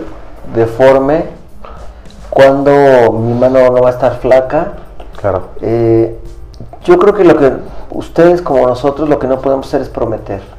deforme? 0.54 1.26
¿Cuándo 2.30 3.12
mi 3.12 3.34
mano 3.34 3.58
no 3.72 3.82
va 3.82 3.88
a 3.88 3.92
estar 3.92 4.20
flaca? 4.20 4.72
Claro. 5.20 5.50
Eh, 5.60 6.18
yo 6.84 6.98
creo 6.98 7.12
que 7.12 7.24
lo 7.24 7.36
que 7.36 7.52
ustedes 7.90 8.40
como 8.40 8.66
nosotros 8.66 9.06
lo 9.06 9.18
que 9.18 9.26
no 9.26 9.40
podemos 9.40 9.66
hacer 9.66 9.82
es 9.82 9.90
prometer. 9.90 10.55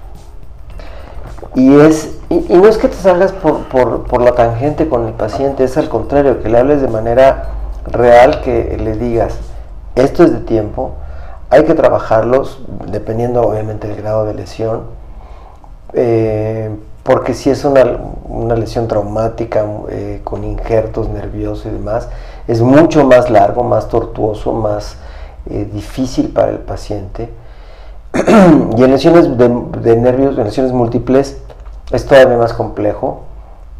Y, 1.57 1.75
es, 1.79 2.15
y, 2.29 2.53
no 2.53 2.67
es 2.67 2.77
que 2.77 2.87
te 2.87 2.93
salgas 2.93 3.31
por, 3.31 3.63
por, 3.63 4.21
la 4.21 4.33
tangente 4.33 4.87
con 4.87 5.07
el 5.07 5.13
paciente, 5.13 5.63
es 5.63 5.75
al 5.75 5.89
contrario, 5.89 6.39
que 6.39 6.49
le 6.49 6.59
hables 6.59 6.83
de 6.83 6.87
manera 6.87 7.49
real, 7.87 8.41
que 8.41 8.77
le 8.77 8.95
digas, 8.95 9.39
esto 9.95 10.23
es 10.23 10.31
de 10.33 10.41
tiempo, 10.41 10.91
hay 11.49 11.63
que 11.63 11.73
trabajarlos, 11.73 12.61
dependiendo 12.91 13.41
obviamente 13.41 13.87
del 13.87 13.97
grado 13.97 14.25
de 14.25 14.35
lesión, 14.35 14.83
eh, 15.93 16.69
porque 17.01 17.33
si 17.33 17.49
es 17.49 17.65
una, 17.65 18.01
una 18.29 18.55
lesión 18.55 18.87
traumática 18.87 19.65
eh, 19.89 20.21
con 20.23 20.43
injertos 20.43 21.09
nerviosos 21.09 21.65
y 21.65 21.69
demás, 21.69 22.07
es 22.47 22.61
mucho 22.61 23.03
más 23.03 23.31
largo, 23.31 23.63
más 23.63 23.87
tortuoso, 23.87 24.53
más 24.53 24.97
eh, 25.49 25.67
difícil 25.73 26.29
para 26.29 26.51
el 26.51 26.59
paciente. 26.59 27.31
y 28.13 28.83
en 28.83 28.91
lesiones 28.91 29.35
de, 29.39 29.49
de 29.81 29.95
nervios, 29.95 30.37
en 30.37 30.43
lesiones 30.43 30.71
múltiples, 30.71 31.41
es 31.91 32.05
todavía 32.05 32.37
más 32.37 32.53
complejo 32.53 33.23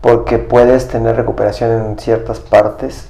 porque 0.02 0.38
puedes 0.38 0.88
tener 0.88 1.16
recuperación 1.16 1.72
en 1.72 2.00
ciertas 2.00 2.40
partes 2.40 3.10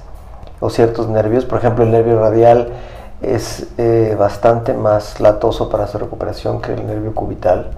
o 0.60 0.70
ciertos 0.70 1.08
nervios. 1.08 1.46
Por 1.46 1.60
ejemplo, 1.60 1.84
el 1.84 1.92
nervio 1.92 2.20
radial 2.20 2.70
es 3.22 3.68
eh, 3.78 4.16
bastante 4.18 4.74
más 4.74 5.20
latoso 5.20 5.70
para 5.70 5.88
su 5.88 5.98
recuperación 5.98 6.62
que 6.62 6.74
el 6.74 6.86
nervio 6.86 7.14
cubital, 7.14 7.72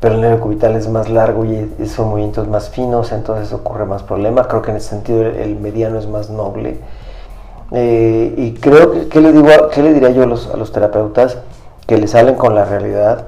pero 0.00 0.14
el 0.14 0.20
nervio 0.20 0.40
cubital 0.40 0.76
es 0.76 0.88
más 0.88 1.08
largo 1.08 1.44
y 1.44 1.86
son 1.86 2.10
movimientos 2.10 2.48
más 2.48 2.70
finos, 2.70 3.12
entonces 3.12 3.52
ocurre 3.52 3.84
más 3.84 4.02
problema. 4.02 4.48
Creo 4.48 4.62
que 4.62 4.70
en 4.70 4.78
ese 4.78 4.90
sentido 4.90 5.22
el 5.22 5.56
mediano 5.56 5.98
es 5.98 6.08
más 6.08 6.30
noble. 6.30 6.78
Eh, 7.70 8.34
y 8.36 8.52
creo 8.54 8.92
que, 8.92 9.08
¿qué 9.08 9.20
le, 9.20 9.32
digo, 9.32 9.48
¿qué 9.72 9.82
le 9.82 9.94
diría 9.94 10.10
yo 10.10 10.24
a 10.24 10.26
los, 10.26 10.72
terapeutas? 10.72 11.38
Que 11.86 11.96
le 11.96 12.06
salen 12.06 12.34
con 12.34 12.54
la 12.54 12.64
realidad, 12.64 13.26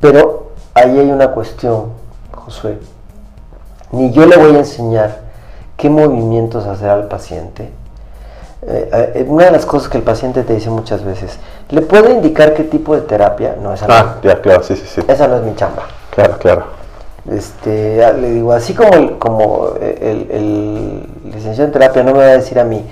pero 0.00 0.52
ahí 0.74 0.98
hay 0.98 1.10
una 1.10 1.32
cuestión 1.32 2.01
Josué, 2.44 2.78
ni 3.92 4.10
yo 4.10 4.26
le 4.26 4.36
voy 4.36 4.56
a 4.56 4.58
enseñar 4.58 5.20
qué 5.76 5.88
movimientos 5.88 6.66
hacer 6.66 6.90
al 6.90 7.08
paciente. 7.08 7.70
Eh, 8.64 9.12
eh, 9.14 9.26
una 9.28 9.46
de 9.46 9.50
las 9.50 9.66
cosas 9.66 9.88
que 9.88 9.98
el 9.98 10.04
paciente 10.04 10.42
te 10.42 10.54
dice 10.54 10.70
muchas 10.70 11.04
veces, 11.04 11.38
¿le 11.70 11.82
puedo 11.82 12.10
indicar 12.10 12.54
qué 12.54 12.64
tipo 12.64 12.94
de 12.94 13.02
terapia? 13.02 13.56
No, 13.60 13.72
esa 13.72 13.86
ah, 13.88 14.16
no, 14.16 14.28
ya, 14.28 14.40
claro, 14.40 14.62
sí, 14.62 14.76
sí, 14.76 14.84
sí. 14.86 15.00
Esa 15.06 15.28
no 15.28 15.36
es 15.36 15.42
mi 15.42 15.54
chamba. 15.54 15.82
Claro, 16.10 16.38
claro. 16.38 16.64
Este, 17.30 18.12
le 18.14 18.30
digo, 18.30 18.52
así 18.52 18.74
como 18.74 18.94
el, 18.94 19.18
como 19.18 19.70
el, 19.80 21.06
licenciado 21.24 21.64
en 21.64 21.72
terapia 21.72 22.02
no 22.02 22.12
me 22.12 22.18
va 22.18 22.24
a 22.24 22.36
decir 22.36 22.58
a 22.58 22.64
mí, 22.64 22.84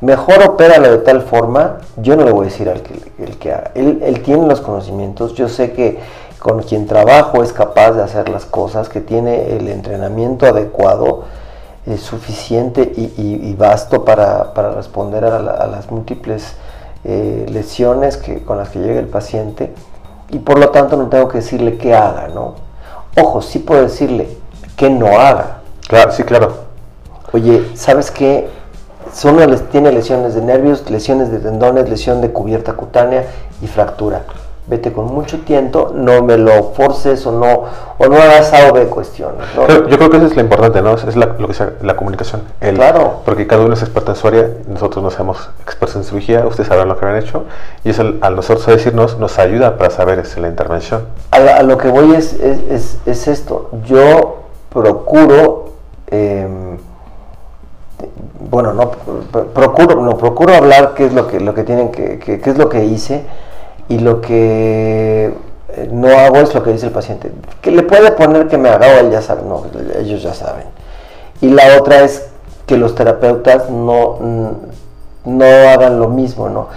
mejor 0.00 0.42
opéralo 0.42 0.90
de 0.90 0.98
tal 0.98 1.22
forma, 1.22 1.78
yo 1.96 2.16
no 2.16 2.24
le 2.24 2.32
voy 2.32 2.46
a 2.46 2.50
decir 2.50 2.68
al 2.68 2.82
que, 2.82 2.94
el 3.22 3.38
que 3.38 3.52
haga. 3.52 3.70
Él, 3.74 4.00
él 4.02 4.22
tiene 4.22 4.46
los 4.46 4.60
conocimientos, 4.60 5.34
yo 5.34 5.48
sé 5.48 5.72
que 5.72 5.98
con 6.40 6.62
quien 6.62 6.86
trabajo 6.86 7.42
es 7.42 7.52
capaz 7.52 7.92
de 7.92 8.02
hacer 8.02 8.28
las 8.28 8.46
cosas, 8.46 8.88
que 8.88 9.00
tiene 9.00 9.56
el 9.56 9.68
entrenamiento 9.68 10.46
adecuado, 10.46 11.24
es 11.86 12.00
suficiente 12.00 12.92
y, 12.96 13.54
vasto 13.54 14.04
para, 14.04 14.52
responder 14.74 15.24
a, 15.24 15.66
las 15.66 15.90
múltiples 15.90 16.54
eh, 17.04 17.46
lesiones 17.50 18.16
que, 18.16 18.42
con 18.42 18.58
las 18.58 18.70
que 18.70 18.78
llega 18.78 19.00
el 19.00 19.08
paciente 19.08 19.72
y 20.30 20.38
por 20.38 20.58
lo 20.58 20.70
tanto 20.70 20.96
no 20.96 21.08
tengo 21.08 21.28
que 21.28 21.38
decirle 21.38 21.76
qué 21.76 21.94
haga, 21.94 22.28
¿no? 22.28 22.54
Ojo, 23.20 23.42
sí 23.42 23.58
puedo 23.58 23.82
decirle 23.82 24.28
que 24.76 24.88
no 24.88 25.18
haga. 25.18 25.60
Claro, 25.88 26.12
sí, 26.12 26.22
claro. 26.22 26.52
Oye, 27.32 27.70
¿sabes 27.74 28.10
qué? 28.10 28.48
Son 29.12 29.36
tiene 29.72 29.92
lesiones 29.92 30.34
de 30.34 30.42
nervios, 30.42 30.88
lesiones 30.88 31.30
de 31.30 31.38
tendones, 31.38 31.88
lesión 31.88 32.20
de 32.20 32.30
cubierta 32.30 32.74
cutánea 32.74 33.24
y 33.60 33.66
fractura. 33.66 34.24
Vete 34.70 34.92
con 34.92 35.06
mucho 35.06 35.40
tiento, 35.40 35.90
no 35.96 36.22
me 36.22 36.38
lo 36.38 36.62
forces 36.74 37.26
o 37.26 37.32
no, 37.32 37.64
o 37.98 38.06
no 38.06 38.14
hagas 38.14 38.52
algo 38.52 38.78
de 38.78 38.86
cuestiones. 38.86 39.44
yo 39.56 39.98
creo 39.98 40.08
que 40.10 40.18
eso 40.18 40.26
es 40.26 40.36
lo 40.36 40.42
importante, 40.42 40.80
¿no? 40.80 40.94
Es 40.94 41.16
la, 41.16 41.34
lo 41.40 41.48
que 41.48 41.54
sea, 41.54 41.72
la 41.82 41.96
comunicación. 41.96 42.42
claro. 42.60 43.22
Porque 43.24 43.48
cada 43.48 43.64
uno 43.64 43.74
es 43.74 43.82
experto 43.82 44.12
en 44.12 44.16
su 44.16 44.28
área, 44.28 44.48
nosotros 44.68 45.02
no 45.02 45.10
somos 45.10 45.50
expertos 45.62 45.96
en 45.96 46.04
cirugía, 46.04 46.46
ustedes 46.46 46.68
sabrán 46.68 46.86
lo 46.86 46.96
que 46.96 47.04
han 47.04 47.16
hecho, 47.16 47.46
y 47.82 47.90
eso 47.90 48.02
al 48.20 48.36
nosotros 48.36 48.64
decirnos 48.66 49.18
nos 49.18 49.40
ayuda 49.40 49.76
para 49.76 49.90
saber 49.90 50.20
es 50.20 50.38
la 50.38 50.46
intervención. 50.46 51.02
A, 51.32 51.64
lo 51.64 51.76
que 51.76 51.88
voy 51.88 52.14
es, 52.14 52.34
es, 52.34 52.98
es, 53.06 53.26
esto, 53.26 53.70
yo 53.86 54.36
procuro... 54.72 55.70
Em, 56.12 56.78
bueno, 58.48 58.72
no 58.72 58.92
procuro, 59.52 60.00
no 60.00 60.16
procuro 60.16 60.54
hablar 60.54 60.94
qué 60.94 61.06
es 61.06 61.12
lo 61.12 61.26
que, 61.26 61.40
lo 61.40 61.54
que 61.54 61.64
tienen 61.64 61.90
que, 61.90 62.20
qué 62.20 62.40
es 62.44 62.56
lo 62.56 62.68
que 62.68 62.84
hice 62.84 63.24
y 63.90 63.98
lo 63.98 64.22
que 64.22 65.34
eh, 65.68 65.88
no 65.92 66.08
hago 66.08 66.36
es 66.36 66.54
lo 66.54 66.62
que 66.62 66.72
dice 66.72 66.86
el 66.86 66.92
paciente. 66.92 67.30
Que 67.60 67.70
le 67.70 67.82
puede 67.82 68.12
poner 68.12 68.48
que 68.48 68.56
me 68.56 68.70
haga 68.70 68.86
o 68.86 68.90
él 69.00 69.10
ya 69.10 69.20
sabe, 69.20 69.42
no, 69.42 69.64
ellos 69.98 70.22
ya 70.22 70.32
saben. 70.32 70.64
Y 71.42 71.50
la 71.50 71.76
otra 71.78 72.00
es 72.00 72.26
que 72.64 72.78
los 72.78 72.94
terapeutas 72.94 73.68
no, 73.68 74.18
no 75.26 75.44
hagan 75.44 75.98
lo 76.00 76.08
mismo, 76.08 76.48
¿no? 76.48 76.68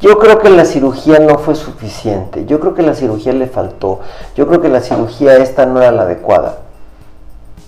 Yo 0.00 0.18
creo 0.18 0.40
que 0.40 0.50
la 0.50 0.66
cirugía 0.66 1.18
no 1.20 1.38
fue 1.38 1.54
suficiente, 1.54 2.44
yo 2.44 2.60
creo 2.60 2.74
que 2.74 2.82
la 2.82 2.94
cirugía 2.94 3.32
le 3.32 3.46
faltó, 3.46 4.00
yo 4.34 4.46
creo 4.46 4.60
que 4.60 4.68
la 4.68 4.82
cirugía 4.82 5.38
esta 5.38 5.64
no 5.64 5.80
era 5.80 5.90
la 5.90 6.02
adecuada 6.02 6.58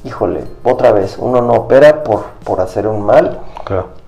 híjole, 0.05 0.45
otra 0.65 0.93
vez, 0.93 1.17
uno 1.19 1.43
no 1.43 1.55
opera 1.55 2.03
por, 2.05 2.25
por 2.45 2.61
hacer 2.61 2.87
un 2.87 3.05
mal 3.05 3.41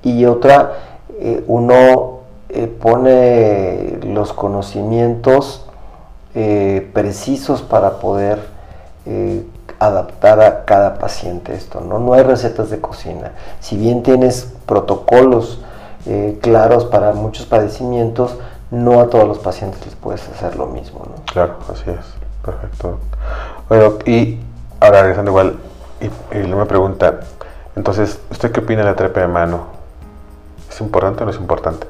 y 0.02 0.24
otra, 0.24 0.72
eh, 1.18 1.44
uno 1.46 2.19
eh, 2.52 2.66
pone 2.66 3.98
los 4.02 4.32
conocimientos 4.32 5.66
eh, 6.34 6.88
precisos 6.92 7.62
para 7.62 7.98
poder 7.98 8.60
adaptar 9.80 10.40
a 10.40 10.64
cada 10.66 10.98
paciente 10.98 11.54
esto, 11.54 11.80
¿no? 11.80 11.98
No 11.98 12.12
hay 12.12 12.22
recetas 12.22 12.70
de 12.70 12.80
cocina. 12.80 13.32
Si 13.58 13.76
bien 13.76 14.02
tienes 14.02 14.52
protocolos 14.66 15.62
claros 16.40 16.84
para 16.84 17.12
muchos 17.12 17.46
padecimientos, 17.46 18.36
no 18.70 19.00
a 19.00 19.08
todos 19.08 19.26
los 19.26 19.38
pacientes 19.38 19.84
les 19.84 19.94
puedes 19.96 20.28
hacer 20.28 20.56
lo 20.56 20.66
mismo. 20.66 21.00
Claro, 21.32 21.56
así 21.72 21.90
es. 21.90 22.06
Perfecto. 22.44 22.98
Bueno, 23.68 23.94
y 24.06 24.38
ahora 24.80 25.02
regresando 25.02 25.30
igual 25.30 25.56
y, 26.00 26.36
y 26.36 26.46
me 26.46 26.66
pregunta, 26.66 27.20
entonces, 27.76 28.18
¿usted 28.30 28.52
qué 28.52 28.60
opina 28.60 28.82
de 28.82 28.90
la 28.90 28.96
terapia 28.96 29.22
de 29.22 29.28
mano? 29.28 29.66
¿Es 30.68 30.80
importante 30.80 31.22
o 31.22 31.26
no 31.26 31.32
es 31.32 31.38
importante? 31.38 31.86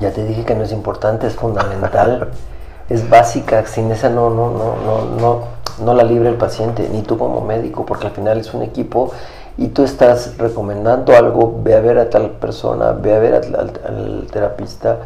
Ya 0.00 0.12
te 0.12 0.24
dije 0.24 0.44
que 0.44 0.54
no 0.54 0.64
es 0.64 0.72
importante, 0.72 1.26
es 1.26 1.34
fundamental, 1.34 2.30
es 2.88 3.08
básica, 3.08 3.66
sin 3.66 3.90
esa 3.90 4.08
no, 4.08 4.30
no, 4.30 4.50
no, 4.50 4.76
no, 4.76 5.04
no, 5.20 5.40
no 5.82 5.94
la 5.94 6.04
libre 6.04 6.28
el 6.28 6.36
paciente, 6.36 6.88
ni 6.92 7.02
tú 7.02 7.18
como 7.18 7.40
médico, 7.40 7.86
porque 7.86 8.06
al 8.06 8.12
final 8.12 8.38
es 8.38 8.52
un 8.54 8.62
equipo 8.62 9.12
y 9.58 9.68
tú 9.68 9.84
estás 9.84 10.36
recomendando 10.38 11.16
algo, 11.16 11.60
ve 11.62 11.74
a 11.74 11.80
ver 11.80 11.98
a 11.98 12.10
tal 12.10 12.30
persona, 12.32 12.92
ve 12.92 13.14
a 13.14 13.18
ver 13.18 13.34
al 13.34 14.26
terapista 14.30 14.98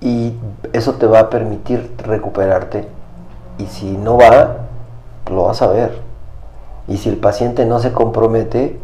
y 0.00 0.34
eso 0.72 0.94
te 0.94 1.06
va 1.06 1.20
a 1.20 1.30
permitir 1.30 1.94
recuperarte. 1.98 2.86
Y 3.58 3.66
si 3.66 3.96
no 3.96 4.16
va, 4.16 4.56
lo 5.30 5.44
vas 5.44 5.62
a 5.62 5.66
ver. 5.66 6.00
Y 6.86 6.96
si 6.98 7.08
el 7.08 7.16
paciente 7.16 7.66
no 7.66 7.80
se 7.80 7.92
compromete, 7.92 8.78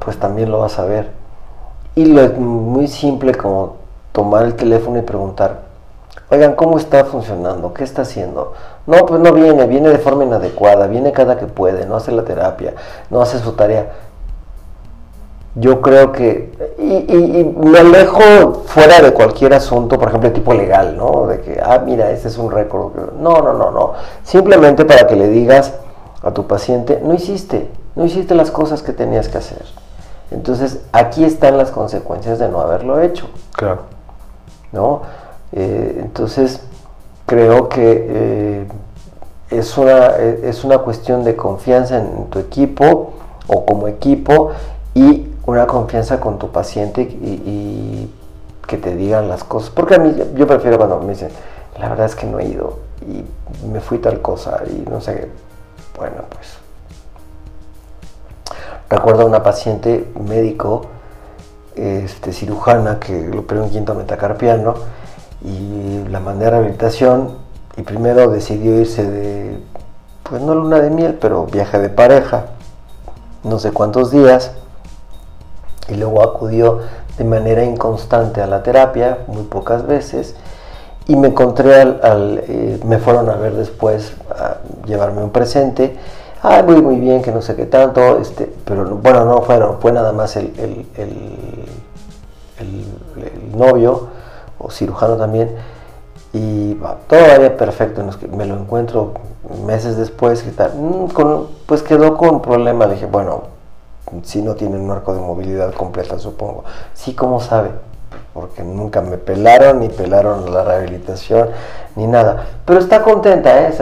pues 0.00 0.18
también 0.18 0.50
lo 0.50 0.60
vas 0.60 0.78
a 0.78 0.84
ver. 0.84 1.10
Y 1.94 2.06
lo 2.06 2.20
es 2.20 2.36
muy 2.36 2.88
simple 2.88 3.34
como 3.34 3.76
tomar 4.12 4.44
el 4.44 4.54
teléfono 4.54 4.98
y 4.98 5.02
preguntar, 5.02 5.60
oigan, 6.30 6.54
¿cómo 6.54 6.78
está 6.78 7.04
funcionando? 7.04 7.72
¿Qué 7.74 7.84
está 7.84 8.02
haciendo? 8.02 8.52
No, 8.86 9.06
pues 9.06 9.20
no 9.20 9.32
viene, 9.32 9.66
viene 9.66 9.88
de 9.88 9.98
forma 9.98 10.24
inadecuada, 10.24 10.86
viene 10.86 11.12
cada 11.12 11.36
que 11.36 11.46
puede, 11.46 11.86
no 11.86 11.96
hace 11.96 12.12
la 12.12 12.24
terapia, 12.24 12.74
no 13.10 13.20
hace 13.20 13.38
su 13.38 13.52
tarea. 13.52 13.92
Yo 15.54 15.80
creo 15.80 16.12
que, 16.12 16.52
y, 16.78 17.44
me 17.58 17.78
alejo 17.78 18.62
fuera 18.66 19.00
de 19.00 19.12
cualquier 19.12 19.54
asunto, 19.54 19.98
por 19.98 20.08
ejemplo, 20.08 20.30
tipo 20.30 20.54
legal, 20.54 20.96
¿no? 20.96 21.26
De 21.26 21.40
que, 21.40 21.60
ah, 21.60 21.82
mira, 21.84 22.10
este 22.10 22.28
es 22.28 22.38
un 22.38 22.50
récord. 22.50 22.92
No, 23.18 23.40
no, 23.40 23.54
no, 23.54 23.70
no. 23.70 23.94
Simplemente 24.22 24.84
para 24.84 25.06
que 25.06 25.16
le 25.16 25.28
digas, 25.28 25.74
a 26.22 26.32
tu 26.32 26.46
paciente, 26.46 27.00
no 27.02 27.14
hiciste, 27.14 27.70
no 27.94 28.04
hiciste 28.04 28.34
las 28.34 28.50
cosas 28.50 28.82
que 28.82 28.92
tenías 28.92 29.28
que 29.28 29.38
hacer. 29.38 29.64
Entonces, 30.30 30.80
aquí 30.92 31.24
están 31.24 31.56
las 31.56 31.70
consecuencias 31.70 32.38
de 32.38 32.48
no 32.48 32.60
haberlo 32.60 33.00
hecho. 33.00 33.28
Claro. 33.52 33.82
¿No? 34.72 35.02
Eh, 35.52 36.00
entonces, 36.02 36.60
creo 37.26 37.68
que 37.68 38.06
eh, 38.08 38.66
es, 39.50 39.76
una, 39.78 40.16
es 40.16 40.64
una 40.64 40.78
cuestión 40.78 41.24
de 41.24 41.36
confianza 41.36 41.98
en 41.98 42.26
tu 42.26 42.38
equipo 42.38 43.12
o 43.46 43.64
como 43.64 43.88
equipo 43.88 44.50
y 44.94 45.28
una 45.46 45.66
confianza 45.66 46.20
con 46.20 46.38
tu 46.38 46.50
paciente 46.50 47.02
y, 47.02 48.10
que 48.66 48.76
te 48.76 48.94
digan 48.94 49.30
las 49.30 49.44
cosas. 49.44 49.70
Porque 49.70 49.94
a 49.94 49.98
mí, 49.98 50.14
yo 50.34 50.46
prefiero 50.46 50.76
cuando 50.76 51.00
me 51.00 51.14
dicen, 51.14 51.30
la 51.80 51.88
verdad 51.88 52.04
es 52.04 52.14
que 52.14 52.26
no 52.26 52.38
he 52.38 52.44
ido 52.44 52.80
y 53.00 53.24
me 53.66 53.80
fui 53.80 53.96
tal 53.96 54.20
cosa 54.20 54.60
y 54.66 54.86
no 54.90 55.00
sé 55.00 55.14
qué 55.14 55.28
bueno, 55.98 56.22
pues 56.30 56.58
recuerdo 58.88 59.22
a 59.22 59.26
una 59.26 59.42
paciente 59.42 60.06
médico, 60.20 60.86
este, 61.78 62.32
cirujana, 62.32 62.98
que 62.98 63.28
lo 63.28 63.40
operó 63.40 63.64
en 63.64 63.70
quinto 63.70 63.94
metacarpiano 63.94 64.74
y 65.42 66.04
la 66.08 66.20
mandé 66.20 66.46
a 66.46 66.50
rehabilitación 66.50 67.36
y 67.76 67.82
primero 67.82 68.28
decidió 68.28 68.80
irse 68.80 69.08
de, 69.08 69.60
pues 70.24 70.42
no 70.42 70.54
luna 70.54 70.80
de 70.80 70.90
miel, 70.90 71.14
pero 71.20 71.46
viaje 71.46 71.78
de 71.78 71.88
pareja, 71.88 72.46
no 73.44 73.58
sé 73.58 73.70
cuántos 73.70 74.10
días, 74.10 74.52
y 75.88 75.94
luego 75.94 76.22
acudió 76.22 76.80
de 77.16 77.24
manera 77.24 77.64
inconstante 77.64 78.42
a 78.42 78.46
la 78.46 78.62
terapia, 78.62 79.18
muy 79.28 79.44
pocas 79.44 79.86
veces, 79.86 80.34
y 81.06 81.16
me 81.16 81.28
encontré 81.28 81.80
al, 81.80 82.42
eh, 82.46 82.80
me 82.84 82.98
fueron 82.98 83.30
a 83.30 83.36
ver 83.36 83.54
después 83.54 84.12
a 84.30 84.58
llevarme 84.86 85.22
un 85.22 85.30
presente 85.30 85.96
ah 86.42 86.62
muy 86.62 86.80
muy 86.82 86.96
bien 86.96 87.22
que 87.22 87.32
no 87.32 87.42
sé 87.42 87.56
qué 87.56 87.66
tanto 87.66 88.18
este 88.18 88.52
pero 88.64 88.84
bueno 88.96 89.24
no 89.24 89.42
fueron 89.42 89.80
fue 89.80 89.92
nada 89.92 90.12
más 90.12 90.36
el, 90.36 90.52
el, 90.56 90.86
novio 93.54 94.08
o 94.58 94.70
cirujano 94.70 95.16
también 95.16 95.54
y 96.32 96.74
todo 96.74 97.20
vaya 97.20 97.56
perfecto 97.56 98.04
me 98.30 98.46
lo 98.46 98.56
encuentro 98.56 99.14
meses 99.66 99.96
después 99.96 100.42
que 100.42 100.50
tal 100.50 100.72
mm, 100.74 101.08
pues 101.66 101.82
quedó 101.82 102.16
con 102.16 102.42
problema 102.42 102.86
le 102.86 102.94
dije 102.94 103.06
bueno 103.06 103.42
si 104.22 104.42
no 104.42 104.54
tiene 104.54 104.78
un 104.78 104.90
arco 104.90 105.14
de 105.14 105.20
movilidad 105.20 105.72
completa 105.74 106.18
supongo 106.18 106.64
sí 106.94 107.14
como 107.14 107.40
sabe 107.40 107.70
porque 108.32 108.62
nunca 108.62 109.00
me 109.00 109.18
pelaron, 109.18 109.80
ni 109.80 109.88
pelaron 109.88 110.52
la 110.52 110.62
rehabilitación, 110.62 111.48
ni 111.96 112.06
nada. 112.06 112.46
Pero 112.64 112.78
está 112.78 113.02
contenta, 113.02 113.62
¿eh? 113.62 113.74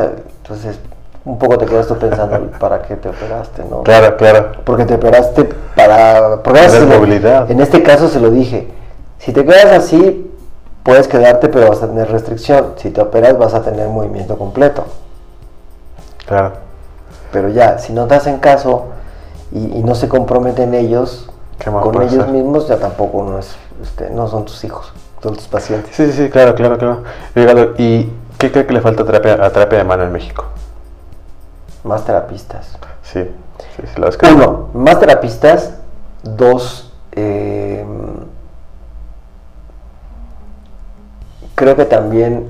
Entonces, 0.42 0.78
un 1.26 1.38
poco 1.38 1.58
te 1.58 1.66
quedas 1.66 1.86
tú 1.86 1.98
pensando, 1.98 2.50
¿para 2.58 2.80
qué 2.82 2.96
te 2.96 3.10
operaste, 3.10 3.64
no? 3.68 3.82
Claro, 3.82 4.16
claro. 4.16 4.52
Porque 4.64 4.86
te 4.86 4.94
operaste 4.94 5.44
para... 5.74 6.42
Porque 6.42 6.80
movilidad. 6.88 7.50
En 7.50 7.60
este 7.60 7.82
caso 7.82 8.08
se 8.08 8.20
lo 8.20 8.30
dije, 8.30 8.68
si 9.18 9.32
te 9.32 9.44
quedas 9.44 9.66
así, 9.66 10.32
puedes 10.82 11.08
quedarte, 11.08 11.48
pero 11.48 11.68
vas 11.68 11.82
a 11.82 11.88
tener 11.88 12.10
restricción. 12.10 12.74
Si 12.76 12.90
te 12.90 13.00
operas, 13.00 13.36
vas 13.36 13.54
a 13.54 13.62
tener 13.62 13.88
movimiento 13.88 14.38
completo. 14.38 14.84
Claro. 16.26 16.52
Pero 17.32 17.48
ya, 17.48 17.78
si 17.78 17.92
no 17.92 18.06
te 18.06 18.14
hacen 18.14 18.38
caso 18.38 18.86
y, 19.52 19.82
no 19.82 19.94
se 19.94 20.08
comprometen 20.08 20.74
ellos, 20.74 21.28
con 21.82 22.02
ellos 22.02 22.28
mismos, 22.28 22.68
ya 22.68 22.76
tampoco 22.76 23.24
no 23.24 23.38
es 23.38 23.56
este, 23.82 24.10
no 24.10 24.28
son 24.28 24.44
tus 24.44 24.62
hijos, 24.64 24.92
son 25.22 25.34
tus 25.34 25.48
pacientes. 25.48 25.94
Sí, 25.94 26.10
sí, 26.12 26.30
claro, 26.30 26.54
claro, 26.54 26.78
claro. 26.78 27.02
¿Y 27.78 28.10
qué 28.38 28.50
cree 28.50 28.66
que 28.66 28.72
le 28.72 28.80
falta 28.80 29.02
a 29.02 29.06
terapia, 29.06 29.34
a 29.44 29.50
terapia 29.50 29.78
de 29.78 29.84
mano 29.84 30.04
en 30.04 30.12
México? 30.12 30.44
Más 31.86 32.04
terapistas. 32.04 32.76
Sí, 33.02 33.30
sí, 33.76 34.26
Uno, 34.34 34.70
más 34.74 34.98
terapistas. 34.98 35.74
Dos, 36.24 36.92
em, 37.12 38.26
creo 41.54 41.76
que 41.76 41.84
también, 41.84 42.48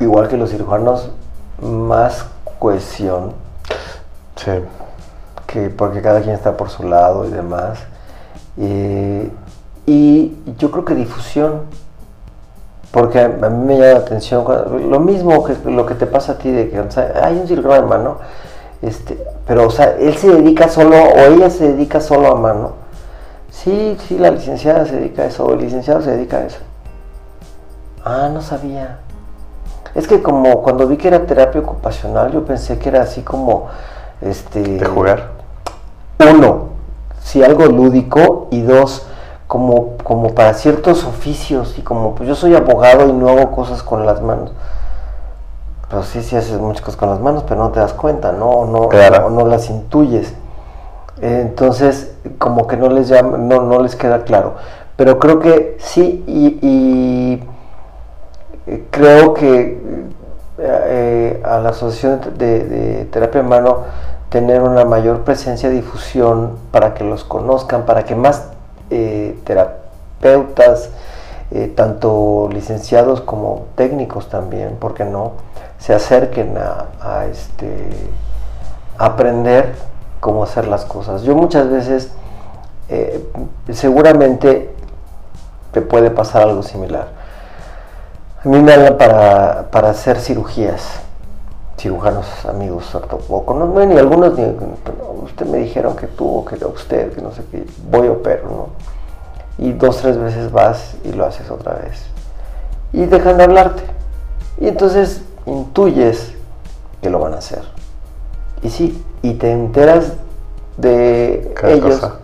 igual 0.00 0.26
que 0.28 0.36
los 0.36 0.50
cirujanos, 0.50 1.10
más 1.62 2.26
cohesión. 2.58 3.34
Sí. 4.34 4.50
Que 5.46 5.70
porque 5.70 6.02
cada 6.02 6.20
quien 6.20 6.34
está 6.34 6.56
por 6.56 6.70
su 6.70 6.82
lado 6.88 7.26
y 7.26 7.30
demás. 7.30 7.78
Eh, 8.58 9.30
y 9.86 10.36
yo 10.58 10.72
creo 10.72 10.84
que 10.84 10.96
difusión, 10.96 11.62
porque 12.94 13.20
a, 13.20 13.28
mí 13.28 13.66
me 13.66 13.74
llama 13.74 13.92
la 13.92 13.98
atención, 13.98 14.44
lo 14.88 15.00
mismo 15.00 15.42
que 15.42 15.56
lo 15.68 15.84
que 15.84 15.96
te 15.96 16.06
pasa 16.06 16.32
a 16.32 16.38
ti, 16.38 16.48
de 16.48 16.70
que 16.70 16.78
hay 17.20 17.36
un 17.36 17.48
cirujano 17.48 17.74
de 17.74 17.82
mano, 17.82 18.18
este, 18.82 19.18
pero 19.48 19.66
o 19.66 19.70
sea, 19.70 19.96
él 19.98 20.14
se 20.16 20.28
dedica 20.28 20.68
solo, 20.68 20.96
o 20.96 21.18
ella 21.18 21.50
se 21.50 21.72
dedica 21.72 22.00
solo 22.00 22.28
a 22.28 22.36
mano, 22.36 22.84
Sí, 23.50 23.96
sí, 24.06 24.16
la 24.18 24.30
licenciada 24.30 24.84
se 24.84 24.96
dedica 24.96 25.22
a 25.22 25.26
eso, 25.26 25.44
o 25.44 25.54
el 25.54 25.60
licenciado 25.60 26.02
se 26.02 26.10
dedica 26.10 26.38
a 26.38 26.44
eso. 26.44 26.58
Ah, 28.04 28.28
no 28.32 28.42
sabía. 28.42 28.98
Es 29.94 30.06
que 30.06 30.22
como 30.22 30.62
cuando 30.62 30.86
vi 30.86 30.96
que 30.96 31.08
era 31.08 31.24
terapia 31.24 31.60
ocupacional, 31.60 32.32
yo 32.32 32.44
pensé 32.44 32.78
que 32.78 32.90
era 32.90 33.02
así 33.02 33.22
como, 33.22 33.68
este... 34.20 34.60
De 34.60 34.84
jugar. 34.84 35.30
Uno, 36.18 36.68
si 37.22 37.42
algo 37.42 37.66
lúdico, 37.66 38.48
y 38.50 38.62
dos, 38.62 39.06
como, 39.54 39.98
como 40.02 40.34
para 40.34 40.52
ciertos 40.54 41.04
oficios, 41.04 41.78
y 41.78 41.82
como 41.82 42.16
pues 42.16 42.28
yo 42.28 42.34
soy 42.34 42.56
abogado 42.56 43.08
y 43.08 43.12
no 43.12 43.28
hago 43.28 43.52
cosas 43.52 43.84
con 43.84 44.04
las 44.04 44.20
manos. 44.20 44.50
Pero 45.88 46.02
sí, 46.02 46.24
sí 46.24 46.34
haces 46.34 46.58
muchas 46.58 46.80
cosas 46.80 46.96
con 46.96 47.08
las 47.10 47.20
manos, 47.20 47.44
pero 47.46 47.62
no 47.62 47.70
te 47.70 47.78
das 47.78 47.92
cuenta, 47.92 48.32
¿no? 48.32 48.64
No, 48.64 48.88
Claro. 48.88 49.30
no, 49.30 49.44
no 49.44 49.46
las 49.46 49.70
intuyes. 49.70 50.34
Entonces, 51.20 52.16
como 52.38 52.66
que 52.66 52.76
no 52.76 52.88
les 52.88 53.06
llama, 53.06 53.38
no, 53.38 53.62
no 53.62 53.78
les 53.80 53.94
queda 53.94 54.24
claro. 54.24 54.54
Pero 54.96 55.20
creo 55.20 55.38
que 55.38 55.76
sí, 55.78 56.24
y, 56.26 56.58
y, 56.60 57.44
eh, 58.66 58.84
creo 58.90 59.34
que 59.34 59.80
eh, 60.58 61.42
a 61.44 61.58
la 61.60 61.68
Asociación 61.68 62.18
de, 62.38 62.64
de 62.64 63.04
Terapia 63.04 63.40
en 63.40 63.48
Mano 63.48 63.84
tener 64.30 64.62
una 64.62 64.84
mayor 64.84 65.20
presencia 65.20 65.68
difusión 65.68 66.58
para 66.72 66.92
que 66.94 67.04
los 67.04 67.22
conozcan, 67.22 67.86
para 67.86 68.02
que 68.02 68.16
más 68.16 68.48
terapeutas, 69.44 70.90
eh, 71.50 71.72
tanto 71.74 72.48
licenciados 72.52 73.20
como 73.20 73.66
técnicos 73.76 74.28
también, 74.28 74.76
¿por 74.76 74.94
qué 74.94 75.04
no?, 75.04 75.32
se 75.78 75.94
acerquen 75.94 76.56
a, 76.56 77.26
este, 77.26 77.90
aprender 78.96 79.74
cómo 80.20 80.42
hacer 80.44 80.66
las 80.66 80.84
cosas. 80.84 81.22
Yo 81.22 81.34
muchas 81.34 81.68
veces, 81.68 82.10
eh, 82.88 83.22
seguramente 83.72 84.74
te 85.72 85.82
puede 85.82 86.10
pasar 86.10 86.42
algo 86.42 86.62
similar. 86.62 87.08
A 88.42 88.48
mí 88.48 88.60
me 88.60 88.72
hablan 88.72 88.96
para, 88.96 89.70
para 89.70 89.90
hacer 89.90 90.18
cirugías, 90.18 91.00
cirujanos 91.76 92.26
amigos 92.46 92.94
ortopódicos, 92.94 93.56
no, 93.56 93.84
ni 93.84 93.98
algunos, 93.98 94.38
ni, 94.38 94.44
usted 95.22 95.46
me 95.46 95.58
dijeron 95.58 95.96
que 95.96 96.06
tuvo, 96.06 96.44
que 96.44 96.64
usted, 96.64 97.12
que 97.12 97.20
no 97.20 97.32
sé 97.32 97.42
qué, 97.50 97.66
voy 97.90 98.06
a 98.08 98.12
operar, 98.12 98.44
¿no? 98.44 98.68
Y 99.58 99.72
dos, 99.72 99.98
tres 99.98 100.18
veces 100.18 100.50
vas 100.50 100.94
y 101.04 101.12
lo 101.12 101.26
haces 101.26 101.50
otra 101.50 101.74
vez. 101.74 102.04
Y 102.92 103.04
dejan 103.06 103.38
de 103.38 103.44
hablarte. 103.44 103.82
Y 104.60 104.68
entonces 104.68 105.22
intuyes 105.46 106.32
que 107.02 107.10
lo 107.10 107.18
van 107.18 107.34
a 107.34 107.38
hacer. 107.38 107.62
Y 108.62 108.70
sí, 108.70 109.04
y 109.22 109.34
te 109.34 109.50
enteras 109.52 110.12
de 110.76 111.52
Cada 111.54 111.72
ellos 111.74 112.00
cosa. 112.00 112.14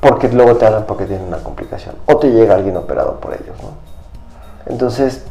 porque 0.00 0.28
luego 0.28 0.56
te 0.56 0.66
hablan 0.66 0.84
porque 0.86 1.06
tienen 1.06 1.26
una 1.26 1.38
complicación. 1.38 1.94
O 2.06 2.16
te 2.18 2.30
llega 2.30 2.54
alguien 2.54 2.76
operado 2.76 3.18
por 3.20 3.32
ellos, 3.34 3.56
¿no? 3.62 3.70
Entonces, 4.66 5.24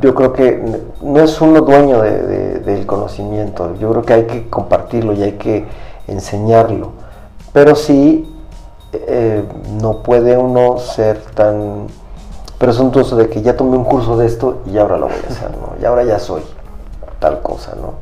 yo 0.00 0.14
creo 0.14 0.32
que 0.32 0.82
no 1.02 1.20
es 1.20 1.40
uno 1.40 1.60
dueño 1.60 2.00
de- 2.00 2.22
de- 2.22 2.58
del 2.60 2.86
conocimiento, 2.86 3.74
yo 3.76 3.90
creo 3.90 4.02
que 4.04 4.12
hay 4.14 4.24
que 4.26 4.48
compartirlo 4.48 5.12
y 5.12 5.22
hay 5.22 5.32
que 5.32 5.66
enseñarlo, 6.06 6.92
pero 7.52 7.74
sí 7.74 8.29
eh, 8.92 9.44
no 9.80 10.02
puede 10.02 10.36
uno 10.36 10.78
ser 10.78 11.18
tan 11.34 11.86
presuntuoso 12.58 13.16
de 13.16 13.28
que 13.28 13.42
ya 13.42 13.56
tomé 13.56 13.76
un 13.76 13.84
curso 13.84 14.16
de 14.16 14.26
esto 14.26 14.62
y 14.66 14.76
ahora 14.78 14.98
lo 14.98 15.06
voy 15.06 15.16
a 15.26 15.32
hacer, 15.32 15.50
¿no? 15.52 15.80
Y 15.80 15.84
ahora 15.84 16.04
ya 16.04 16.18
soy 16.18 16.42
tal 17.18 17.40
cosa, 17.40 17.72
¿no? 17.80 17.94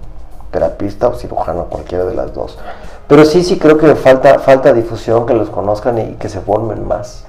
Terapista 0.51 1.09
o 1.09 1.15
cirujano, 1.15 1.65
cualquiera 1.65 2.05
de 2.05 2.15
las 2.15 2.33
dos. 2.35 2.59
Pero 3.07 3.25
sí, 3.25 3.45
sí 3.45 3.59
creo 3.59 3.79
que 3.79 3.95
falta, 3.95 4.39
falta 4.39 4.73
difusión, 4.73 5.27
que 5.27 5.35
los 5.35 5.51
conozcan 5.51 5.99
y 5.99 6.15
que 6.15 6.29
se 6.29 6.41
formen 6.41 6.87
más. 6.87 7.25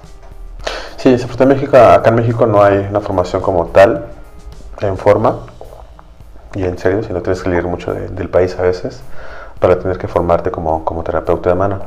Sí, 0.98 1.18
se 1.18 1.44
en 1.44 1.50
México, 1.50 1.78
acá 1.78 2.10
en 2.10 2.16
México 2.16 2.46
no 2.46 2.62
hay 2.62 2.88
una 2.90 3.00
formación 3.00 3.42
como 3.42 3.68
tal, 3.68 4.06
en 4.82 4.98
forma 4.98 5.40
y 6.54 6.64
en 6.64 6.78
serio, 6.78 7.04
sino 7.04 7.22
tienes 7.22 7.42
que 7.44 7.50
leer 7.50 7.68
mucho 7.68 7.94
de- 7.94 8.10
del 8.10 8.30
país 8.30 8.58
a 8.58 8.64
veces 8.64 9.02
para 9.60 9.78
tener 9.80 9.98
que 9.98 10.08
formarte 10.08 10.52
como, 10.52 10.84
como 10.86 11.04
terapeuta 11.04 11.50
de 11.50 11.56
mano. 11.56 11.80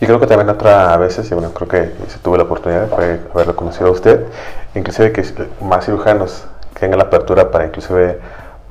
Y 0.00 0.06
creo 0.06 0.18
que 0.18 0.26
también 0.26 0.48
otra 0.48 0.92
a 0.94 0.96
veces, 0.96 1.30
y 1.30 1.34
bueno, 1.34 1.50
creo 1.52 1.68
que 1.68 1.92
si 2.08 2.18
tuve 2.20 2.38
la 2.38 2.44
oportunidad 2.44 2.88
fue 2.88 3.20
haberlo 3.34 3.54
conocido 3.56 3.88
a 3.88 3.90
usted, 3.92 4.26
inclusive 4.74 5.12
que 5.12 5.24
más 5.60 5.84
cirujanos 5.84 6.44
tengan 6.78 6.98
la 6.98 7.04
apertura 7.04 7.50
para 7.50 7.66
inclusive 7.66 8.18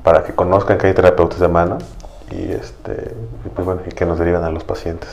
para 0.02 0.24
que 0.24 0.32
conozcan 0.34 0.78
que 0.78 0.88
hay 0.88 0.94
terapeutas 0.94 1.38
de 1.38 1.46
mano 1.48 1.78
y 2.30 2.50
este 2.52 3.14
pues 3.54 3.64
bueno, 3.64 3.82
y 3.86 3.90
que 3.90 4.04
nos 4.06 4.18
derivan 4.18 4.42
a 4.44 4.50
los 4.50 4.64
pacientes. 4.64 5.08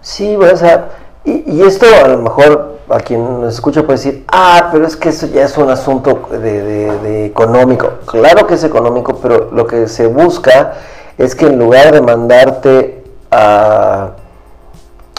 Sí, 0.00 0.36
bueno, 0.36 0.54
o 0.54 0.56
sea, 0.56 0.88
y, 1.24 1.52
y 1.52 1.62
esto 1.62 1.84
a 2.02 2.08
lo 2.08 2.18
mejor 2.18 2.78
a 2.88 2.98
quien 3.00 3.42
nos 3.42 3.54
escucha 3.54 3.82
puede 3.82 3.98
decir, 3.98 4.24
ah, 4.32 4.70
pero 4.72 4.86
es 4.86 4.96
que 4.96 5.10
eso 5.10 5.26
ya 5.26 5.44
es 5.44 5.56
un 5.58 5.68
asunto 5.68 6.28
de, 6.30 6.38
de- 6.38 6.98
de 7.00 7.26
económico. 7.26 7.90
Claro 8.06 8.46
que 8.46 8.54
es 8.54 8.64
económico, 8.64 9.18
pero 9.20 9.50
lo 9.52 9.66
que 9.66 9.86
se 9.86 10.06
busca 10.06 10.72
es 11.20 11.34
que 11.34 11.46
en 11.46 11.58
lugar 11.58 11.92
de 11.92 12.00
mandarte 12.00 13.04
a 13.30 14.10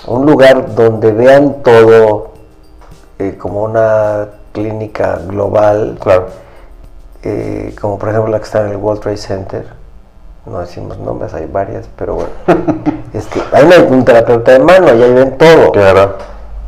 un 0.07 0.25
lugar 0.25 0.73
donde 0.75 1.11
vean 1.11 1.61
todo 1.63 2.31
eh, 3.19 3.37
como 3.39 3.63
una 3.63 4.27
clínica 4.51 5.19
global, 5.27 5.97
Claro. 6.01 6.25
eh, 7.23 7.75
como 7.79 7.99
por 7.99 8.09
ejemplo 8.09 8.31
la 8.31 8.39
que 8.39 8.45
está 8.45 8.61
en 8.61 8.71
el 8.71 8.77
World 8.77 9.01
Trade 9.01 9.17
Center, 9.17 9.67
no 10.47 10.59
decimos 10.59 10.97
nombres, 10.97 11.33
hay 11.35 11.45
varias, 11.45 11.87
pero 11.95 12.15
bueno, 12.15 12.29
este, 13.13 13.39
ahí 13.51 13.63
no 13.67 13.73
hay 13.75 13.81
un 13.87 14.03
terapeuta 14.03 14.53
de 14.53 14.59
mano, 14.59 14.87
y 14.95 15.03
ahí 15.03 15.13
ven 15.13 15.37
todo, 15.37 15.71
Claro. 15.71 16.15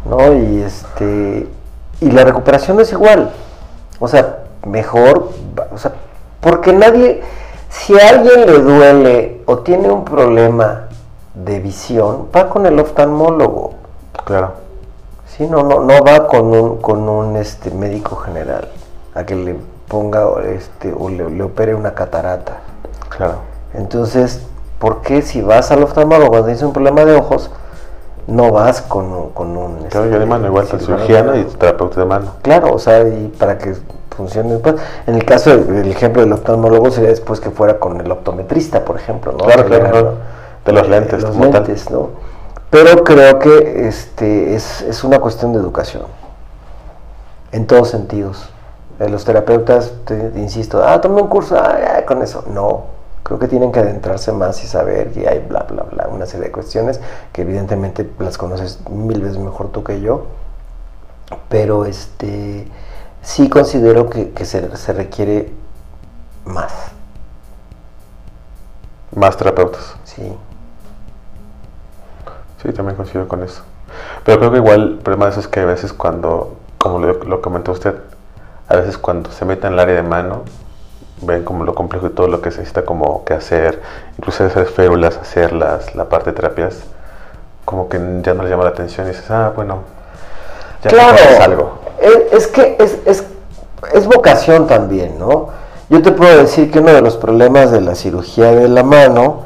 ¿no? 0.08 0.32
Y 0.34 0.62
este, 0.62 1.48
y 2.02 2.12
la 2.12 2.24
recuperación 2.24 2.80
es 2.80 2.92
igual, 2.92 3.32
o 4.00 4.08
sea, 4.08 4.44
mejor, 4.68 5.30
o 5.74 5.78
sea, 5.80 5.94
porque 6.40 6.72
nadie, 6.72 7.24
si 7.74 8.00
a 8.00 8.10
alguien 8.10 8.46
le 8.46 8.60
duele 8.60 9.42
o 9.48 9.58
tiene 9.60 9.90
un 9.90 10.06
problema 10.06 10.84
de 11.34 11.60
visión, 11.60 12.28
va 12.36 12.48
con 12.48 12.66
el 12.66 12.80
oftalmólogo, 12.80 13.74
Claro. 14.26 14.52
Sí, 15.26 15.48
no, 15.48 15.64
no, 15.64 15.80
no 15.80 16.04
va 16.04 16.28
con 16.28 16.46
un, 16.56 16.78
con 16.78 17.10
un 17.10 17.36
este, 17.38 17.72
médico 17.72 18.16
general 18.18 18.70
a 19.16 19.26
que 19.26 19.36
le 19.36 19.56
ponga 19.88 20.26
este, 20.46 20.94
o 20.96 21.10
le, 21.10 21.28
le 21.30 21.44
opere 21.44 21.74
una 21.74 21.94
catarata. 21.96 22.58
Claro. 23.10 23.38
Entonces, 23.74 24.44
¿por 24.78 25.02
qué 25.02 25.24
si 25.24 25.42
vas 25.42 25.72
al 25.72 25.82
oftalmólogo 25.84 26.30
cuando 26.30 26.46
tienes 26.46 26.62
un 26.62 26.72
problema 26.72 27.04
de 27.04 27.16
ojos, 27.16 27.50
no 28.28 28.52
vas 28.52 28.82
con, 28.84 29.12
un- 29.12 29.30
con 29.32 29.58
un... 29.58 29.78
Claro, 29.90 30.06
este, 30.06 30.12
yo 30.12 30.20
de 30.20 30.26
mano, 30.28 30.48
igual 30.48 30.68
cirujano? 30.68 31.06
cirujano 31.06 31.36
y 31.36 31.44
terapeuta 31.46 32.00
de 32.00 32.06
mano. 32.06 32.32
Claro, 32.44 32.74
o 32.74 32.80
sea, 32.80 33.02
y 33.08 33.34
para 33.40 33.58
que 33.58 33.74
funcione. 34.14 34.58
pues, 34.58 34.76
en 35.08 35.16
el 35.16 35.26
caso 35.26 35.58
del 35.58 35.90
ejemplo 35.92 36.22
del 36.22 36.32
oftalmólogo 36.34 36.92
sería 36.92 37.10
después 37.10 37.40
que 37.40 37.50
fuera 37.52 37.80
con 37.80 38.00
el 38.00 38.12
optometrista, 38.12 38.84
por 38.86 38.98
ejemplo, 38.98 39.32
¿no? 39.32 39.46
Claro, 39.46 39.66
claro, 39.66 39.90
claro. 39.90 40.14
De 40.66 40.72
los 40.72 40.88
eh, 40.88 40.90
lentes, 40.90 41.22
los 41.22 41.32
como 41.32 41.50
tal. 41.50 41.64
lentes, 41.64 41.90
¿no? 41.90 42.10
Pero 42.70 43.04
creo 43.04 43.38
que 43.40 43.88
este 43.88 44.56
es, 44.56 44.82
es 44.82 45.04
una 45.04 45.20
cuestión 45.20 45.54
de 45.54 45.60
educación. 45.60 46.04
En 47.52 47.68
todos 47.68 47.90
sentidos. 47.90 48.50
Eh, 49.00 49.10
Los 49.10 49.26
terapeutas, 49.26 49.94
te, 50.06 50.16
te 50.30 50.40
insisto, 50.40 50.84
ah, 50.84 51.00
tome 51.02 51.22
un 51.22 51.28
curso, 51.28 51.56
ah, 51.58 52.02
con 52.08 52.22
eso. 52.22 52.44
No, 52.48 52.86
creo 53.24 53.40
que 53.40 53.48
tienen 53.48 53.72
que 53.72 53.80
adentrarse 53.80 54.32
más 54.32 54.64
y 54.64 54.68
saber 54.68 55.12
que 55.12 55.28
hay 55.28 55.40
bla, 55.40 55.62
bla, 55.70 55.84
bla, 55.84 56.08
una 56.08 56.26
serie 56.26 56.48
de 56.48 56.52
cuestiones 56.52 57.00
que 57.32 57.44
evidentemente 57.44 58.10
las 58.20 58.38
conoces 58.38 58.80
mil 58.90 59.22
veces 59.22 59.38
mejor 59.38 59.70
tú 59.70 59.84
que 59.84 60.02
yo. 60.02 60.26
Pero 61.50 61.86
este 61.86 62.68
sí 63.24 63.50
considero 63.50 64.10
que, 64.10 64.32
que 64.32 64.46
se, 64.46 64.76
se 64.78 64.94
requiere 64.94 65.52
más. 66.46 66.72
Más 69.16 69.38
terapeutas. 69.38 69.96
Sí. 70.04 70.34
Sí, 72.62 72.72
también 72.74 72.96
coincido 72.96 73.28
con 73.28 73.44
eso. 73.44 73.64
Pero 74.24 74.40
creo 74.40 74.52
que 74.52 74.58
igual 74.58 74.82
el 74.82 74.98
problema 75.00 75.26
de 75.26 75.32
eso 75.32 75.40
es 75.40 75.48
que 75.48 75.62
a 75.62 75.66
veces 75.66 75.94
cuando, 75.94 76.58
como 76.78 77.00
lo, 77.00 77.14
lo 77.24 77.42
comentó 77.42 77.72
usted, 77.72 77.96
a 78.68 78.76
veces 78.76 78.98
cuando 78.98 79.32
se 79.32 79.46
meten 79.46 79.68
en 79.68 79.74
el 79.74 79.80
área 79.80 79.96
de 79.96 80.04
mano, 80.04 80.44
ven 81.22 81.44
como 81.44 81.64
lo 81.64 81.76
complejo 81.76 82.08
y 82.08 82.10
todo 82.10 82.28
lo 82.28 82.42
que 82.42 82.52
se 82.52 82.60
necesita 82.60 82.86
como 82.86 83.24
que 83.26 83.34
hacer, 83.34 83.82
incluso 84.18 84.46
hacer 84.46 84.66
férulas, 84.66 85.18
hacerlas, 85.18 85.96
la 85.96 86.10
parte 86.10 86.32
de 86.32 86.36
terapias, 86.36 86.84
como 87.66 87.88
que 87.90 87.98
ya 88.22 88.34
no 88.34 88.44
les 88.44 88.52
llama 88.52 88.64
la 88.64 88.72
atención 88.72 89.08
y 89.08 89.12
dices, 89.12 89.30
ah, 89.32 89.52
bueno, 89.56 89.84
ya 90.84 90.90
claro, 90.90 91.18
salgo. 91.38 91.72
Es, 92.00 92.34
es 92.34 92.48
que 92.48 92.78
es, 92.80 92.98
es, 93.06 93.24
es 93.94 94.08
vocación 94.08 94.68
también, 94.68 95.18
¿no? 95.18 95.50
Yo 95.90 96.02
te 96.02 96.12
puedo 96.12 96.38
decir 96.38 96.72
que 96.72 96.80
uno 96.80 96.92
de 96.92 97.02
los 97.02 97.18
problemas 97.18 97.72
de 97.72 97.82
la 97.82 97.96
cirugía 97.96 98.52
de 98.52 98.68
la 98.68 98.84
mano 98.84 99.42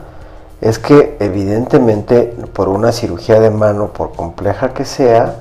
es 0.62 0.80
que 0.80 1.18
evidentemente 1.20 2.36
por 2.54 2.70
una 2.70 2.92
cirugía 2.92 3.40
de 3.40 3.50
mano, 3.50 3.88
por 3.88 4.14
compleja 4.14 4.74
que 4.74 4.86
sea, 4.86 5.36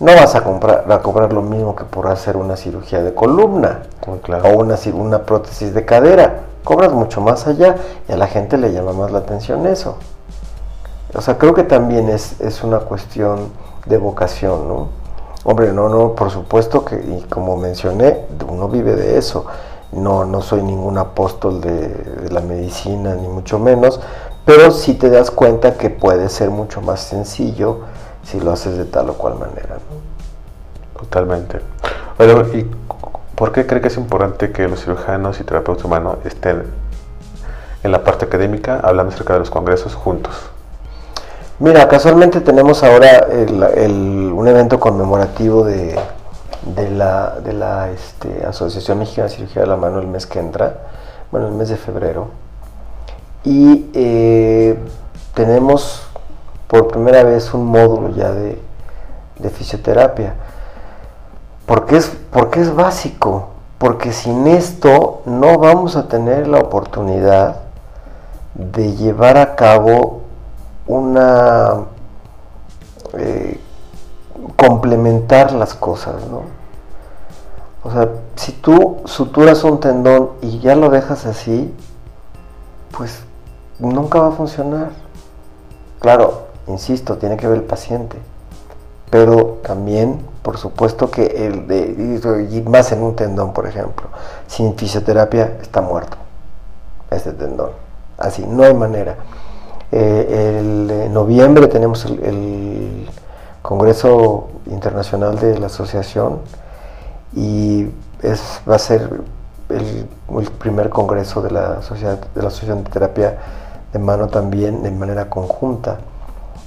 no 0.00 0.14
vas 0.14 0.34
a, 0.34 0.42
comprar, 0.42 0.90
a 0.90 1.02
cobrar 1.02 1.32
lo 1.32 1.42
mismo 1.42 1.76
que 1.76 1.84
por 1.84 2.08
hacer 2.08 2.36
una 2.36 2.56
cirugía 2.56 3.02
de 3.02 3.14
columna 3.14 3.82
Muy 4.06 4.18
claro. 4.20 4.48
o 4.48 4.58
una, 4.58 4.76
una 4.94 5.22
prótesis 5.24 5.74
de 5.74 5.84
cadera. 5.84 6.40
Cobras 6.64 6.92
mucho 6.92 7.20
más 7.20 7.46
allá 7.46 7.76
y 8.08 8.12
a 8.12 8.16
la 8.16 8.26
gente 8.26 8.56
le 8.56 8.72
llama 8.72 8.92
más 8.92 9.10
la 9.10 9.18
atención 9.18 9.66
eso. 9.66 9.96
O 11.14 11.20
sea, 11.20 11.36
creo 11.36 11.54
que 11.54 11.64
también 11.64 12.08
es, 12.08 12.40
es 12.40 12.62
una 12.62 12.78
cuestión 12.78 13.50
de 13.86 13.98
vocación, 13.98 14.68
¿no? 14.68 15.00
Hombre, 15.42 15.72
no, 15.72 15.88
no, 15.88 16.14
por 16.14 16.30
supuesto 16.30 16.84
que, 16.84 16.96
y 16.96 17.24
como 17.28 17.56
mencioné, 17.56 18.26
uno 18.46 18.68
vive 18.68 18.94
de 18.94 19.16
eso. 19.16 19.46
No, 19.92 20.24
no 20.24 20.42
soy 20.42 20.62
ningún 20.62 20.98
apóstol 20.98 21.60
de, 21.60 22.28
la 22.30 22.40
medicina, 22.40 23.14
ni 23.14 23.26
mucho 23.26 23.58
menos, 23.58 24.00
pero 24.44 24.70
sí 24.70 24.94
te 24.94 25.10
das 25.10 25.30
cuenta 25.30 25.76
que 25.76 25.90
puede 25.90 26.28
ser 26.28 26.50
mucho 26.50 26.80
más 26.80 27.00
sencillo 27.00 27.80
si 28.22 28.38
lo 28.38 28.52
haces 28.52 28.76
de 28.76 28.84
tal 28.84 29.10
o 29.10 29.14
cual 29.14 29.36
manera. 29.36 29.78
Totalmente. 30.96 31.60
Bueno, 32.18 32.42
¿y 32.52 32.70
por 33.34 33.50
qué 33.52 33.66
cree 33.66 33.80
que 33.80 33.88
es 33.88 33.96
importante 33.96 34.52
que 34.52 34.68
los 34.68 34.84
cirujanos 34.84 35.40
y 35.40 35.44
terapeutas 35.44 35.84
humanos 35.84 36.18
estén 36.24 36.64
en 37.82 37.92
la 37.92 38.04
parte 38.04 38.26
académica 38.26 38.78
hablando 38.80 39.12
acerca 39.14 39.32
de 39.32 39.38
los 39.40 39.50
congresos 39.50 39.94
juntos? 39.94 40.34
Mira, 41.60 41.86
casualmente 41.88 42.40
tenemos 42.40 42.82
ahora 42.82 43.26
un 43.28 44.48
evento 44.48 44.80
conmemorativo 44.80 45.62
de, 45.62 45.94
de 46.74 46.90
la, 46.90 47.38
de 47.40 47.52
la 47.52 47.90
este, 47.90 48.46
Asociación 48.46 48.98
Mexicana 48.98 49.28
de 49.28 49.34
Cirugía 49.34 49.60
de 49.60 49.68
la 49.68 49.76
Mano 49.76 49.98
el 49.98 50.06
mes 50.06 50.24
que 50.24 50.38
entra, 50.38 50.78
bueno, 51.30 51.48
el 51.48 51.52
mes 51.52 51.68
de 51.68 51.76
febrero. 51.76 52.28
Y 53.44 53.90
eh, 53.92 54.78
tenemos 55.34 56.08
por 56.66 56.88
primera 56.88 57.24
vez 57.24 57.52
un 57.52 57.66
módulo 57.66 58.08
ya 58.08 58.32
de, 58.32 58.58
de 59.38 59.50
fisioterapia. 59.50 60.32
Porque 61.66 61.98
es, 61.98 62.10
porque 62.30 62.62
es 62.62 62.74
básico, 62.74 63.50
porque 63.76 64.14
sin 64.14 64.46
esto 64.46 65.20
no 65.26 65.58
vamos 65.58 65.96
a 65.96 66.08
tener 66.08 66.48
la 66.48 66.56
oportunidad 66.56 67.56
de 68.54 68.96
llevar 68.96 69.36
a 69.36 69.56
cabo 69.56 70.19
una 70.90 71.84
eh, 73.14 73.60
complementar 74.56 75.52
las 75.52 75.74
cosas, 75.74 76.16
¿no? 76.30 76.42
O 77.82 77.90
sea, 77.90 78.08
si 78.36 78.52
tú 78.52 78.98
suturas 79.04 79.64
un 79.64 79.80
tendón 79.80 80.30
y 80.42 80.58
ya 80.58 80.74
lo 80.74 80.90
dejas 80.90 81.24
así, 81.26 81.74
pues 82.96 83.22
nunca 83.78 84.20
va 84.20 84.28
a 84.28 84.32
funcionar. 84.32 84.90
Claro, 86.00 86.48
insisto, 86.66 87.16
tiene 87.16 87.36
que 87.36 87.46
ver 87.46 87.58
el 87.58 87.64
paciente. 87.64 88.18
Pero 89.10 89.58
también, 89.62 90.20
por 90.42 90.58
supuesto 90.58 91.10
que 91.10 91.46
el 91.46 91.66
de, 91.66 92.50
y 92.50 92.60
más 92.62 92.92
en 92.92 93.02
un 93.02 93.16
tendón, 93.16 93.52
por 93.52 93.66
ejemplo, 93.66 94.08
sin 94.46 94.76
fisioterapia 94.76 95.58
está 95.62 95.80
muerto 95.80 96.16
este 97.10 97.32
tendón. 97.32 97.70
Así, 98.18 98.44
no 98.46 98.62
hay 98.62 98.74
manera. 98.74 99.16
Eh, 99.92 100.58
en 100.60 101.12
noviembre 101.12 101.66
tenemos 101.66 102.04
el, 102.04 103.06
Congreso 103.62 104.48
Internacional 104.70 105.38
de 105.38 105.58
la 105.58 105.66
Asociación 105.66 106.38
y 107.36 107.86
es, 108.22 108.62
va 108.68 108.76
a 108.76 108.78
ser 108.78 109.20
el, 109.68 110.06
el 110.40 110.50
primer 110.52 110.88
congreso 110.88 111.42
de 111.42 111.50
la, 111.50 111.82
sociedad, 111.82 112.18
de 112.34 112.42
la 112.42 112.48
Asociación 112.48 112.84
de 112.84 112.90
Terapia 112.90 113.38
de 113.92 113.98
Mano 113.98 114.28
también 114.28 114.82
de 114.82 114.90
manera 114.90 115.28
conjunta. 115.28 115.98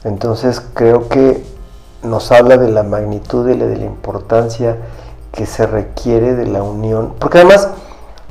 Entonces 0.04 0.62
creo 0.74 1.10
que 1.10 1.44
nos 2.04 2.32
habla 2.32 2.58
de 2.58 2.70
la 2.70 2.84
magnitud 2.84 3.50
y 3.50 3.58
de 3.58 3.76
la 3.78 3.86
importancia 3.86 4.78
que 5.32 5.46
se 5.46 5.66
requiere 5.66 6.36
de 6.36 6.46
la 6.46 6.62
unión, 6.62 7.16
porque 7.20 7.40
además 7.40 7.70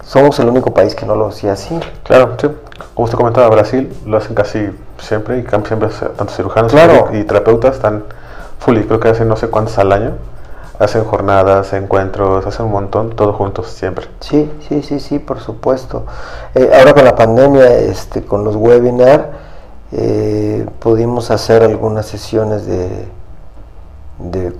somos 0.04 0.38
el 0.40 0.48
único 0.48 0.74
país 0.74 0.94
que 0.94 1.06
no 1.06 1.14
lo 1.14 1.28
hacía 1.28 1.52
así. 1.52 1.78
Claro, 2.04 2.34
sí. 2.40 2.48
Como 2.94 3.04
usted 3.04 3.16
comentaba, 3.16 3.48
Brasil 3.48 3.92
lo 4.04 4.16
hacen 4.18 4.34
casi 4.34 4.70
siempre 4.98 5.38
y 5.38 5.42
siempre 5.66 5.88
tanto 6.16 6.32
cirujanos 6.32 6.72
Claro. 6.72 7.08
y, 7.12 7.24
terapeutas 7.24 7.76
están 7.76 8.04
full 8.58 8.76
y 8.78 8.84
creo 8.84 9.00
que 9.00 9.08
hacen 9.08 9.28
no 9.28 9.36
sé 9.36 9.48
cuántos 9.48 9.78
al 9.78 9.92
año. 9.92 10.12
Hacen 10.78 11.04
jornadas, 11.04 11.72
encuentros, 11.74 12.44
hacen 12.44 12.66
un 12.66 12.72
montón, 12.72 13.10
todos 13.10 13.36
juntos 13.36 13.68
siempre. 13.68 14.06
Sí, 14.20 14.50
sí, 14.68 14.82
sí, 14.82 14.98
sí, 14.98 15.18
por 15.20 15.38
supuesto. 15.38 16.06
Eh, 16.54 16.70
ahora 16.76 16.92
con 16.92 17.04
la 17.04 17.14
pandemia, 17.14 17.78
este, 17.78 18.24
con 18.24 18.42
los 18.42 18.56
webinars, 18.56 19.24
eh, 19.92 20.66
pudimos 20.80 21.30
hacer 21.30 21.62
algunas 21.62 22.06
sesiones 22.06 22.66
de, 22.66 23.06
de, 24.18 24.52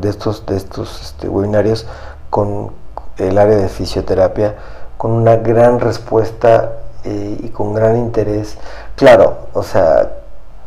de 0.00 0.08
estos, 0.08 0.44
de 0.44 0.56
estos 0.56 1.00
este, 1.00 1.28
webinarios 1.28 1.86
con 2.28 2.72
el 3.18 3.38
área 3.38 3.56
de 3.56 3.68
fisioterapia, 3.68 4.54
con 4.96 5.12
una 5.12 5.36
gran 5.36 5.80
respuesta 5.80 6.72
eh, 7.04 7.38
y 7.42 7.48
con 7.50 7.74
gran 7.74 7.96
interés. 7.96 8.56
Claro, 8.96 9.36
o 9.52 9.62
sea, 9.62 10.10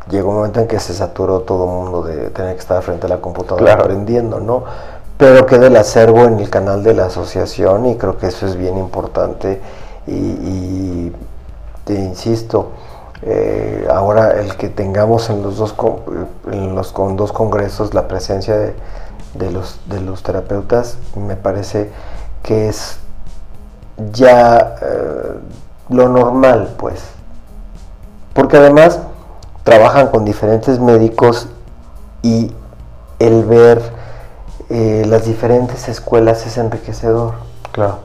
llegó 0.10 0.30
un 0.30 0.36
momento 0.38 0.60
en 0.60 0.68
que 0.68 0.80
se 0.80 0.94
saturó 0.94 1.42
todo 1.42 1.66
el 1.66 1.70
mundo 1.72 2.04
de 2.04 2.30
tener 2.30 2.54
que 2.56 2.60
estar 2.62 2.82
frente 2.82 3.06
a 3.06 3.10
la 3.10 3.18
computadora 3.18 3.66
Claro. 3.66 3.82
aprendiendo, 3.84 4.40
¿no? 4.40 4.64
Pero 5.18 5.46
queda 5.46 5.68
el 5.68 5.76
acervo 5.76 6.24
en 6.26 6.40
el 6.40 6.50
canal 6.50 6.82
de 6.84 6.94
la 6.94 7.06
asociación 7.08 7.86
y 7.88 7.98
creo 7.98 8.18
que 8.18 8.28
eso 8.28 8.46
es 8.46 8.56
bien 8.56 8.78
importante 8.78 9.60
y, 10.08 10.12
y 10.14 11.16
te 11.84 11.94
insisto, 11.94 12.72
eh, 13.22 13.86
ahora 13.94 14.40
el 14.40 14.56
que 14.56 14.70
tengamos 14.70 15.30
en 15.30 15.44
los 15.44 15.58
dos 15.58 15.74
con, 15.74 15.98
en 16.52 16.74
los 16.74 16.94
con 16.94 17.18
dos 17.18 17.34
congresos 17.34 17.94
la 17.94 18.08
presencia 18.08 18.56
de, 18.58 18.74
de 19.34 19.52
los 19.52 19.80
de 19.88 20.00
los 20.00 20.24
terapeutas 20.24 20.98
me 21.18 21.36
parece 21.36 21.90
que 22.44 22.70
es 22.70 23.00
ya 24.14 24.76
eh, 24.82 25.40
lo 25.90 26.08
normal 26.10 26.74
pues 26.78 27.02
porque 28.34 28.58
además 28.58 29.00
trabajan 29.64 30.08
con 30.08 30.24
diferentes 30.26 30.80
médicos 30.80 31.48
y 32.22 32.54
el 33.20 33.44
ver 33.44 33.82
eh, 34.70 35.04
las 35.08 35.26
diferentes 35.26 35.90
escuelas 35.90 36.46
es 36.46 36.58
enriquecedor. 36.58 37.34
Claro. 37.72 38.00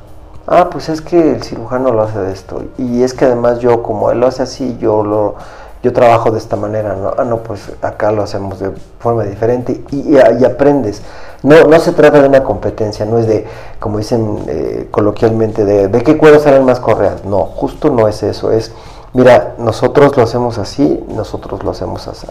Ah, 0.46 0.68
pues 0.70 0.88
es 0.88 1.00
que 1.00 1.32
el 1.32 1.42
cirujano 1.42 1.92
lo 1.92 2.02
hace 2.02 2.18
de 2.18 2.32
esto. 2.32 2.62
Y 2.78 3.02
es 3.02 3.14
que 3.14 3.26
además 3.26 3.60
yo, 3.60 3.82
como 3.82 4.10
él 4.10 4.20
lo 4.20 4.26
hace 4.26 4.42
así, 4.42 4.76
yo 4.80 5.02
lo 5.04 5.36
yo 5.82 5.92
trabajo 5.92 6.30
de 6.30 6.38
esta 6.38 6.56
manera, 6.56 6.96
¿no? 6.96 7.12
Ah, 7.18 7.24
no, 7.24 7.38
pues 7.38 7.70
acá 7.82 8.10
lo 8.10 8.22
hacemos 8.22 8.58
de 8.58 8.72
forma 8.98 9.22
diferente 9.24 9.84
y, 9.90 10.16
y- 10.16 10.18
y 10.40 10.44
aprendes. 10.44 11.02
No, 11.44 11.64
no 11.64 11.78
se 11.78 11.92
trata 11.92 12.20
de 12.20 12.28
una 12.28 12.42
competencia, 12.42 13.04
no 13.04 13.18
es 13.18 13.26
de, 13.28 13.46
como 13.78 13.98
dicen 13.98 14.44
eh, 14.48 14.88
coloquialmente, 14.90 15.64
de, 15.64 15.88
de 15.88 16.02
qué 16.02 16.16
cuero 16.18 16.40
salen 16.40 16.64
más 16.64 16.80
correas. 16.80 17.24
No, 17.24 17.44
justo 17.44 17.90
no 17.90 18.08
es 18.08 18.22
eso, 18.22 18.50
es, 18.50 18.72
mira, 19.12 19.54
nosotros 19.58 20.16
lo 20.16 20.22
hacemos 20.24 20.58
así, 20.58 21.04
nosotros 21.08 21.62
lo 21.62 21.70
hacemos 21.70 22.08
así. 22.08 22.26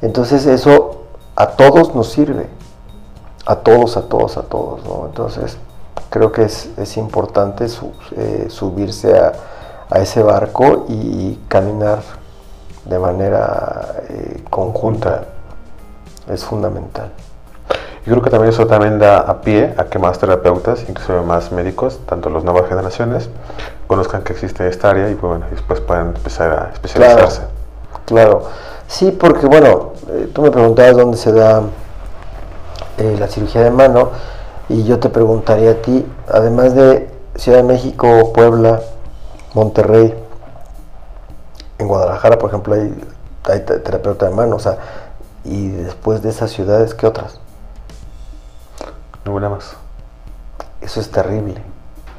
Entonces 0.00 0.46
eso 0.46 1.02
a 1.34 1.48
todos 1.48 1.94
nos 1.94 2.10
sirve, 2.12 2.46
a 3.46 3.56
todos, 3.56 3.96
a 3.96 4.02
todos, 4.02 4.36
a 4.38 4.42
todos, 4.42 4.84
¿no? 4.84 5.06
Entonces 5.06 5.58
creo 6.08 6.30
que 6.30 6.44
es, 6.44 6.70
es 6.76 6.96
importante 6.96 7.68
su- 7.68 7.92
eh, 8.16 8.46
subirse 8.48 9.18
a, 9.18 9.32
a 9.90 9.98
ese 9.98 10.22
barco 10.22 10.86
y 10.88 11.38
caminar 11.48 11.98
de 12.84 12.98
manera 12.98 13.96
eh, 14.08 14.44
conjunta. 14.50 15.24
Es 16.28 16.44
fundamental. 16.44 17.10
Y 18.06 18.10
creo 18.10 18.22
que 18.22 18.30
también 18.30 18.52
eso 18.52 18.66
también 18.68 19.00
da 19.00 19.18
a 19.18 19.40
pie 19.40 19.74
a 19.76 19.84
que 19.84 19.98
más 19.98 20.18
terapeutas, 20.20 20.84
inclusive 20.88 21.22
más 21.22 21.50
médicos, 21.50 21.98
tanto 22.06 22.30
las 22.30 22.44
nuevas 22.44 22.68
generaciones, 22.68 23.28
conozcan 23.88 24.22
que 24.22 24.32
existe 24.32 24.68
esta 24.68 24.90
área 24.90 25.10
y 25.10 25.14
pues, 25.16 25.28
bueno, 25.30 25.46
después 25.50 25.80
puedan 25.80 26.08
empezar 26.14 26.50
a 26.52 26.70
especializarse. 26.72 27.42
Claro. 28.04 28.44
Sí, 28.86 29.10
porque 29.10 29.46
bueno, 29.46 29.90
eh, 30.08 30.30
tú 30.32 30.42
me 30.42 30.52
preguntabas 30.52 30.96
dónde 30.96 31.16
se 31.16 31.32
da 31.32 31.62
eh, 32.98 33.16
la 33.18 33.26
cirugía 33.26 33.62
de 33.62 33.72
mano 33.72 34.10
y 34.68 34.84
yo 34.84 35.00
te 35.00 35.08
preguntaría 35.08 35.72
a 35.72 35.74
ti, 35.74 36.06
además 36.28 36.76
de 36.76 37.10
Ciudad 37.34 37.58
de 37.58 37.64
México, 37.64 38.32
Puebla, 38.32 38.80
Monterrey, 39.54 40.14
en 41.78 41.88
Guadalajara, 41.88 42.38
por 42.38 42.50
ejemplo, 42.50 42.74
hay, 42.74 42.94
hay 43.44 43.60
te- 43.60 43.80
terapeuta 43.80 44.26
de 44.28 44.34
mano, 44.34 44.56
o 44.56 44.60
sea, 44.60 44.78
y 45.44 45.68
después 45.68 46.22
de 46.22 46.30
esas 46.30 46.50
ciudades, 46.52 46.94
¿qué 46.94 47.06
otras? 47.06 47.40
Ninguna 49.26 49.48
más. 49.48 49.76
Eso 50.80 51.00
es 51.00 51.10
terrible. 51.10 51.60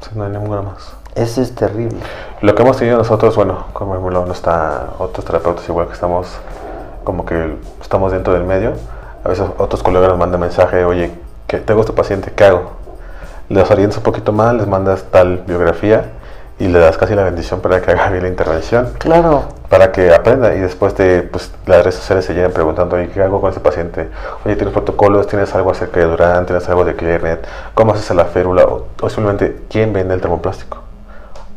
Sí, 0.02 0.10
no 0.14 0.24
hay 0.24 0.30
ninguna 0.30 0.60
más. 0.60 0.92
Eso 1.14 1.40
es 1.40 1.54
terrible. 1.54 1.96
Lo 2.42 2.54
que 2.54 2.62
hemos 2.62 2.76
tenido 2.76 2.98
nosotros, 2.98 3.34
bueno, 3.34 3.64
como 3.72 3.94
ejemplo, 3.94 4.26
no 4.26 4.32
está 4.32 4.90
otros 4.98 5.24
terapeutas 5.24 5.66
igual 5.68 5.86
que 5.86 5.94
estamos 5.94 6.28
como 7.04 7.24
que 7.24 7.56
estamos 7.80 8.12
dentro 8.12 8.34
del 8.34 8.44
medio. 8.44 8.74
A 9.24 9.28
veces 9.30 9.46
otros 9.56 9.82
colegas 9.82 10.10
nos 10.10 10.18
mandan 10.18 10.38
mensaje, 10.38 10.84
oye, 10.84 11.10
que 11.46 11.56
tengo 11.56 11.80
este 11.80 11.94
paciente, 11.94 12.30
¿qué 12.36 12.44
hago? 12.44 12.72
Les 13.48 13.70
orientas 13.70 13.96
un 13.96 14.02
poquito 14.02 14.30
más, 14.32 14.54
les 14.54 14.66
mandas 14.66 15.04
tal 15.10 15.38
biografía 15.46 16.12
y 16.58 16.68
le 16.68 16.78
das 16.78 16.96
casi 16.98 17.14
la 17.14 17.24
bendición 17.24 17.60
para 17.60 17.80
que 17.80 17.90
haga 17.92 18.10
bien 18.10 18.22
la 18.24 18.28
intervención, 18.28 18.90
Claro. 18.98 19.44
para 19.68 19.92
que 19.92 20.12
aprenda 20.12 20.54
y 20.54 20.60
después 20.60 20.96
de 20.96 21.22
pues, 21.22 21.50
las 21.66 21.78
redes 21.82 21.94
sociales 21.96 22.24
se 22.24 22.34
llegan 22.34 22.52
preguntando, 22.52 22.96
oye, 22.96 23.08
¿qué 23.10 23.22
hago 23.22 23.40
con 23.40 23.50
este 23.50 23.60
paciente? 23.60 24.08
Oye, 24.44 24.56
¿tienes 24.56 24.72
protocolos? 24.72 25.26
¿Tienes 25.26 25.54
algo 25.54 25.70
acerca 25.70 26.00
de 26.00 26.06
Durán? 26.06 26.46
¿Tienes 26.46 26.68
algo 26.68 26.84
de 26.84 26.96
Clearnet? 26.96 27.46
¿Cómo 27.74 27.92
haces 27.94 28.14
la 28.16 28.24
férula? 28.24 28.64
O, 28.64 28.86
o 29.00 29.08
simplemente, 29.08 29.62
¿quién 29.70 29.92
vende 29.92 30.14
el 30.14 30.20
termoplástico? 30.20 30.78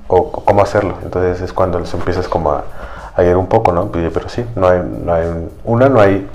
o 0.07 0.17
o 0.17 0.31
cómo 0.43 0.61
hacerlo. 0.61 0.95
Entonces 1.03 1.41
es 1.41 1.53
cuando 1.53 1.79
les 1.79 1.93
empiezas 1.93 2.27
como 2.27 2.51
a, 2.51 2.63
a 3.15 3.23
ir 3.23 3.35
un 3.37 3.47
poco, 3.47 3.71
¿no? 3.71 3.89
Pero 3.91 4.27
sí, 4.29 4.45
no 4.55 4.67
hay, 4.67 4.81
no 5.05 5.13
hay, 5.13 5.25
una, 5.63 5.87
no 5.87 6.01
hay 6.01 6.27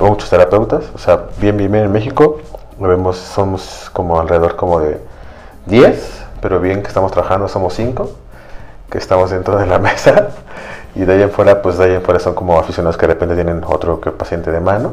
muchos 0.00 0.30
terapeutas, 0.30 0.84
o 0.94 0.98
sea, 0.98 1.20
bien, 1.38 1.56
bien, 1.56 1.72
bien 1.72 1.84
en 1.84 1.92
México, 1.92 2.38
lo 2.78 2.88
vemos, 2.88 3.16
somos 3.16 3.90
como 3.92 4.20
alrededor 4.20 4.56
como 4.56 4.80
de 4.80 5.00
10, 5.66 6.23
pero 6.44 6.60
bien 6.60 6.82
que 6.82 6.88
estamos 6.88 7.10
trabajando, 7.10 7.48
somos 7.48 7.72
5, 7.72 8.10
que 8.90 8.98
estamos 8.98 9.30
dentro 9.30 9.56
de 9.56 9.64
la 9.64 9.78
mesa, 9.88 10.28
y 10.94 11.00
de 11.06 11.14
ahí 11.14 11.22
en 11.22 11.30
fuera, 11.30 11.62
pues 11.62 11.78
de 11.78 11.86
ahí 11.86 11.94
en 11.94 12.02
fuera 12.02 12.20
son 12.20 12.34
como 12.34 12.58
aficionados 12.58 12.98
que 12.98 13.06
de 13.06 13.14
repente 13.14 13.34
tienen 13.34 13.64
otro 13.66 13.98
que 13.98 14.10
paciente 14.10 14.52
de 14.52 14.60
mano, 14.60 14.92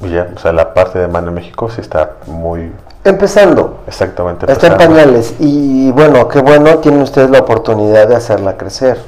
y 0.00 0.10
ya, 0.10 0.28
o 0.32 0.38
sea, 0.38 0.52
la 0.52 0.72
parte 0.72 1.00
de 1.00 1.08
mano 1.08 1.30
en 1.30 1.34
México 1.34 1.68
sí 1.70 1.80
está 1.80 2.12
muy... 2.26 2.72
Empezando. 3.02 3.80
Exactamente. 3.88 4.50
Está 4.50 4.68
en 4.68 4.76
pañales, 4.76 5.34
y 5.40 5.90
bueno, 5.90 6.28
qué 6.28 6.40
bueno, 6.40 6.78
tienen 6.78 7.02
ustedes 7.02 7.30
la 7.30 7.40
oportunidad 7.40 8.06
de 8.06 8.14
hacerla 8.14 8.56
crecer, 8.56 9.00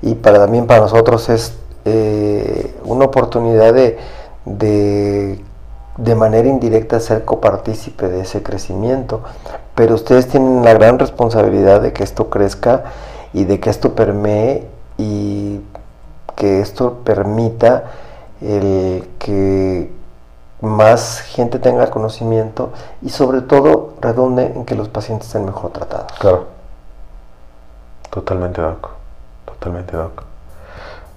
y 0.00 0.14
para 0.14 0.38
también 0.38 0.68
para 0.68 0.82
nosotros 0.82 1.28
es 1.28 1.58
eh, 1.86 2.72
una 2.84 3.06
oportunidad 3.06 3.74
de, 3.74 3.98
de, 4.44 6.14
manera 6.14 6.46
indirecta 6.46 7.00
ser 7.00 7.24
copartícipe 7.24 8.06
de 8.06 8.20
ese 8.20 8.44
crecimiento, 8.44 9.22
pero 9.78 9.94
ustedes 9.94 10.26
tienen 10.26 10.64
la 10.64 10.74
gran 10.74 10.98
responsabilidad 10.98 11.80
de 11.80 11.92
que 11.92 12.02
esto 12.02 12.28
crezca 12.30 12.82
y 13.32 13.44
de 13.44 13.60
que 13.60 13.70
esto 13.70 13.94
permee 13.94 14.66
y 14.96 15.60
que 16.34 16.60
esto 16.60 16.94
permita 17.04 17.84
el 18.40 19.08
que 19.20 19.88
más 20.62 21.20
gente 21.20 21.60
tenga 21.60 21.90
conocimiento 21.90 22.72
y 23.02 23.10
sobre 23.10 23.40
todo 23.40 23.94
redunde 24.00 24.46
en 24.46 24.64
que 24.64 24.74
los 24.74 24.88
pacientes 24.88 25.28
estén 25.28 25.44
mejor 25.44 25.70
tratados. 25.70 26.10
Claro. 26.18 26.46
Totalmente, 28.10 28.60
Doc. 28.60 28.88
Totalmente, 29.44 29.96
Doc. 29.96 30.24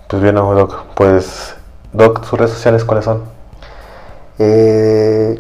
Pues 0.08 0.22
bien, 0.22 0.36
Doc. 0.36 0.84
Pues, 0.94 1.56
Doc, 1.94 2.24
¿sus 2.26 2.38
redes 2.38 2.54
sociales 2.54 2.86
cuáles 2.86 3.06
son? 3.06 3.24
Eh, 4.38 5.40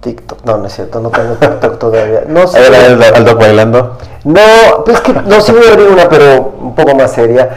TikTok, 0.00 0.44
no, 0.44 0.58
no 0.58 0.66
es 0.66 0.74
cierto, 0.74 1.00
no 1.00 1.10
tengo 1.10 1.34
TikTok 1.34 1.78
todavía. 1.78 2.24
No 2.26 2.46
sé. 2.46 2.58
al 2.58 3.24
Doc 3.24 3.38
bailando. 3.38 3.98
No, 4.24 4.40
pues 4.84 5.00
que 5.00 5.12
no 5.12 5.40
sí 5.40 5.52
voy 5.52 5.66
a 5.66 5.72
abrir 5.72 5.88
una, 5.88 6.08
pero 6.08 6.54
un 6.60 6.74
poco 6.74 6.94
más 6.94 7.12
seria. 7.12 7.48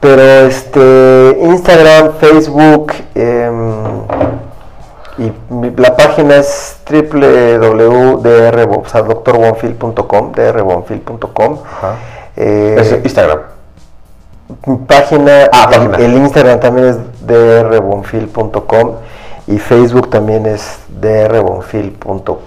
Pero 0.00 0.22
este, 0.46 1.38
Instagram, 1.40 2.12
Facebook, 2.20 2.92
em, 3.14 4.04
y 5.18 5.32
la 5.76 5.96
página 5.96 6.36
es 6.36 6.76
www.dr, 6.88 8.68
o 8.70 8.88
sea, 8.88 9.02
drbonfil.com. 9.02 10.32
Eh, 12.36 12.76
es 12.78 12.92
Instagram 12.92 13.40
página, 14.86 15.48
ah, 15.52 15.68
página. 15.70 15.96
El, 15.98 16.14
Instagram 16.14 16.60
también 16.60 16.86
es 16.88 16.96
drbonfil.com 17.26 18.92
y 19.46 19.58
Facebook 19.58 20.10
también 20.10 20.46
es 20.46 20.78
drbonfil.com. 21.00 22.38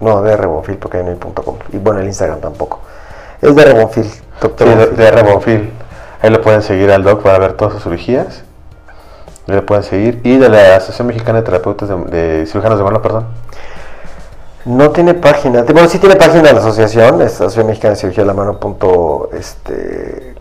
No, 0.00 0.22
drbonfil 0.22 0.78
porque 0.78 1.02
no 1.02 1.10
hay 1.10 1.16
.com. 1.16 1.56
Y 1.72 1.78
bueno, 1.78 2.00
el 2.00 2.06
Instagram 2.06 2.40
tampoco. 2.40 2.80
Es 3.40 3.54
drbonfil, 3.54 4.10
doctor. 4.40 4.68
Sí, 4.68 4.74
drbonfil. 4.96 5.72
Ahí 6.20 6.30
lo 6.30 6.40
pueden 6.40 6.62
seguir 6.62 6.90
al 6.90 7.02
doc 7.02 7.22
para 7.22 7.38
ver 7.38 7.54
todas 7.54 7.74
sus 7.74 7.84
cirugías. 7.84 8.44
Ahí 9.48 9.56
lo 9.56 9.66
pueden 9.66 9.84
seguir. 9.84 10.20
Y 10.24 10.38
de 10.38 10.48
la 10.48 10.76
Asociación 10.76 11.08
Mexicana 11.08 11.40
de 11.40 11.44
Terapeutas 11.44 11.88
de, 12.10 12.46
Cirujanos 12.46 12.78
de 12.78 12.84
Mano, 12.84 13.02
perdón. 13.02 13.26
No 14.64 14.90
tiene 14.90 15.14
página. 15.14 15.62
Bueno, 15.62 15.88
sí 15.88 15.98
tiene 15.98 16.14
página 16.16 16.42
de 16.42 16.52
la 16.52 16.60
asociación, 16.60 17.20
es 17.22 17.34
Asociación 17.34 17.66
Mexicana 17.66 17.94
de 17.94 18.00
Cirugía 18.00 18.22
de 18.22 18.26
la 18.28 18.34
Mano. 18.34 18.60
Punto, 18.60 19.30
este, 19.32 20.34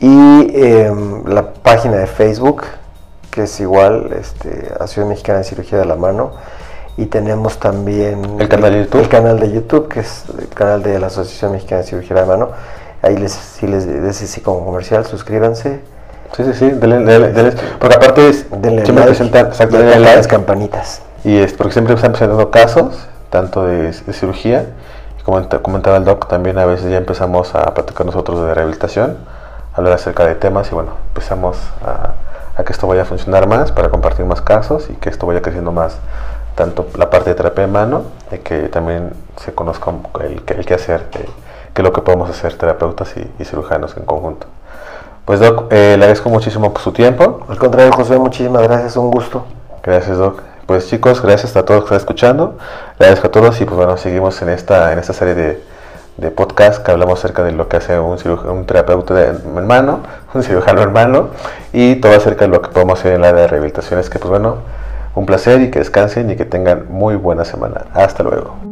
y 0.00 0.50
em, 0.54 1.24
la 1.26 1.52
página 1.52 1.96
de 1.96 2.06
Facebook, 2.06 2.62
que 3.38 3.44
es 3.44 3.60
igual, 3.60 4.10
este, 4.18 4.66
Asociación 4.74 5.10
Mexicana 5.10 5.38
de 5.38 5.44
Cirugía 5.44 5.78
de 5.78 5.84
la 5.84 5.94
Mano. 5.94 6.32
Y 6.96 7.06
tenemos 7.06 7.58
también 7.58 8.40
el 8.40 8.48
canal 8.48 8.72
de 8.72 8.78
YouTube. 8.80 9.00
El 9.00 9.08
canal 9.08 9.38
de 9.38 9.52
YouTube, 9.52 9.86
que 9.86 10.00
es 10.00 10.24
el 10.36 10.48
canal 10.48 10.82
de 10.82 10.98
la 10.98 11.06
Asociación 11.06 11.52
Mexicana 11.52 11.82
de 11.82 11.86
Cirugía 11.86 12.16
de 12.16 12.22
la 12.22 12.26
Mano. 12.26 12.48
Ahí 13.00 13.16
les, 13.16 13.30
si 13.30 13.68
les 13.68 13.86
decís 13.86 14.40
como 14.42 14.64
comercial, 14.64 15.06
suscríbanse. 15.06 15.78
Sí, 16.36 16.42
sí, 16.46 16.52
sí, 16.52 16.72
porque 17.78 17.94
aparte 17.94 18.28
es, 18.28 18.44
denle 18.50 18.84
siempre 18.84 19.04
presentar, 19.04 19.52
las 20.00 20.26
campanitas. 20.26 21.02
Y 21.22 21.38
es 21.38 21.52
porque 21.52 21.74
siempre 21.74 21.94
están 21.94 22.10
presentando 22.10 22.50
casos, 22.50 23.06
tanto 23.30 23.64
de, 23.64 23.92
de 23.92 24.12
cirugía, 24.12 24.66
y 25.20 25.22
como 25.22 25.48
comentaba 25.62 25.96
el 25.96 26.04
doc, 26.04 26.26
también 26.26 26.58
a 26.58 26.64
veces 26.64 26.90
ya 26.90 26.96
empezamos 26.96 27.54
a 27.54 27.72
platicar 27.72 28.04
nosotros 28.04 28.44
de 28.44 28.52
rehabilitación 28.52 29.16
hablar 29.74 29.92
acerca 29.92 30.26
de 30.26 30.34
temas 30.34 30.70
y 30.72 30.74
bueno, 30.74 30.94
empezamos 31.14 31.56
a, 31.86 32.14
que 32.64 32.72
esto 32.72 32.86
vaya 32.86 33.02
a 33.02 33.04
funcionar 33.04 33.46
más 33.46 33.72
para 33.72 33.88
compartir 33.88 34.24
más 34.24 34.40
casos 34.40 34.90
y 34.90 34.94
que 34.94 35.08
esto 35.08 35.26
vaya 35.26 35.42
creciendo 35.42 35.72
más, 35.72 35.98
tanto 36.54 36.86
la 36.96 37.10
parte 37.10 37.30
de 37.30 37.36
terapia 37.36 37.66
de 37.66 37.72
mano, 37.72 38.02
de 38.30 38.40
que 38.40 38.68
también 38.68 39.12
se 39.36 39.54
conozca 39.54 39.92
el, 40.20 40.42
el 40.46 40.66
que 40.66 40.74
hacer, 40.74 41.04
que 41.10 41.28
es 41.78 41.84
lo 41.84 41.92
que 41.92 42.02
podemos 42.02 42.28
hacer 42.28 42.54
terapeutas 42.54 43.14
y, 43.16 43.44
cirujanos 43.44 43.96
en 43.96 44.04
conjunto. 44.04 44.46
Pues 45.24 45.40
Doc, 45.40 45.66
eh, 45.70 45.94
le 45.96 46.04
agradezco 46.04 46.28
muchísimo 46.30 46.72
por 46.72 46.82
su 46.82 46.92
tiempo. 46.92 47.46
Al 47.48 47.58
contrario, 47.58 47.92
José, 47.92 48.18
muchísimas 48.18 48.62
gracias, 48.62 48.96
un 48.96 49.10
gusto. 49.10 49.44
Gracias, 49.82 50.16
Doc. 50.16 50.42
Pues 50.66 50.88
chicos, 50.88 51.22
gracias 51.22 51.56
a 51.56 51.64
todos 51.64 51.80
que 51.80 51.84
están 51.84 51.98
escuchando. 51.98 52.58
Gracias 52.98 53.24
a 53.24 53.30
todos 53.30 53.60
y 53.60 53.64
pues 53.64 53.76
bueno, 53.76 53.96
seguimos 53.96 54.40
en 54.42 54.48
esta, 54.48 54.92
en 54.92 54.98
esta 54.98 55.12
serie 55.12 55.34
de 55.34 55.62
de 56.18 56.30
podcast 56.30 56.84
que 56.84 56.90
hablamos 56.90 57.20
acerca 57.20 57.44
de 57.44 57.52
lo 57.52 57.68
que 57.68 57.78
hace 57.78 57.98
un, 57.98 58.18
un 58.48 58.66
terapeuta 58.66 59.14
de 59.14 59.26
hermano, 59.56 60.00
un 60.34 60.42
cirujano 60.42 60.82
hermano 60.82 61.28
y 61.72 61.96
todo 61.96 62.14
acerca 62.14 62.44
de 62.44 62.50
lo 62.50 62.60
que 62.60 62.68
podemos 62.68 62.98
hacer 62.98 63.14
en 63.14 63.22
la 63.22 63.28
área 63.30 63.42
de 63.42 63.48
rehabilitación. 63.48 64.00
Es 64.00 64.10
que, 64.10 64.18
pues 64.18 64.30
bueno, 64.30 64.58
un 65.14 65.26
placer 65.26 65.60
y 65.62 65.70
que 65.70 65.78
descansen 65.78 66.30
y 66.30 66.36
que 66.36 66.44
tengan 66.44 66.86
muy 66.90 67.16
buena 67.16 67.44
semana. 67.44 67.86
Hasta 67.94 68.22
luego. 68.22 68.67